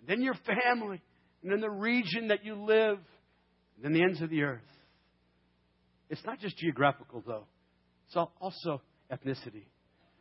then 0.08 0.22
your 0.22 0.36
family, 0.46 1.02
and 1.42 1.52
then 1.52 1.60
the 1.60 1.68
region 1.68 2.28
that 2.28 2.42
you 2.42 2.54
live, 2.54 2.96
and 3.76 3.84
then 3.84 3.92
the 3.92 4.02
ends 4.02 4.22
of 4.22 4.30
the 4.30 4.44
earth. 4.44 4.62
It's 6.08 6.24
not 6.24 6.40
just 6.40 6.56
geographical, 6.56 7.22
though. 7.26 7.44
It's 8.06 8.16
also 8.16 8.80
ethnicity. 9.12 9.64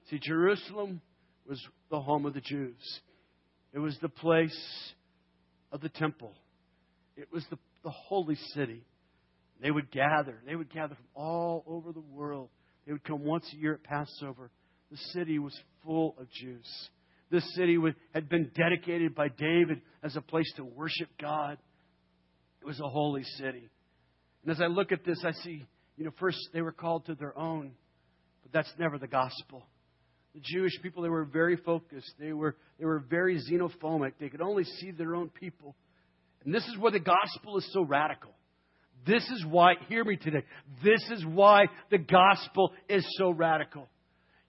See, 0.09 0.19
Jerusalem 0.19 1.01
was 1.47 1.61
the 1.89 1.99
home 1.99 2.25
of 2.25 2.33
the 2.33 2.41
Jews. 2.41 2.99
It 3.73 3.79
was 3.79 3.97
the 4.01 4.09
place 4.09 4.57
of 5.71 5.81
the 5.81 5.89
temple. 5.89 6.33
It 7.15 7.27
was 7.31 7.45
the, 7.49 7.57
the 7.83 7.89
holy 7.89 8.35
city. 8.53 8.83
They 9.61 9.71
would 9.71 9.91
gather. 9.91 10.41
They 10.45 10.55
would 10.55 10.71
gather 10.71 10.95
from 10.95 11.05
all 11.15 11.63
over 11.67 11.91
the 11.91 12.01
world. 12.01 12.49
They 12.85 12.91
would 12.91 13.03
come 13.03 13.23
once 13.23 13.49
a 13.53 13.57
year 13.57 13.73
at 13.73 13.83
Passover. 13.83 14.51
The 14.91 14.97
city 15.13 15.39
was 15.39 15.57
full 15.83 16.15
of 16.19 16.29
Jews. 16.29 16.67
This 17.31 17.43
city 17.55 17.77
would, 17.77 17.95
had 18.13 18.29
been 18.29 18.51
dedicated 18.55 19.15
by 19.15 19.29
David 19.29 19.81
as 20.03 20.15
a 20.15 20.21
place 20.21 20.51
to 20.57 20.63
worship 20.63 21.09
God. 21.19 21.57
It 22.61 22.65
was 22.67 22.79
a 22.79 22.87
holy 22.87 23.23
city. 23.23 23.69
And 24.43 24.51
as 24.51 24.61
I 24.61 24.67
look 24.67 24.91
at 24.91 25.03
this, 25.03 25.23
I 25.25 25.31
see, 25.43 25.65
you 25.97 26.05
know, 26.05 26.11
first 26.19 26.37
they 26.53 26.61
were 26.61 26.71
called 26.71 27.05
to 27.07 27.15
their 27.15 27.37
own, 27.37 27.71
but 28.43 28.51
that's 28.51 28.71
never 28.77 28.99
the 28.99 29.07
gospel. 29.07 29.65
The 30.33 30.41
Jewish 30.41 30.73
people, 30.81 31.03
they 31.03 31.09
were 31.09 31.25
very 31.25 31.57
focused. 31.57 32.11
They 32.19 32.33
were, 32.33 32.55
they 32.79 32.85
were 32.85 32.99
very 32.99 33.39
xenophobic. 33.39 34.13
They 34.19 34.29
could 34.29 34.41
only 34.41 34.63
see 34.63 34.91
their 34.91 35.15
own 35.15 35.29
people. 35.29 35.75
And 36.43 36.53
this 36.53 36.65
is 36.67 36.77
where 36.77 36.91
the 36.91 36.99
gospel 36.99 37.57
is 37.57 37.69
so 37.71 37.83
radical. 37.83 38.31
This 39.05 39.23
is 39.23 39.45
why, 39.47 39.73
hear 39.89 40.03
me 40.03 40.15
today, 40.15 40.43
this 40.83 41.01
is 41.11 41.25
why 41.25 41.65
the 41.91 41.97
gospel 41.97 42.71
is 42.89 43.05
so 43.17 43.31
radical. 43.31 43.87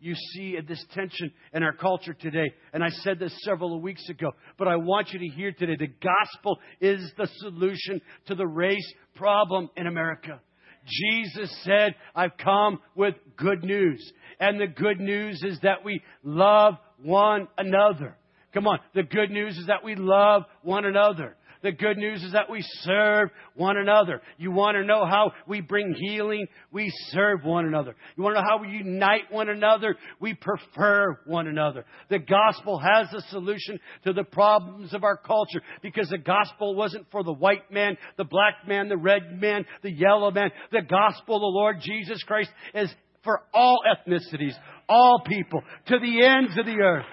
You 0.00 0.14
see 0.14 0.56
this 0.66 0.84
tension 0.92 1.32
in 1.52 1.62
our 1.62 1.72
culture 1.72 2.12
today. 2.12 2.52
And 2.72 2.84
I 2.84 2.90
said 2.90 3.18
this 3.18 3.34
several 3.42 3.80
weeks 3.80 4.06
ago, 4.08 4.32
but 4.58 4.68
I 4.68 4.76
want 4.76 5.12
you 5.12 5.18
to 5.18 5.34
hear 5.34 5.52
today 5.52 5.76
the 5.78 5.86
gospel 5.86 6.58
is 6.80 7.00
the 7.16 7.28
solution 7.38 8.00
to 8.26 8.34
the 8.34 8.46
race 8.46 8.92
problem 9.14 9.70
in 9.76 9.86
America. 9.86 10.40
Jesus 10.86 11.50
said, 11.62 11.94
I've 12.14 12.36
come 12.36 12.80
with 12.94 13.14
good 13.36 13.64
news. 13.64 14.12
And 14.40 14.60
the 14.60 14.66
good 14.66 15.00
news 15.00 15.42
is 15.42 15.58
that 15.62 15.84
we 15.84 16.02
love 16.22 16.74
one 17.02 17.48
another. 17.58 18.16
Come 18.52 18.66
on. 18.66 18.78
The 18.94 19.02
good 19.02 19.30
news 19.30 19.56
is 19.58 19.66
that 19.66 19.84
we 19.84 19.96
love 19.96 20.44
one 20.62 20.84
another. 20.84 21.36
The 21.64 21.72
good 21.72 21.96
news 21.96 22.22
is 22.22 22.32
that 22.32 22.50
we 22.50 22.62
serve 22.82 23.30
one 23.54 23.78
another. 23.78 24.20
You 24.36 24.52
want 24.52 24.76
to 24.76 24.84
know 24.84 25.06
how 25.06 25.32
we 25.48 25.62
bring 25.62 25.94
healing? 25.98 26.46
We 26.70 26.92
serve 27.08 27.42
one 27.42 27.64
another. 27.64 27.96
You 28.16 28.22
want 28.22 28.36
to 28.36 28.42
know 28.42 28.46
how 28.46 28.60
we 28.60 28.68
unite 28.68 29.30
one 29.32 29.48
another? 29.48 29.96
We 30.20 30.34
prefer 30.34 31.18
one 31.24 31.46
another. 31.46 31.86
The 32.10 32.18
gospel 32.18 32.78
has 32.78 33.10
a 33.14 33.22
solution 33.30 33.80
to 34.04 34.12
the 34.12 34.24
problems 34.24 34.92
of 34.92 35.04
our 35.04 35.16
culture 35.16 35.62
because 35.80 36.10
the 36.10 36.18
gospel 36.18 36.74
wasn't 36.74 37.10
for 37.10 37.24
the 37.24 37.32
white 37.32 37.72
man, 37.72 37.96
the 38.18 38.24
black 38.24 38.68
man, 38.68 38.90
the 38.90 38.98
red 38.98 39.40
man, 39.40 39.64
the 39.82 39.90
yellow 39.90 40.30
man. 40.30 40.50
The 40.70 40.82
gospel, 40.82 41.40
the 41.40 41.46
Lord 41.46 41.78
Jesus 41.80 42.22
Christ, 42.24 42.50
is 42.74 42.94
for 43.24 43.42
all 43.52 43.80
ethnicities, 43.86 44.54
all 44.88 45.22
people, 45.26 45.62
to 45.86 45.98
the 45.98 46.26
ends 46.26 46.56
of 46.58 46.66
the 46.66 46.80
earth. 46.80 47.06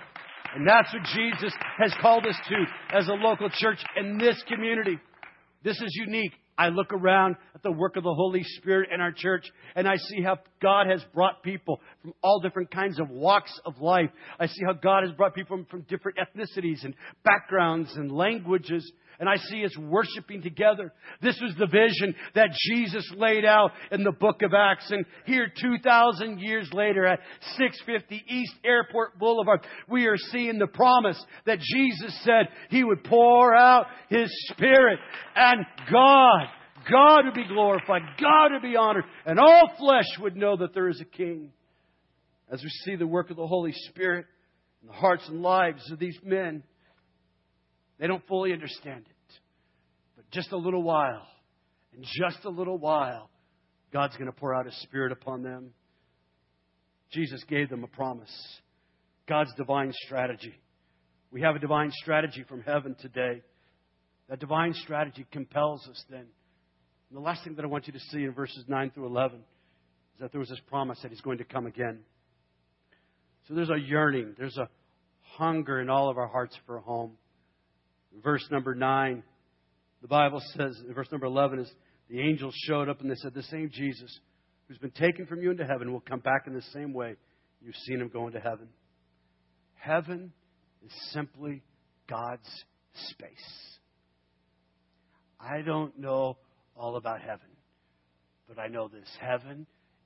And 0.55 0.68
that's 0.68 0.93
what 0.93 1.03
Jesus 1.16 1.53
has 1.78 1.93
called 2.01 2.26
us 2.26 2.36
to 2.49 2.97
as 2.97 3.07
a 3.07 3.14
local 3.14 3.49
church 3.49 3.80
in 3.95 4.18
this 4.18 4.41
community. 4.47 4.99
This 5.64 5.80
is 5.80 5.95
unique. 5.95 6.34
I 6.57 6.68
look 6.68 6.91
around 6.91 7.38
at 7.55 7.64
the 7.64 7.72
work 7.72 7.95
of 7.95 8.03
the 8.03 8.14
Holy 8.14 8.43
Spirit 8.43 8.89
in 8.93 8.99
our 8.99 9.12
church 9.12 9.45
and 9.76 9.88
I 9.88 9.95
see 9.95 10.22
how 10.22 10.38
God 10.62 10.88
has 10.88 11.03
brought 11.14 11.41
people 11.41 11.80
from 12.01 12.14
all 12.22 12.39
different 12.39 12.70
kinds 12.70 12.99
of 12.99 13.09
walks 13.09 13.57
of 13.66 13.80
life. 13.80 14.09
I 14.39 14.47
see 14.47 14.62
how 14.66 14.74
God 14.74 15.03
has 15.03 15.16
brought 15.16 15.34
people 15.34 15.66
from 15.72 15.82
different 15.89 16.18
ethnicities 16.18 16.84
and 16.84 16.93
backgrounds 17.24 17.95
and 17.95 18.12
languages 18.12 18.91
and 19.22 19.30
I 19.30 19.38
see 19.38 19.63
us 19.63 19.78
worshiping 19.78 20.41
together. 20.41 20.91
This 21.22 21.39
was 21.39 21.53
the 21.57 21.67
vision 21.67 22.15
that 22.34 22.49
Jesus 22.69 23.07
laid 23.15 23.45
out 23.45 23.69
in 23.91 24.03
the 24.03 24.11
book 24.11 24.41
of 24.41 24.51
Acts. 24.55 24.89
And 24.89 25.05
here, 25.26 25.45
2,000 25.61 26.39
years 26.39 26.67
later 26.74 27.05
at 27.05 27.19
650 27.57 28.26
East 28.28 28.53
Airport 28.65 29.19
Boulevard, 29.19 29.59
we 29.88 30.07
are 30.07 30.17
seeing 30.17 30.57
the 30.57 30.65
promise 30.65 31.24
that 31.45 31.59
Jesus 31.59 32.19
said 32.24 32.47
He 32.72 32.84
would 32.84 33.03
pour 33.03 33.53
out 33.55 33.86
His 34.09 34.30
Spirit 34.49 34.97
and 35.36 35.65
God 35.91 36.47
God 36.91 37.26
would 37.26 37.36
be 37.36 37.47
glorified, 37.47 38.01
God 38.19 38.53
would 38.53 38.63
be 38.63 38.76
honored, 38.76 39.03
and 39.28 39.39
all 39.39 39.72
flesh 39.78 40.07
would 40.19 40.36
know 40.36 40.57
that 40.57 40.74
there 40.74 40.89
is 40.89 40.99
a 40.99 41.05
King. 41.05 41.51
As 42.51 42.63
we 42.63 42.69
see 42.84 42.95
the 42.95 43.05
work 43.05 43.30
of 43.30 43.38
the 43.38 43.45
Holy 43.45 43.72
Spirit 43.89 44.26
in 44.82 44.88
the 44.88 44.93
hearts 44.93 45.28
and 45.28 45.43
lives 45.43 45.91
of 45.91 45.99
these 45.99 46.17
men, 46.24 46.63
they 47.99 48.07
don't 48.07 48.26
fully 48.28 48.51
understand 48.51 49.05
it. 49.07 49.11
Just 50.32 50.51
a 50.51 50.57
little 50.57 50.84
while, 50.84 51.27
in 51.95 52.03
just 52.03 52.45
a 52.45 52.49
little 52.49 52.77
while, 52.77 53.29
God's 53.91 54.15
going 54.15 54.32
to 54.32 54.38
pour 54.38 54.55
out 54.55 54.65
His 54.65 54.79
Spirit 54.82 55.11
upon 55.11 55.43
them. 55.43 55.71
Jesus 57.11 57.43
gave 57.49 57.69
them 57.69 57.84
a 57.84 57.88
promise. 57.88 58.32
God's 59.27 59.53
divine 59.55 59.91
strategy. 60.05 60.53
We 61.32 61.41
have 61.41 61.55
a 61.55 61.59
divine 61.59 61.91
strategy 61.91 62.45
from 62.47 62.61
heaven 62.61 62.95
today. 63.01 63.41
That 64.29 64.39
divine 64.39 64.73
strategy 64.73 65.25
compels 65.32 65.86
us 65.89 66.03
then. 66.09 66.19
And 67.09 67.17
the 67.17 67.19
last 67.19 67.43
thing 67.43 67.55
that 67.55 67.65
I 67.65 67.67
want 67.67 67.88
you 67.88 67.93
to 67.93 67.99
see 67.99 68.23
in 68.23 68.34
verses 68.34 68.63
9 68.67 68.91
through 68.91 69.07
11 69.07 69.39
is 69.39 69.43
that 70.21 70.32
there 70.32 70.39
was 70.39 70.49
this 70.49 70.61
promise 70.69 70.99
that 71.01 71.11
He's 71.11 71.21
going 71.21 71.39
to 71.39 71.43
come 71.43 71.65
again. 71.65 71.99
So 73.47 73.55
there's 73.55 73.69
a 73.69 73.79
yearning, 73.79 74.36
there's 74.38 74.57
a 74.57 74.69
hunger 75.38 75.82
in 75.82 75.89
all 75.89 76.09
of 76.09 76.17
our 76.17 76.27
hearts 76.27 76.57
for 76.65 76.77
a 76.77 76.82
home 76.82 77.17
verse 78.23 78.45
number 78.51 78.75
9, 78.75 79.23
the 80.02 80.08
Bible 80.08 80.41
says, 80.58 80.82
in 80.88 80.93
verse 80.93 81.12
number 81.12 81.28
11 81.28 81.60
is 81.60 81.72
the 82.10 82.20
angels 82.20 82.54
showed 82.68 82.89
up 82.89 83.02
and 83.02 83.10
they 83.10 83.16
said, 83.16 83.34
The 83.34 83.43
same 83.43 83.70
Jesus 83.72 84.20
who's 84.68 84.78
been 84.78 84.91
taken 84.91 85.26
from 85.26 85.41
you 85.41 85.52
into 85.52 85.66
heaven 85.66 85.91
will 85.91 86.02
come 86.02 86.20
back 86.20 86.47
in 86.47 86.54
the 86.54 86.62
same 86.74 86.93
way 86.93 87.16
you've 87.62 87.76
seen 87.88 88.02
him 88.02 88.10
go 88.10 88.28
into 88.28 88.39
heaven. 88.39 88.68
Heaven 89.76 90.32
is 90.86 90.91
simply 91.12 91.64
God's 92.10 92.49
space. 93.10 93.78
I 95.39 95.62
don't 95.62 95.97
know 95.97 96.38
all 96.76 96.97
about 96.97 97.22
heaven, 97.22 97.47
but 98.47 98.60
I 98.60 98.68
know 98.68 98.88
this 98.88 99.10
heaven 99.20 99.66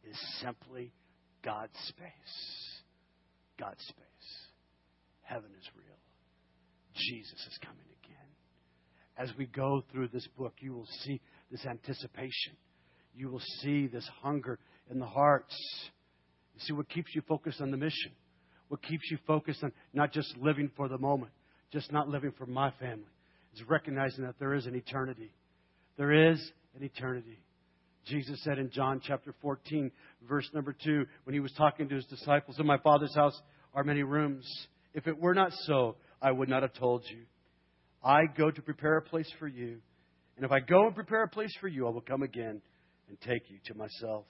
is 0.09 0.17
simply 0.41 0.93
God's 1.43 1.77
space. 1.87 2.75
God's 3.59 3.81
space. 3.81 4.05
Heaven 5.21 5.49
is 5.59 5.67
real. 5.75 5.97
Jesus 6.93 7.47
is 7.47 7.57
coming 7.63 7.85
as 9.17 9.29
we 9.37 9.45
go 9.45 9.83
through 9.91 10.09
this 10.09 10.27
book, 10.37 10.53
you 10.59 10.73
will 10.73 10.87
see 11.03 11.21
this 11.51 11.65
anticipation. 11.65 12.53
You 13.15 13.29
will 13.29 13.41
see 13.61 13.87
this 13.87 14.07
hunger 14.21 14.59
in 14.89 14.99
the 14.99 15.05
hearts. 15.05 15.55
You 16.53 16.61
see 16.61 16.73
what 16.73 16.89
keeps 16.89 17.13
you 17.15 17.21
focused 17.27 17.61
on 17.61 17.71
the 17.71 17.77
mission, 17.77 18.11
what 18.67 18.81
keeps 18.81 19.09
you 19.09 19.17
focused 19.25 19.63
on 19.63 19.71
not 19.93 20.11
just 20.11 20.35
living 20.37 20.69
for 20.75 20.87
the 20.87 20.97
moment, 20.97 21.31
just 21.71 21.91
not 21.91 22.09
living 22.09 22.33
for 22.37 22.45
my 22.45 22.71
family, 22.79 23.05
is 23.53 23.61
recognizing 23.67 24.25
that 24.25 24.35
there 24.39 24.53
is 24.53 24.65
an 24.65 24.75
eternity. 24.75 25.31
There 25.97 26.31
is 26.31 26.39
an 26.75 26.83
eternity. 26.83 27.39
Jesus 28.05 28.41
said 28.43 28.59
in 28.59 28.69
John 28.69 29.01
chapter 29.03 29.33
14, 29.41 29.91
verse 30.27 30.47
number 30.53 30.75
2, 30.83 31.05
when 31.23 31.33
he 31.33 31.39
was 31.39 31.51
talking 31.53 31.89
to 31.89 31.95
his 31.95 32.05
disciples, 32.05 32.59
In 32.59 32.67
my 32.67 32.77
Father's 32.77 33.15
house 33.15 33.39
are 33.73 33.83
many 33.83 34.03
rooms. 34.03 34.45
If 34.93 35.07
it 35.07 35.19
were 35.19 35.33
not 35.33 35.51
so, 35.63 35.95
I 36.21 36.31
would 36.31 36.47
not 36.47 36.61
have 36.61 36.73
told 36.73 37.03
you. 37.09 37.23
I 38.05 38.27
go 38.37 38.51
to 38.51 38.61
prepare 38.61 38.97
a 38.97 39.01
place 39.01 39.29
for 39.39 39.47
you. 39.47 39.79
And 40.35 40.45
if 40.45 40.51
I 40.51 40.59
go 40.59 40.85
and 40.85 40.93
prepare 40.93 41.23
a 41.23 41.27
place 41.27 41.51
for 41.59 41.67
you, 41.67 41.87
I 41.87 41.89
will 41.89 42.01
come 42.01 42.21
again 42.21 42.61
and 43.09 43.19
take 43.21 43.49
you 43.49 43.57
to 43.65 43.73
myself. 43.73 44.25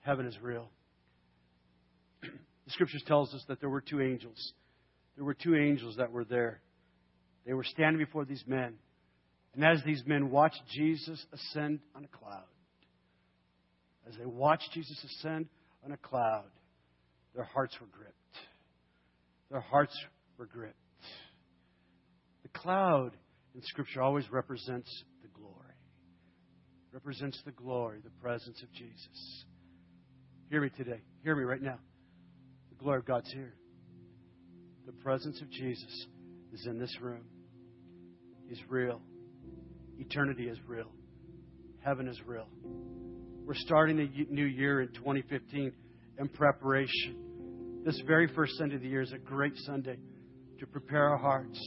Heaven 0.00 0.26
is 0.26 0.36
real. 0.42 0.68
The 2.66 2.74
scriptures 2.74 3.02
tells 3.04 3.34
us 3.34 3.42
that 3.48 3.58
there 3.58 3.68
were 3.68 3.80
two 3.80 4.00
angels. 4.00 4.52
There 5.16 5.24
were 5.24 5.34
two 5.34 5.56
angels 5.56 5.96
that 5.96 6.12
were 6.12 6.24
there. 6.24 6.60
They 7.44 7.52
were 7.52 7.64
standing 7.64 7.98
before 7.98 8.24
these 8.24 8.44
men. 8.46 8.74
And 9.54 9.64
as 9.64 9.82
these 9.84 10.02
men 10.06 10.30
watched 10.30 10.62
Jesus 10.72 11.24
ascend 11.32 11.80
on 11.96 12.04
a 12.04 12.16
cloud, 12.16 12.44
as 14.08 14.14
they 14.16 14.26
watched 14.26 14.70
Jesus 14.72 15.04
ascend 15.04 15.48
on 15.84 15.90
a 15.90 15.96
cloud, 15.96 16.44
their 17.34 17.44
hearts 17.44 17.74
were 17.80 17.88
gripped. 17.88 18.14
Their 19.50 19.60
hearts 19.60 19.96
were 20.38 20.46
gripped. 20.46 20.76
The 22.52 22.58
cloud 22.58 23.12
in 23.54 23.62
Scripture 23.62 24.02
always 24.02 24.30
represents 24.30 24.88
the 25.22 25.28
glory, 25.28 25.74
represents 26.92 27.40
the 27.44 27.52
glory, 27.52 28.00
the 28.02 28.10
presence 28.22 28.62
of 28.62 28.72
Jesus. 28.72 29.44
Hear 30.50 30.60
me 30.60 30.70
today. 30.76 31.00
Hear 31.22 31.36
me 31.36 31.44
right 31.44 31.62
now. 31.62 31.78
The 32.70 32.76
glory 32.76 32.98
of 32.98 33.06
God's 33.06 33.30
here. 33.32 33.54
The 34.86 34.92
presence 34.92 35.40
of 35.40 35.50
Jesus 35.50 36.06
is 36.52 36.66
in 36.66 36.78
this 36.78 36.94
room. 37.00 37.24
He's 38.48 38.60
real. 38.68 39.00
Eternity 39.98 40.48
is 40.48 40.58
real. 40.66 40.90
Heaven 41.84 42.08
is 42.08 42.20
real. 42.26 42.48
We're 43.44 43.54
starting 43.54 44.00
a 44.00 44.32
new 44.32 44.44
year 44.44 44.80
in 44.80 44.88
2015 44.88 45.72
in 46.18 46.28
preparation. 46.28 47.82
This 47.84 48.00
very 48.06 48.28
first 48.34 48.56
Sunday 48.58 48.76
of 48.76 48.82
the 48.82 48.88
year 48.88 49.02
is 49.02 49.12
a 49.12 49.18
great 49.18 49.56
Sunday 49.66 49.98
to 50.58 50.66
prepare 50.66 51.08
our 51.08 51.16
hearts 51.16 51.58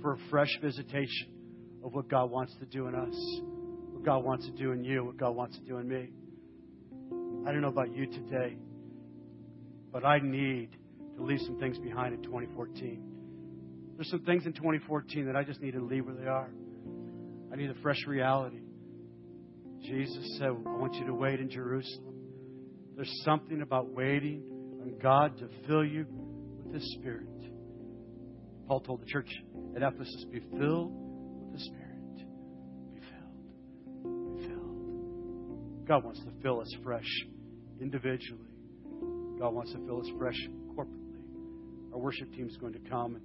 for 0.00 0.14
a 0.14 0.18
fresh 0.30 0.50
visitation 0.60 1.28
of 1.84 1.92
what 1.94 2.08
God 2.08 2.30
wants 2.30 2.54
to 2.60 2.66
do 2.66 2.86
in 2.86 2.94
us, 2.94 3.14
what 3.92 4.04
God 4.04 4.24
wants 4.24 4.46
to 4.46 4.52
do 4.52 4.72
in 4.72 4.84
you, 4.84 5.04
what 5.04 5.16
God 5.16 5.34
wants 5.34 5.56
to 5.58 5.64
do 5.64 5.78
in 5.78 5.88
me. 5.88 6.10
I 7.46 7.52
don't 7.52 7.62
know 7.62 7.68
about 7.68 7.94
you 7.94 8.06
today, 8.06 8.56
but 9.92 10.04
I 10.04 10.18
need 10.18 10.70
to 11.16 11.22
leave 11.22 11.40
some 11.40 11.58
things 11.58 11.78
behind 11.78 12.14
in 12.14 12.22
2014. 12.22 13.02
There's 13.96 14.10
some 14.10 14.24
things 14.24 14.46
in 14.46 14.52
2014 14.52 15.26
that 15.26 15.36
I 15.36 15.44
just 15.44 15.60
need 15.60 15.72
to 15.72 15.84
leave 15.84 16.06
where 16.06 16.14
they 16.14 16.26
are. 16.26 16.50
I 17.52 17.56
need 17.56 17.70
a 17.70 17.74
fresh 17.82 18.06
reality. 18.06 18.60
Jesus 19.82 20.38
said, 20.38 20.48
I 20.48 20.76
want 20.76 20.94
you 20.94 21.06
to 21.06 21.14
wait 21.14 21.40
in 21.40 21.50
Jerusalem. 21.50 22.14
There's 22.96 23.12
something 23.24 23.62
about 23.62 23.90
waiting 23.90 24.42
on 24.82 24.98
God 25.02 25.38
to 25.38 25.48
fill 25.66 25.84
you 25.84 26.06
with 26.58 26.74
His 26.74 26.96
Spirit. 26.98 27.26
Paul 28.70 28.80
told 28.82 29.02
the 29.02 29.06
church 29.06 29.28
at 29.74 29.82
Ephesus, 29.82 30.26
be 30.30 30.38
filled 30.56 30.92
with 31.42 31.54
the 31.54 31.58
Spirit. 31.58 32.16
Be 32.94 33.00
filled. 33.00 34.38
Be 34.38 34.46
filled. 34.46 35.88
God 35.88 36.04
wants 36.04 36.20
to 36.20 36.30
fill 36.40 36.60
us 36.60 36.72
fresh 36.84 37.08
individually. 37.80 38.54
God 39.40 39.54
wants 39.54 39.72
to 39.72 39.78
fill 39.78 40.00
us 40.00 40.06
fresh 40.16 40.36
corporately. 40.76 41.18
Our 41.92 41.98
worship 41.98 42.32
team 42.32 42.48
is 42.48 42.56
going 42.58 42.74
to 42.74 42.78
come. 42.88 43.16
And 43.16 43.24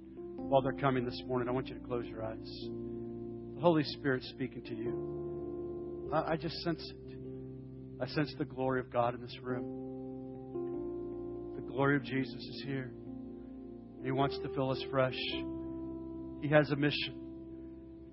while 0.50 0.62
they're 0.62 0.72
coming 0.72 1.04
this 1.04 1.22
morning, 1.28 1.48
I 1.48 1.52
want 1.52 1.68
you 1.68 1.76
to 1.76 1.86
close 1.86 2.06
your 2.06 2.24
eyes. 2.24 2.66
The 3.54 3.60
Holy 3.60 3.84
Spirit 3.84 4.24
speaking 4.24 4.64
to 4.64 4.74
you. 4.74 6.10
I, 6.12 6.32
I 6.32 6.36
just 6.36 6.56
sense 6.64 6.82
it. 6.90 7.18
I 8.02 8.08
sense 8.08 8.34
the 8.36 8.46
glory 8.46 8.80
of 8.80 8.92
God 8.92 9.14
in 9.14 9.20
this 9.20 9.38
room. 9.44 9.64
The 11.54 11.62
glory 11.62 11.94
of 11.94 12.02
Jesus 12.02 12.34
is 12.34 12.64
here. 12.66 12.90
He 14.02 14.10
wants 14.10 14.38
to 14.38 14.48
fill 14.54 14.70
us 14.70 14.82
fresh. 14.90 15.18
He 16.40 16.48
has 16.48 16.70
a 16.70 16.76
mission. 16.76 17.14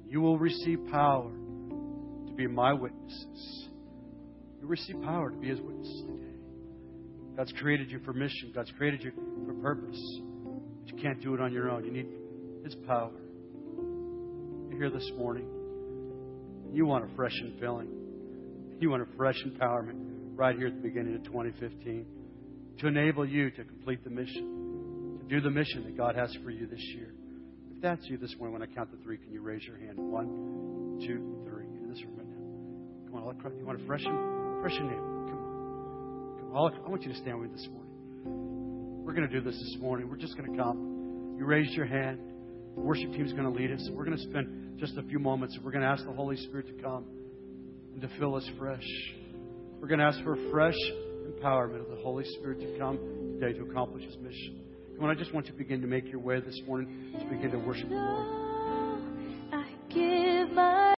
You 0.08 0.22
will 0.22 0.38
receive 0.38 0.80
power 0.92 1.30
to 1.30 2.34
be 2.36 2.48
my 2.48 2.74
witnesses. 2.74 3.68
You 4.62 4.68
receive 4.68 5.02
power 5.02 5.30
to 5.30 5.38
be 5.38 5.50
his 5.50 5.60
witnesses 5.60 6.02
today. 6.02 6.34
God's 7.36 7.54
created 7.60 7.92
you 7.92 8.00
for 8.06 8.14
mission. 8.14 8.52
God's 8.54 8.72
created 8.78 9.04
you 9.04 9.12
for 9.46 9.54
purpose. 9.56 10.00
But 10.82 10.94
you 10.94 11.02
can't 11.02 11.22
do 11.22 11.34
it 11.34 11.42
on 11.42 11.52
your 11.52 11.70
own. 11.70 11.84
You 11.84 11.92
need 11.92 12.08
his 12.64 12.76
power. 12.88 13.12
You're 14.70 14.78
here 14.78 14.90
this 14.90 15.10
morning. 15.18 15.48
You 16.72 16.86
want 16.86 17.12
a 17.12 17.16
fresh 17.16 17.36
and 17.40 17.60
filling. 17.60 17.90
You 18.80 18.90
want 18.90 19.04
a 19.04 19.18
fresh 19.18 19.42
empowerment 19.46 20.14
right 20.36 20.56
here 20.56 20.68
at 20.68 20.76
the 20.76 20.82
beginning 20.82 21.16
of 21.16 21.24
2015 21.24 22.06
to 22.80 22.88
enable 22.88 23.26
you 23.26 23.52
to 23.52 23.64
complete 23.64 24.04
the 24.04 24.10
mission, 24.10 24.53
do 25.34 25.42
the 25.42 25.50
mission 25.50 25.84
that 25.84 25.98
God 25.98 26.16
has 26.16 26.32
for 26.44 26.52
you 26.52 26.68
this 26.68 26.84
year. 26.96 27.12
If 27.76 27.82
that's 27.82 28.06
you 28.06 28.18
this 28.20 28.36
morning, 28.38 28.54
when 28.54 28.62
I 28.62 28.72
count 28.72 28.92
to 28.92 28.98
three, 29.04 29.18
can 29.18 29.34
you 29.34 29.42
raise 29.42 29.64
your 29.64 29.78
hand? 29.78 29.98
One, 29.98 31.00
two, 31.02 31.42
three. 31.50 31.66
In 31.66 31.90
this 31.90 32.00
room 32.04 32.18
right 32.18 32.28
now. 32.28 33.42
Come 33.42 33.52
on, 33.52 33.58
you 33.58 33.66
want 33.66 33.82
a 33.82 33.86
fresh, 33.88 34.04
fresh 34.04 34.78
name? 34.80 35.02
Come 35.26 35.40
on. 35.42 36.38
Come 36.38 36.56
on. 36.56 36.86
I 36.86 36.90
want 36.90 37.02
you 37.02 37.12
to 37.12 37.18
stand 37.18 37.40
with 37.40 37.50
me 37.50 37.58
this 37.58 37.68
morning. 37.68 39.04
We're 39.04 39.14
going 39.14 39.28
to 39.28 39.34
do 39.34 39.42
this 39.42 39.58
this 39.58 39.82
morning. 39.82 40.08
We're 40.08 40.18
just 40.18 40.38
going 40.38 40.52
to 40.52 40.58
come. 40.58 41.36
You 41.40 41.46
raised 41.46 41.74
your 41.74 41.88
hand. 41.88 42.20
The 42.76 42.82
worship 42.82 43.12
team 43.14 43.26
is 43.26 43.34
going 43.34 43.52
to 43.52 43.60
lead 43.60 43.72
us. 43.72 43.90
We're 43.92 44.06
going 44.06 44.18
to 44.18 44.24
spend 44.24 44.78
just 44.80 44.98
a 44.98 45.04
few 45.04 45.18
moments. 45.18 45.58
We're 45.64 45.72
going 45.72 45.82
to 45.84 45.90
ask 45.90 46.06
the 46.06 46.14
Holy 46.14 46.38
Spirit 46.38 46.68
to 46.68 46.84
come 46.84 47.06
and 47.94 48.02
to 48.04 48.10
fill 48.20 48.36
us 48.36 48.48
fresh. 48.60 48.86
We're 49.82 49.88
going 49.88 50.00
to 50.00 50.06
ask 50.06 50.22
for 50.24 50.38
fresh 50.52 50.78
empowerment 51.26 51.82
of 51.82 51.90
the 51.90 52.04
Holy 52.04 52.24
Spirit 52.38 52.60
to 52.60 52.78
come 52.78 53.00
today 53.40 53.58
to 53.58 53.64
accomplish 53.66 54.06
His 54.06 54.18
mission. 54.18 54.73
Come 54.96 55.06
on, 55.06 55.10
I 55.10 55.16
just 55.16 55.34
want 55.34 55.48
you 55.48 55.52
to 55.54 55.58
begin 55.58 55.82
to 55.82 55.88
make 55.88 56.10
your 56.12 56.20
way 56.20 56.40
this 56.40 56.62
morning 56.68 57.14
to 57.20 57.26
begin 57.26 57.52
to 57.52 57.58
worship 57.58 57.90
the 57.90 57.96
Lord. 57.96 58.43